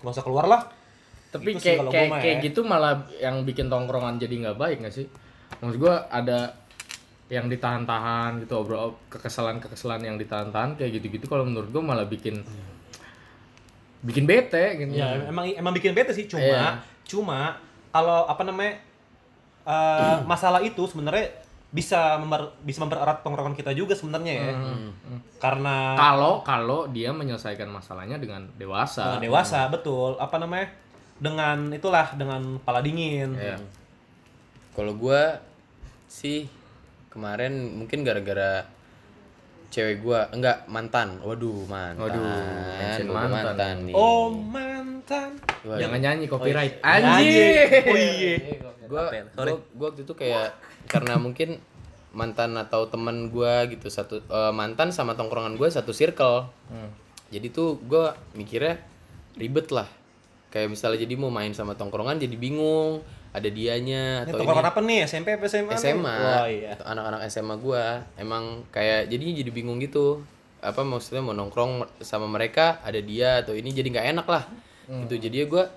nggak 0.00 0.12
usah 0.12 0.24
keluar 0.24 0.46
lah. 0.46 0.62
Tapi 1.28 1.56
Gitu 1.56 1.64
kayak 1.64 1.78
kayak 1.88 2.10
kayak 2.20 2.36
ya. 2.38 2.44
gitu 2.44 2.60
malah 2.62 3.08
yang 3.16 3.42
bikin 3.42 3.66
tongkrongan 3.66 4.16
jadi 4.16 4.34
nggak 4.42 4.56
baik 4.56 4.76
nggak 4.84 4.94
sih? 4.94 5.06
Maksud 5.58 5.78
gua 5.78 6.06
ada 6.08 6.54
yang 7.26 7.48
ditahan-tahan 7.48 8.44
gitu 8.44 8.60
obrol 8.60 9.00
kekesalan-kekesalan 9.08 10.04
yang 10.04 10.16
ditahan-tahan 10.16 10.76
kayak 10.76 11.00
gitu-gitu 11.00 11.24
kalau 11.24 11.42
menurut 11.42 11.68
gua 11.68 11.80
malah 11.82 12.04
bikin 12.04 12.44
bikin 14.02 14.26
bete 14.26 14.76
gitu. 14.78 14.92
Ya 14.92 15.24
emang 15.24 15.46
emang 15.48 15.72
bikin 15.72 15.94
bete 15.94 16.10
sih 16.12 16.26
cuma 16.26 16.42
Iya. 16.42 16.68
cuma 17.06 17.56
kalau 17.88 18.26
apa 18.26 18.42
namanya 18.42 18.82
eh, 19.62 20.16
masalah 20.26 20.58
itu 20.60 20.82
sebenarnya 20.84 21.30
bisa 21.72 22.14
memper, 22.16 22.52
bisa 22.60 22.78
mempererat 22.78 23.20
tongkrongan 23.20 23.52
kita 23.52 23.72
juga 23.72 23.92
sebenarnya 23.92 24.32
ya. 24.34 24.52
Karena 25.38 25.96
Kalau 25.96 26.40
kalau 26.42 26.84
dia 26.86 27.10
menyelesaikan 27.10 27.66
masalahnya 27.66 28.16
dengan 28.16 28.44
dewasa. 28.54 29.16
dengan 29.16 29.24
dewasa 29.24 29.66
betul 29.66 30.14
apa 30.16 30.36
namanya 30.36 30.68
dengan 31.16 31.70
itulah 31.70 32.12
dengan 32.12 32.60
pala 32.60 32.78
dingin. 32.78 33.32
Iya. 33.32 33.56
kalau 34.72 34.92
gua 34.94 35.36
sih 36.06 36.48
kemarin 37.08 37.52
mungkin 37.74 38.00
gara-gara 38.02 38.64
cewek 39.68 40.00
gua 40.00 40.28
enggak 40.28 40.64
mantan 40.66 41.20
waduh 41.20 41.64
mantan 41.64 42.00
Waduh, 42.00 42.24
mantan. 43.08 43.76
nih 43.82 43.92
Oh 43.92 44.28
mantan. 44.28 45.36
Gua- 45.60 45.76
Jangan 45.76 45.98
nyanyi 45.98 46.24
copyright. 46.26 46.76
Oh, 46.78 46.88
iya. 46.88 47.00
Anjing. 47.00 47.84
Oh 47.84 47.96
iya. 47.96 48.36
Gua, 48.92 49.08
ya? 49.08 49.24
Sorry. 49.32 49.50
gua 49.56 49.60
gua 49.72 49.86
waktu 49.88 50.02
itu 50.04 50.12
kayak 50.12 50.52
karena 50.92 51.16
mungkin 51.16 51.56
mantan 52.12 52.52
atau 52.60 52.84
teman 52.92 53.32
gua 53.32 53.64
gitu 53.72 53.88
satu 53.88 54.20
eh, 54.20 54.52
mantan 54.52 54.92
sama 54.92 55.16
tongkrongan 55.16 55.56
gua 55.56 55.72
satu 55.72 55.96
circle 55.96 56.52
jadi 57.32 57.48
tuh 57.48 57.80
gue 57.80 58.12
mikirnya 58.36 58.76
ribet 59.40 59.72
lah 59.72 59.88
kayak 60.52 60.68
misalnya 60.68 61.00
jadi 61.00 61.16
mau 61.16 61.32
main 61.32 61.56
sama 61.56 61.72
tongkrongan 61.72 62.20
jadi 62.20 62.36
bingung 62.36 63.00
ada 63.32 63.48
dianya 63.48 64.28
Ini 64.28 64.28
atau 64.28 64.44
tongkrongan 64.44 64.68
ini 64.68 64.72
apa 64.76 64.80
nih? 64.84 64.98
SMP 65.08 65.28
apa 65.40 65.48
SMA? 65.48 65.72
SMA 65.80 66.16
Wah, 66.20 66.44
iya. 66.52 66.76
anak-anak 66.76 67.20
SMA 67.32 67.56
gua 67.56 68.04
emang 68.20 68.68
kayak 68.68 69.08
jadinya 69.08 69.40
jadi 69.40 69.50
bingung 69.50 69.80
gitu 69.80 70.20
apa 70.60 70.84
maksudnya 70.84 71.24
mau 71.24 71.32
nongkrong 71.32 72.04
sama 72.04 72.28
mereka 72.28 72.84
ada 72.84 73.00
dia 73.00 73.40
atau 73.40 73.56
ini 73.56 73.72
jadi 73.72 73.88
nggak 73.88 74.06
enak 74.14 74.26
lah 74.28 74.44
gitu 75.08 75.16
jadi 75.16 75.48
gua 75.48 75.72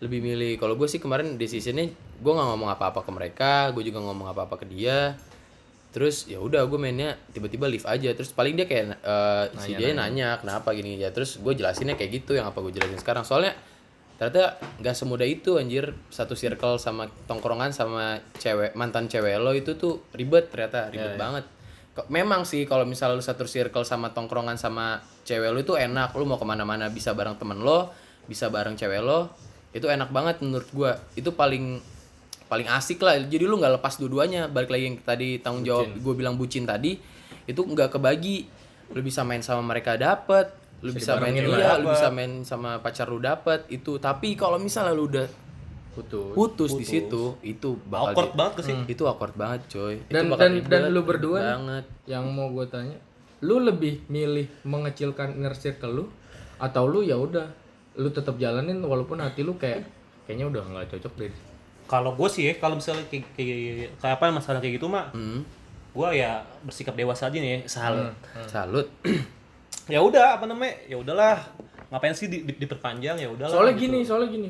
lebih 0.00 0.20
milih. 0.24 0.56
Kalau 0.56 0.74
gue 0.80 0.88
sih 0.88 0.98
kemarin 0.98 1.36
decisionnya 1.36 1.92
gue 1.92 2.32
nggak 2.32 2.48
ngomong 2.56 2.72
apa-apa 2.72 3.04
ke 3.04 3.10
mereka 3.12 3.52
gue 3.76 3.84
juga 3.84 4.00
ngomong 4.00 4.32
apa-apa 4.32 4.64
ke 4.64 4.66
dia. 4.66 5.14
Terus 5.92 6.24
ya 6.30 6.40
udah 6.40 6.64
gue 6.64 6.78
mainnya 6.80 7.20
tiba-tiba 7.36 7.68
live 7.68 7.84
aja. 7.84 8.08
Terus 8.16 8.32
paling 8.32 8.56
dia 8.56 8.64
kayak 8.64 8.96
eh, 8.96 9.44
si 9.60 9.76
dia 9.76 9.92
nanya. 9.92 10.40
kenapa 10.40 10.72
gini 10.72 10.96
ya 10.96 11.12
terus 11.12 11.36
gue 11.38 11.52
jelasinnya 11.52 12.00
kayak 12.00 12.24
gitu 12.24 12.32
yang 12.32 12.48
apa 12.48 12.58
gue 12.64 12.72
jelasin 12.72 12.96
sekarang. 12.96 13.28
Soalnya 13.28 13.52
ternyata 14.16 14.56
nggak 14.80 14.96
semudah 14.96 15.28
itu 15.28 15.60
anjir. 15.60 15.92
Satu 16.08 16.32
circle 16.32 16.80
sama 16.80 17.04
tongkrongan 17.28 17.76
sama 17.76 18.24
cewek 18.40 18.72
mantan 18.72 19.04
cewek 19.04 19.36
lo 19.36 19.52
itu 19.52 19.76
tuh 19.76 20.00
ribet 20.16 20.48
ternyata 20.48 20.88
ribet 20.88 21.20
banget. 21.20 21.44
Kok- 21.92 22.08
memang 22.08 22.48
sih 22.48 22.64
kalau 22.64 22.88
misal 22.88 23.18
lu 23.18 23.20
satu 23.20 23.44
circle 23.44 23.84
sama 23.84 24.16
tongkrongan 24.16 24.56
sama 24.56 25.04
cewek 25.28 25.52
lo 25.52 25.60
itu 25.60 25.76
enak. 25.76 26.16
Lu 26.16 26.24
mau 26.24 26.40
ke 26.40 26.46
mana-mana 26.48 26.88
bisa 26.88 27.12
bareng 27.12 27.36
temen 27.36 27.60
lo 27.60 27.92
bisa 28.24 28.46
bareng 28.48 28.78
cewek 28.78 29.04
lo 29.04 29.49
itu 29.70 29.86
enak 29.86 30.10
banget 30.10 30.42
menurut 30.42 30.68
gua. 30.70 30.98
Itu 31.14 31.32
paling 31.32 31.78
paling 32.46 32.66
asik 32.66 32.98
lah. 33.00 33.14
Jadi 33.18 33.44
lu 33.46 33.58
nggak 33.58 33.78
lepas 33.78 33.96
dua-duanya. 33.96 34.50
Balik 34.50 34.70
lagi 34.70 34.84
yang 34.90 34.96
tadi 35.00 35.38
tanggung 35.38 35.62
jawab 35.62 35.86
gue 35.94 36.14
bilang 36.14 36.34
bucin 36.34 36.66
tadi 36.66 36.98
itu 37.46 37.60
nggak 37.62 37.94
kebagi. 37.94 38.46
Lu 38.90 39.00
bisa 39.00 39.22
main 39.22 39.38
sama 39.40 39.62
mereka 39.62 39.94
dapet 39.94 40.50
lu 40.80 40.96
bisa, 40.96 41.20
main 41.20 41.36
dibarengin 41.36 41.60
iya 41.60 41.76
lu 41.76 41.92
bisa 41.92 42.08
main 42.08 42.40
sama 42.40 42.80
pacar 42.80 43.06
lu 43.06 43.20
dapet 43.20 43.68
itu. 43.68 44.00
Tapi 44.00 44.32
kalau 44.32 44.56
misalnya 44.56 44.96
lu 44.96 45.06
udah 45.06 45.28
Putus. 45.90 46.32
putus, 46.32 46.70
di 46.78 46.86
situ 46.86 47.34
itu 47.42 47.74
bakal 47.84 48.14
Awkward 48.14 48.30
di- 48.32 48.38
banget 48.38 48.52
ke 48.54 48.62
sih. 48.62 48.76
itu 48.88 49.02
awkward 49.04 49.34
banget 49.34 49.60
coy. 49.68 49.94
Dan 50.08 50.22
itu 50.24 50.30
bakal 50.32 50.46
dan 50.46 50.54
dan 50.70 50.82
lu 50.88 51.02
berdua 51.02 51.38
banget. 51.58 51.84
yang 52.06 52.24
mau 52.30 52.48
gue 52.48 52.64
tanya, 52.70 52.96
lu 53.42 53.58
lebih 53.60 54.06
milih 54.06 54.46
mengecilkan 54.64 55.34
inner 55.36 55.52
circle 55.52 55.92
lu 55.92 56.04
atau 56.56 56.86
lu 56.86 57.02
ya 57.02 57.18
udah 57.18 57.50
lu 57.98 58.08
tetap 58.10 58.38
jalanin 58.38 58.78
walaupun 58.82 59.18
hati 59.18 59.42
lu 59.42 59.58
kayak 59.58 59.82
kayaknya 60.26 60.46
udah 60.46 60.62
nggak 60.62 60.86
cocok 60.94 61.14
deh. 61.18 61.32
Kalau 61.90 62.14
gue 62.14 62.28
sih 62.30 62.46
ya, 62.46 62.54
kalau 62.56 62.78
misalnya 62.78 63.02
kayak, 63.10 63.26
kayak, 63.34 63.98
kayak 63.98 64.14
apa 64.14 64.30
masalah 64.30 64.62
kayak 64.62 64.78
gitu 64.78 64.86
mah, 64.86 65.10
hmm. 65.10 65.42
gue 65.90 66.08
ya 66.14 66.38
bersikap 66.62 66.94
dewasa 66.94 67.26
aja 67.26 67.34
nih, 67.34 67.66
salut. 67.66 68.14
salut 68.46 68.86
Ya 69.90 69.98
udah, 69.98 70.38
apa 70.38 70.46
namanya? 70.46 70.78
Ya 70.86 70.94
udahlah. 70.94 71.42
Ngapain 71.90 72.14
sih 72.14 72.30
di, 72.30 72.46
di- 72.46 72.54
diperpanjang 72.62 73.18
ya 73.18 73.26
udahlah. 73.26 73.50
Soalnya 73.50 73.74
gitu. 73.74 73.82
gini, 73.90 73.98
soalnya 74.06 74.30
gini. 74.30 74.48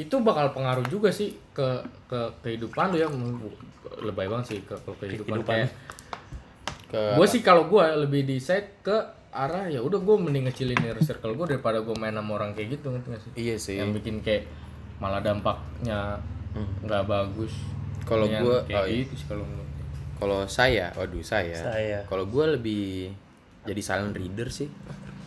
Itu 0.00 0.24
bakal 0.24 0.56
pengaruh 0.56 0.88
juga 0.88 1.12
sih 1.12 1.36
ke 1.52 1.84
ke 2.08 2.20
kehidupan 2.40 2.96
lu 2.96 2.96
ya 2.96 3.08
lebay 4.00 4.24
banget 4.32 4.56
sih 4.56 4.58
ke, 4.64 4.72
ke 4.72 4.90
kehidupan, 4.96 5.44
Kehidupan. 5.44 5.52
kayak 5.52 5.68
ke 6.86 7.00
gue 7.20 7.26
sih 7.28 7.40
kalau 7.44 7.68
gue 7.68 7.84
lebih 8.00 8.24
decide 8.24 8.80
ke 8.80 8.96
arah 9.36 9.68
ya 9.68 9.84
udah 9.84 10.00
gue 10.00 10.16
mending 10.16 10.48
ngecilin 10.48 10.80
inner 10.80 11.00
circle 11.04 11.36
gue 11.36 11.46
daripada 11.56 11.84
gue 11.84 11.92
main 11.92 12.16
sama 12.16 12.32
orang 12.40 12.56
kayak 12.56 12.80
gitu 12.80 12.88
ngerti 12.88 13.08
gak 13.12 13.20
sih 13.20 13.30
iya 13.36 13.54
sih 13.60 13.76
yang 13.76 13.92
bikin 13.92 14.24
kayak 14.24 14.48
malah 14.96 15.20
dampaknya 15.20 16.16
nggak 16.56 17.04
bagus 17.04 17.52
Kalau 18.06 18.24
kayak 18.30 18.46
oh 18.46 18.86
iya. 18.86 19.02
gitu 19.02 19.14
sih 19.18 19.26
kalau 19.26 19.42
gue. 19.42 19.66
Kalau 20.16 20.38
saya, 20.48 20.94
waduh 20.94 21.20
saya. 21.20 21.58
Saya. 21.58 21.98
Kalau 22.06 22.24
gue 22.24 22.44
lebih 22.56 23.10
jadi 23.66 23.82
silent 23.82 24.14
reader 24.14 24.48
sih. 24.48 24.70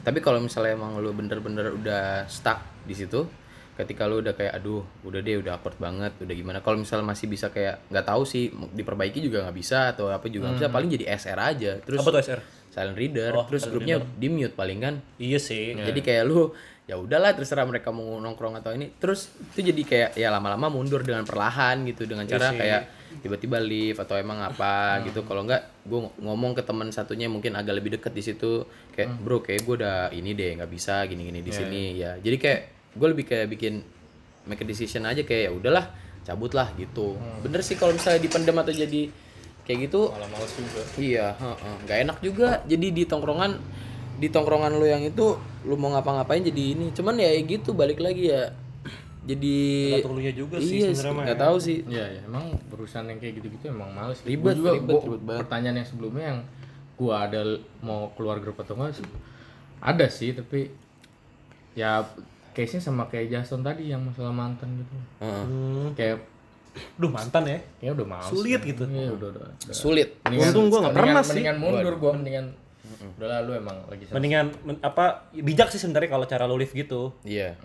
Tapi 0.02 0.24
kalau 0.24 0.40
misalnya 0.40 0.80
emang 0.80 0.98
lu 0.98 1.12
bener-bener 1.12 1.76
udah 1.76 2.24
stuck 2.32 2.64
di 2.88 2.96
situ, 2.96 3.28
ketika 3.76 4.08
lu 4.08 4.24
udah 4.24 4.34
kayak 4.34 4.64
aduh, 4.64 4.82
udah 5.04 5.20
deh 5.20 5.44
udah 5.44 5.60
awkward 5.60 5.76
banget, 5.78 6.16
udah 6.24 6.34
gimana. 6.34 6.64
Kalau 6.64 6.80
misalnya 6.80 7.06
masih 7.06 7.28
bisa 7.28 7.52
kayak 7.52 7.84
nggak 7.92 8.06
tahu 8.08 8.24
sih 8.24 8.48
diperbaiki 8.50 9.20
juga 9.22 9.46
nggak 9.46 9.58
bisa 9.60 9.92
atau 9.94 10.08
apa 10.10 10.26
juga 10.32 10.50
nggak 10.50 10.64
bisa, 10.64 10.72
paling 10.72 10.90
jadi 10.90 11.06
SR 11.20 11.38
aja. 11.38 11.72
Terus 11.84 12.00
Apa 12.00 12.10
tuh 12.16 12.22
SR? 12.24 12.42
Silent 12.70 12.98
reader, 12.98 13.34
Oh, 13.34 13.46
terus 13.50 13.66
silent 13.66 13.82
grupnya 13.82 13.98
di 14.02 14.28
mute 14.30 14.56
paling 14.56 14.80
kan. 14.80 14.96
Iya 15.18 15.40
sih. 15.42 15.74
Jadi 15.76 16.00
kayak 16.00 16.24
lu 16.30 16.54
ya 16.90 16.98
udahlah 16.98 17.38
terserah 17.38 17.70
mereka 17.70 17.94
mau 17.94 18.18
nongkrong 18.18 18.58
atau 18.58 18.74
ini. 18.74 18.90
Terus 18.98 19.30
itu 19.54 19.70
jadi 19.70 19.82
kayak 19.86 20.10
ya 20.18 20.34
lama-lama 20.34 20.74
mundur 20.74 21.06
dengan 21.06 21.22
perlahan 21.22 21.86
gitu 21.86 22.10
dengan 22.10 22.26
cara 22.26 22.50
sih. 22.50 22.58
kayak 22.58 22.82
tiba-tiba 23.22 23.58
leave 23.62 23.98
atau 23.98 24.18
emang 24.18 24.42
apa 24.42 25.06
gitu. 25.06 25.22
Kalau 25.26 25.46
enggak 25.46 25.70
gue 25.86 26.00
ngomong 26.22 26.58
ke 26.58 26.66
teman 26.66 26.90
satunya 26.90 27.30
mungkin 27.30 27.54
agak 27.54 27.78
lebih 27.78 27.98
deket 27.98 28.14
di 28.14 28.24
situ 28.26 28.66
kayak 28.94 29.10
bro 29.22 29.42
kayak 29.42 29.66
gue 29.66 29.76
udah 29.86 30.10
ini 30.14 30.34
deh 30.34 30.58
nggak 30.58 30.70
bisa 30.70 31.06
gini-gini 31.06 31.46
di 31.46 31.54
sini 31.54 31.82
ya. 31.98 32.18
Jadi 32.18 32.38
kayak 32.42 32.62
gue 32.98 33.08
lebih 33.14 33.26
kayak 33.30 33.48
bikin 33.54 33.86
make 34.50 34.62
a 34.62 34.66
decision 34.66 35.06
aja 35.06 35.22
kayak 35.22 35.50
ya 35.50 35.52
udahlah 35.54 35.86
cabut 36.26 36.58
lah 36.58 36.74
gitu. 36.78 37.18
Bener 37.46 37.62
sih 37.62 37.78
kalau 37.78 37.94
misalnya 37.94 38.22
dipendam 38.22 38.58
atau 38.58 38.74
jadi 38.74 39.29
kayak 39.70 39.86
gitu 39.86 40.10
malah 40.10 40.26
males 40.34 40.50
juga 40.58 40.82
Iya, 40.98 41.28
heeh. 41.38 41.76
nggak 41.86 41.98
enak 42.02 42.18
juga. 42.26 42.50
Jadi 42.66 42.88
di 42.90 43.04
tongkrongan 43.06 43.52
di 44.18 44.28
tongkrongan 44.28 44.74
lu 44.76 44.84
yang 44.84 45.06
itu 45.06 45.38
lu 45.62 45.78
mau 45.78 45.94
ngapa-ngapain 45.94 46.42
jadi 46.42 46.74
ini. 46.74 46.90
Cuman 46.90 47.22
ya 47.22 47.30
gitu 47.38 47.78
balik 47.78 48.02
lagi 48.02 48.34
ya. 48.34 48.50
Jadi 49.22 49.58
Tergantung 50.02 50.18
juga 50.34 50.58
sih 50.58 50.82
iya, 50.82 50.90
sebenarnya 50.90 51.14
mah 51.14 51.24
nggak 51.30 51.38
ya. 51.38 51.44
tahu 51.46 51.56
sih. 51.62 51.78
Iya, 51.86 52.06
ya, 52.10 52.22
emang 52.26 52.46
urusan 52.74 53.04
yang 53.06 53.20
kayak 53.22 53.34
gitu-gitu 53.38 53.70
emang 53.70 53.94
males. 53.94 54.18
Ribet, 54.26 54.58
Gua 54.58 54.58
juga, 54.58 54.70
ribet, 54.74 54.90
gua- 54.90 55.06
ribet 55.06 55.22
banget. 55.22 55.42
Pertanyaan 55.46 55.76
yang 55.78 55.88
sebelumnya 55.88 56.24
yang 56.26 56.40
gua 56.98 57.14
ada 57.24 57.42
mau 57.80 58.10
keluar 58.18 58.42
grup 58.42 58.58
atau 58.58 58.74
enggak 58.74 58.98
sih? 58.98 59.06
Ada 59.78 60.06
sih, 60.10 60.34
tapi 60.34 60.74
ya 61.72 62.02
case-nya 62.52 62.82
sama 62.82 63.06
kayak 63.06 63.30
Jason 63.30 63.62
tadi 63.62 63.88
yang 63.88 64.02
masalah 64.02 64.34
mantan 64.34 64.74
gitu. 64.76 64.96
Heeh. 65.22 65.44
Hmm. 65.46 65.88
Kayak 65.94 66.26
Duh 66.96 67.08
mantan 67.08 67.44
ya. 67.46 67.58
ya 67.80 67.90
udah 67.92 68.06
males. 68.06 68.28
Sulit 68.28 68.62
gitu. 68.62 68.84
Iya, 68.86 69.10
udah 69.12 69.28
udah. 69.30 69.42
udah. 69.44 69.72
Sulit. 69.72 70.10
Untung 70.24 70.68
gua 70.68 70.80
nggak 70.84 70.96
pernah 70.96 71.06
mendingan, 71.16 71.24
sih. 71.24 71.34
Mendingan 71.34 71.58
mundur 71.58 71.96
gua 71.96 72.12
mendingan 72.14 72.46
udah 73.16 73.28
lah 73.28 73.40
lu 73.42 73.54
emang 73.54 73.78
lagi 73.86 74.04
sama 74.04 74.16
Mendingan 74.18 74.46
men- 74.62 74.82
apa 74.82 75.06
bijak 75.32 75.70
sih 75.70 75.78
sebenarnya 75.78 76.10
kalau 76.10 76.26
cara 76.26 76.44
lo 76.44 76.56
live 76.56 76.74
gitu. 76.74 77.14
Iya. 77.22 77.56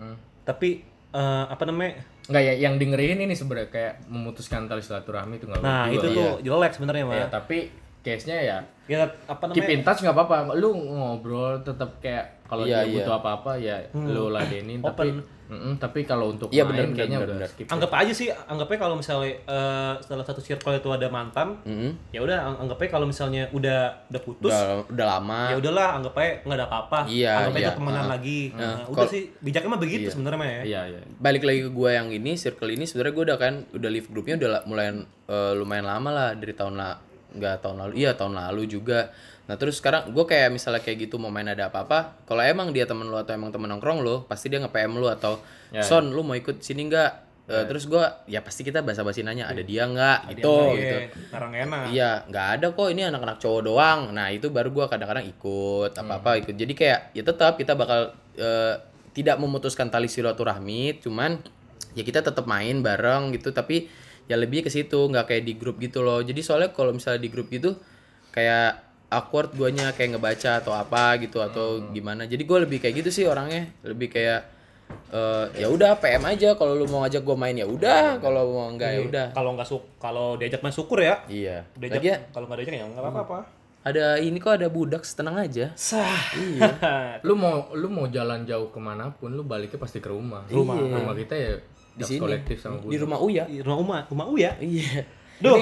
Tapi 0.43 0.81
eh, 1.11 1.45
apa 1.47 1.63
namanya? 1.63 1.99
Enggak 2.25 2.43
ya 2.43 2.53
yang 2.57 2.75
dengerin 2.75 3.19
ini 3.19 3.33
sebenarnya 3.33 3.69
kayak 3.69 3.93
memutuskan 4.05 4.65
tali 4.65 4.81
silaturahmi 4.81 5.37
itu 5.37 5.45
enggak 5.45 5.61
Nah, 5.61 5.85
itu 5.87 6.07
tuh 6.07 6.41
jelek 6.41 6.73
sebenarnya 6.73 7.03
mah. 7.05 7.15
Ya, 7.15 7.27
tapi 7.27 7.69
case-nya 8.01 8.37
ya 8.37 8.57
Ya 8.85 9.01
apa 9.25 9.49
keep 9.49 9.65
namanya? 9.65 9.73
in 9.73 9.81
touch 9.81 9.99
nggak 9.99 10.13
apa-apa 10.13 10.53
lu 10.53 10.77
ngobrol 10.77 11.57
tetap 11.59 11.97
kayak 11.97 12.34
kalau 12.45 12.63
Iya, 12.63 12.81
dia 12.81 12.85
iya. 12.85 12.93
butuh 12.95 13.13
apa-apa 13.15 13.51
ya 13.55 13.77
lu 13.93 14.29
ladenin 14.29 14.79
tapi 14.79 15.09
Mm-mm, 15.45 15.77
tapi 15.77 16.01
kalau 16.03 16.33
untuk 16.33 16.49
Iya, 16.49 16.65
main 16.65 16.89
benar, 16.89 16.97
kayaknya 16.97 17.19
benar, 17.21 17.37
udah 17.37 17.45
skip 17.45 17.69
Anggap 17.69 17.93
aja 17.93 18.09
sih, 18.09 18.33
anggapnya 18.33 18.79
kalau 18.79 18.97
misalnya 18.97 19.29
eh, 19.37 19.93
setelah 20.01 20.25
satu 20.25 20.41
circle 20.41 20.73
itu 20.73 20.89
ada 20.89 21.05
mantan, 21.05 21.61
Mm-mm. 21.61 21.93
ya 22.09 22.17
udah 22.19 22.37
ang- 22.43 22.65
anggap 22.65 22.81
aja 22.81 22.89
kalau 22.91 23.05
misalnya 23.05 23.45
udah 23.51 24.09
udah 24.09 24.21
putus, 24.25 24.49
Udah 24.49 24.89
udah 24.89 25.05
lama. 25.07 25.53
ya 25.53 25.61
udahlah 25.61 26.01
anggap 26.01 26.17
aja 26.17 26.31
nggak 26.41 26.57
ada 26.57 26.65
apa-apa. 26.65 26.99
Iya, 27.05 27.33
anggap 27.37 27.51
aja 27.51 27.59
iya. 27.59 27.67
itu 27.67 27.77
temenan 27.77 28.01
Ah. 28.01 28.09
lagi. 28.09 28.39
Ah. 28.49 28.57
Nah, 28.57 28.77
udah 28.83 28.97
Kalau- 28.97 29.13
sih 29.13 29.21
bijaknya 29.37 29.69
mah 29.69 29.77
begitu 29.79 30.07
sebenarnya 30.09 30.39
mah 30.39 30.49
ya. 30.49 30.61
iya 30.65 30.81
iya 30.87 30.99
Balik 31.15 31.43
lagi 31.45 31.59
ke 31.61 31.71
gua 31.71 31.89
yang 31.93 32.07
ini, 32.09 32.31
circle 32.33 32.71
ini 32.71 32.83
sebenarnya 32.83 33.13
gua 33.13 33.23
udah 33.27 33.37
kan 33.37 33.53
udah 33.69 33.89
leave 33.91 34.09
grupnya 34.09 34.35
udah 34.35 34.49
la- 34.49 34.65
mulai 34.65 34.87
eh, 35.27 35.53
lumayan 35.53 35.85
lama 35.85 36.09
lah 36.09 36.29
dari 36.33 36.57
tahun 36.57 36.73
la 36.73 36.97
nggak 37.31 37.55
tahun 37.59 37.77
lalu, 37.77 37.91
iya 37.93 38.17
tahun 38.17 38.33
lalu 38.33 38.65
juga. 38.65 39.13
Nah 39.45 39.55
terus 39.55 39.77
sekarang 39.77 40.09
gue 40.09 40.25
kayak 40.25 40.49
misalnya 40.49 40.81
kayak 40.81 41.05
gitu 41.05 41.21
mau 41.21 41.29
main 41.29 41.45
ada 41.45 41.69
apa-apa, 41.69 42.25
kalau 42.25 42.41
emang 42.41 42.73
dia 42.73 42.89
temen 42.89 43.05
lu 43.05 43.13
atau 43.13 43.33
emang 43.37 43.53
temen 43.53 43.69
nongkrong 43.69 44.01
lu, 44.01 44.25
pasti 44.25 44.49
dia 44.49 44.57
nge-PM 44.57 44.97
lu 44.97 45.05
atau 45.05 45.37
Son 45.85 46.05
lu 46.09 46.25
mau 46.25 46.33
ikut 46.33 46.61
sini 46.65 46.89
nggak? 46.89 47.11
Eh, 47.45 47.61
Terus 47.69 47.85
gua 47.85 48.25
ya 48.25 48.41
pasti 48.41 48.65
kita 48.65 48.81
basa-basi 48.81 49.21
nanya 49.21 49.45
ada 49.45 49.61
dia 49.61 49.85
nggak 49.85 50.33
gitu 50.33 50.49
gitu. 50.81 50.95
Sekarang 51.29 51.51
enak. 51.53 51.93
Iya, 51.93 52.11
nggak 52.25 52.47
ada 52.57 52.65
kok 52.73 52.87
ini 52.89 53.01
anak-anak 53.05 53.37
cowok 53.37 53.61
doang. 53.61 53.99
Nah, 54.09 54.33
itu 54.33 54.49
baru 54.49 54.73
gua 54.73 54.89
kadang-kadang 54.89 55.29
ikut 55.29 55.93
apa-apa 55.93 56.41
ikut. 56.41 56.55
Jadi 56.57 56.73
kayak 56.73 57.13
ya 57.13 57.21
tetap 57.21 57.53
kita 57.61 57.77
bakal 57.77 58.17
eh, 58.33 58.81
tidak 59.13 59.37
memutuskan 59.37 59.93
tali 59.93 60.09
silaturahmi, 60.09 60.97
cuman 61.05 61.37
ya 61.93 62.01
kita 62.01 62.25
tetap 62.25 62.49
main 62.49 62.81
bareng 62.81 63.31
gitu, 63.37 63.53
tapi 63.53 63.93
ya 64.25 64.41
lebih 64.41 64.65
ke 64.65 64.73
situ, 64.73 65.05
nggak 65.05 65.29
kayak 65.29 65.43
di 65.45 65.53
grup 65.53 65.77
gitu 65.77 66.01
loh. 66.01 66.25
Jadi 66.25 66.41
soalnya 66.41 66.73
kalau 66.73 66.97
misalnya 66.97 67.21
di 67.21 67.29
grup 67.29 67.53
gitu 67.53 67.77
kayak 68.33 68.84
awkward 69.15 69.55
guanya 69.55 69.95
kayak 69.95 70.19
ngebaca 70.19 70.59
atau 70.59 70.75
apa 70.75 71.15
gitu 71.23 71.39
atau 71.39 71.79
gimana. 71.95 72.27
Jadi 72.27 72.43
gue 72.43 72.57
lebih 72.67 72.77
kayak 72.83 72.99
gitu 72.99 73.09
sih 73.09 73.23
orangnya, 73.23 73.71
lebih 73.87 74.11
kayak 74.11 74.41
eh, 75.09 75.45
ya 75.63 75.67
udah 75.71 75.95
PM 75.97 76.23
aja. 76.27 76.53
Kalau 76.59 76.75
lu 76.75 76.85
mau 76.91 77.07
ngajak 77.07 77.23
gue 77.23 77.35
main 77.39 77.55
ya 77.55 77.65
udah, 77.65 78.19
kalau 78.19 78.43
mau 78.51 78.67
enggak 78.67 78.91
ya 78.93 79.01
udah. 79.07 79.25
Kalau 79.31 79.55
nggak 79.55 79.67
suk, 79.67 79.83
kalau 79.97 80.35
diajak 80.35 80.59
main 80.59 80.75
syukur 80.75 80.99
ya. 80.99 81.23
Iya. 81.31 81.63
Diajak, 81.79 82.03
Lagi 82.03 82.07
ya, 82.11 82.17
kalau 82.35 82.45
nggak 82.51 82.57
diajak 82.61 82.75
ya 82.75 82.85
nggak 82.85 83.03
apa-apa. 83.03 83.39
ada 83.85 84.17
ini 84.17 84.41
kok 84.41 84.57
ada 84.57 84.65
budak 84.65 85.05
tenang 85.05 85.37
aja. 85.37 85.69
Sah. 85.77 86.33
lu 87.27 87.37
mau 87.37 87.69
lu 87.77 87.85
mau 87.85 88.09
jalan 88.09 88.41
jauh 88.41 88.73
ke 88.73 88.81
mana 88.81 89.13
pun 89.13 89.29
lu 89.29 89.45
baliknya 89.45 89.77
pasti 89.77 90.01
ke 90.01 90.09
rumah. 90.09 90.41
Rumah. 90.49 90.73
Rumah 90.73 91.13
kita 91.13 91.35
ya 91.37 91.53
di 91.95 92.03
sini. 92.03 92.19
kolektif 92.19 92.57
sama 92.59 92.81
di 92.81 92.97
gue 92.97 93.05
rumah 93.05 93.21
Uya. 93.21 93.45
Di 93.45 93.61
rumah 93.61 93.77
Uma, 93.77 93.97
rumah 94.09 94.25
Uya. 94.27 94.57
iya. 94.57 95.05
Duh, 95.37 95.59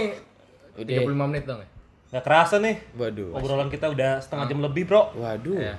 ini 0.80 1.04
35 1.04 1.30
menit 1.30 1.44
dong 1.46 1.60
ya 1.62 1.68
nggak 2.14 2.24
kerasa 2.24 2.62
nih. 2.62 2.78
waduh 2.94 3.34
Obrolan 3.34 3.74
kita 3.74 3.90
udah 3.90 4.22
setengah 4.22 4.46
jam 4.46 4.62
lebih, 4.62 4.86
Bro. 4.86 5.18
waduh 5.18 5.58
ya 5.58 5.76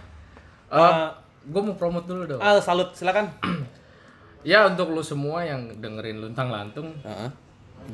Eh, 0.75 1.09
gue 1.47 1.61
mau 1.63 1.77
promote 1.79 2.11
dulu 2.11 2.27
dong. 2.27 2.41
Ah, 2.43 2.59
salut, 2.59 2.91
silakan. 2.99 3.31
Ya 4.45 4.69
untuk 4.69 4.93
lu 4.93 5.01
semua 5.01 5.41
yang 5.41 5.81
dengerin 5.81 6.21
luntang 6.21 6.53
lantung, 6.53 6.93
Heeh. 7.01 7.33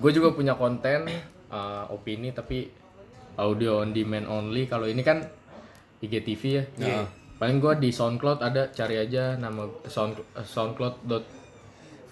gue 0.02 0.10
juga 0.10 0.34
punya 0.34 0.58
konten 0.58 1.06
uh, 1.46 1.86
opini 1.86 2.34
tapi 2.34 2.66
audio 3.38 3.86
on 3.86 3.94
demand 3.94 4.26
only. 4.26 4.66
Kalau 4.66 4.90
ini 4.90 4.98
kan 5.06 5.22
IGTV 6.02 6.42
ya. 6.74 7.06
Paling 7.38 7.62
gue 7.62 7.72
di 7.78 7.94
SoundCloud 7.94 8.42
ada 8.42 8.66
cari 8.66 8.98
aja 8.98 9.38
nama 9.38 9.62
sound 9.86 10.18
uh, 10.34 10.42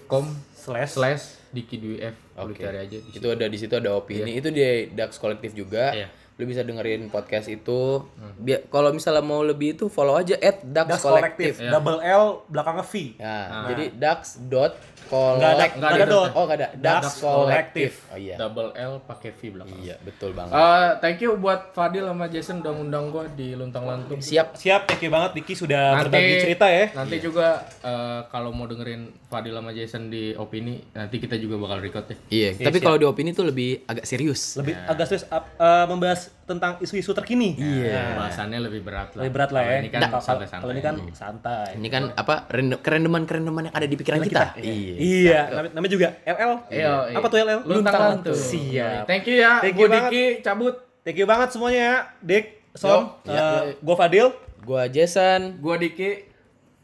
soundcloud.com 0.08 0.24
Slash. 0.58 0.92
slash 0.96 1.24
Diki 1.48 1.76
Dwi 1.80 1.96
F. 2.02 2.16
Oke. 2.36 2.60
cari 2.60 2.78
aja. 2.84 2.96
di 3.00 3.08
situ. 3.08 3.18
Itu 3.24 3.28
ada 3.32 3.46
di 3.48 3.58
situ 3.60 3.74
ada 3.76 3.90
opini. 3.96 4.36
Itu 4.36 4.48
di 4.52 4.92
Dax 4.92 5.16
Kolektif 5.16 5.56
juga. 5.56 5.96
Iya. 5.96 6.08
Lu 6.38 6.46
bisa 6.46 6.62
dengerin 6.62 7.10
podcast 7.10 7.50
itu. 7.50 8.06
Biar 8.38 8.70
kalau 8.70 8.94
misalnya 8.94 9.20
mau 9.20 9.42
lebih 9.42 9.74
itu 9.74 9.90
follow 9.90 10.14
aja 10.14 10.38
at 10.38 10.62
Dax 10.62 11.02
kolektif. 11.02 11.58
Double 11.58 11.98
L 11.98 12.46
belakangnya 12.46 12.86
V. 12.86 12.94
Ya, 13.18 13.38
jadi 13.68 13.84
Dax 13.92 14.38
dot 14.46 14.78
ada, 15.08 15.64
ada 15.72 16.04
dot. 16.04 16.30
Oh, 16.36 16.44
ada. 16.44 16.68
Dax, 16.76 17.02
Dax 17.02 17.24
Kolektif. 17.24 17.92
Oh 18.12 18.18
iya. 18.20 18.36
Double 18.36 18.70
L 18.76 19.00
pakai 19.02 19.32
V 19.32 19.56
belakang. 19.56 19.80
Iya, 19.80 19.96
betul 20.04 20.36
banget. 20.36 20.52
Uh, 20.52 20.90
thank 21.00 21.18
you 21.24 21.32
buat 21.36 21.72
Fadil 21.72 22.04
sama 22.04 22.28
Jason 22.28 22.60
udah 22.60 22.72
ngundang 22.76 23.08
gue 23.08 23.24
di 23.34 23.48
luntang 23.56 23.88
lantung. 23.88 24.20
Siap. 24.20 24.54
Siap, 24.54 24.84
thank 24.84 25.02
you 25.02 25.10
banget 25.12 25.40
Diki 25.40 25.56
sudah 25.56 25.96
Nanti- 25.96 26.12
berbagi 26.12 26.34
cerita 26.44 26.66
ya. 26.68 26.92
Nanti 26.92 27.16
juga 27.18 27.64
uh, 27.82 28.28
kalau 28.28 28.52
mau 28.52 28.68
dengerin 28.68 29.08
Fadil 29.32 29.56
sama 29.56 29.72
Jason 29.72 30.12
di 30.12 30.36
opini, 30.36 30.80
nanti 30.92 31.16
kita 31.16 31.40
juga 31.40 31.56
bakal 31.56 31.80
record 31.80 32.06
ya. 32.08 32.16
Iya, 32.28 32.68
tapi 32.68 32.78
kalau 32.78 33.00
di 33.00 33.06
opini 33.08 33.32
tuh 33.32 33.48
lebih 33.48 33.88
agak 33.88 34.04
serius. 34.04 34.60
Lebih 34.60 34.76
agak 34.76 35.06
serius 35.08 35.24
up- 35.32 35.56
eh, 35.56 35.86
membahas 35.88 36.27
tentang 36.44 36.76
isu-isu 36.78 37.10
terkini. 37.10 37.54
Iya. 37.54 38.16
Bahasannya 38.16 38.60
lebih 38.60 38.80
berat 38.80 39.12
lah. 39.12 39.22
Lebih 39.22 39.32
berat 39.32 39.50
lah 39.52 39.62
ya. 39.62 39.76
Ini 39.78 39.88
kan 39.88 40.00
Kalau- 40.02 40.20
santai-santai. 40.20 40.62
Kalau 40.62 40.72
ini 40.72 40.82
kan 40.82 40.94
santai. 41.12 41.66
Ini 41.74 41.88
kan 41.88 42.02
apa? 42.12 42.34
random- 42.48 42.80
Kerendeman-kerendeman 42.80 43.62
yang 43.68 43.74
ada 43.74 43.86
di 43.86 43.96
pikiran 43.96 44.20
kita. 44.20 44.56
Iya. 44.56 44.94
Iya, 44.96 45.40
namanya, 45.50 45.72
namanya 45.74 45.92
juga 45.92 46.08
LL. 46.22 46.52
Iya, 46.68 46.92
iya. 47.08 47.16
Apa 47.16 47.26
tuh 47.26 47.38
LL? 47.38 47.60
Luntang 47.64 47.94
lantung. 47.96 48.34
Siap. 48.34 49.04
Thank 49.04 49.24
you 49.26 49.36
ya. 49.38 49.52
Thank 49.60 49.74
Gue 49.74 49.84
you 49.84 49.90
banget. 49.90 50.10
Diki 50.10 50.24
cabut. 50.40 50.74
Thank 51.00 51.16
you 51.16 51.26
banget 51.26 51.48
semuanya 51.50 51.80
ya. 51.80 51.96
Dik, 52.20 52.44
Som, 52.74 53.16
Yo, 53.24 53.32
eh, 53.32 53.74
gua 53.80 53.96
Fadil. 53.96 54.28
Gua 54.60 54.86
Jason. 54.86 55.56
Gue 55.58 55.76
Diki. 55.78 56.10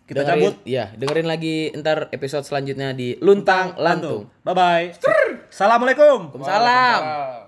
Kita 0.05 0.21
dengerin, 0.21 0.53
cabut. 0.53 0.55
Iya, 0.65 0.85
dengerin 0.93 1.25
lagi 1.25 1.73
ntar 1.75 2.09
episode 2.11 2.45
selanjutnya 2.45 2.93
di 2.93 3.17
Luntang 3.19 3.73
Lantung. 3.77 4.29
Bye 4.45 4.53
bye. 4.53 4.87
Assalamualaikum. 5.49 6.29
Waalaikumsalam. 6.35 7.01
Waalaikumsalam. 7.01 7.44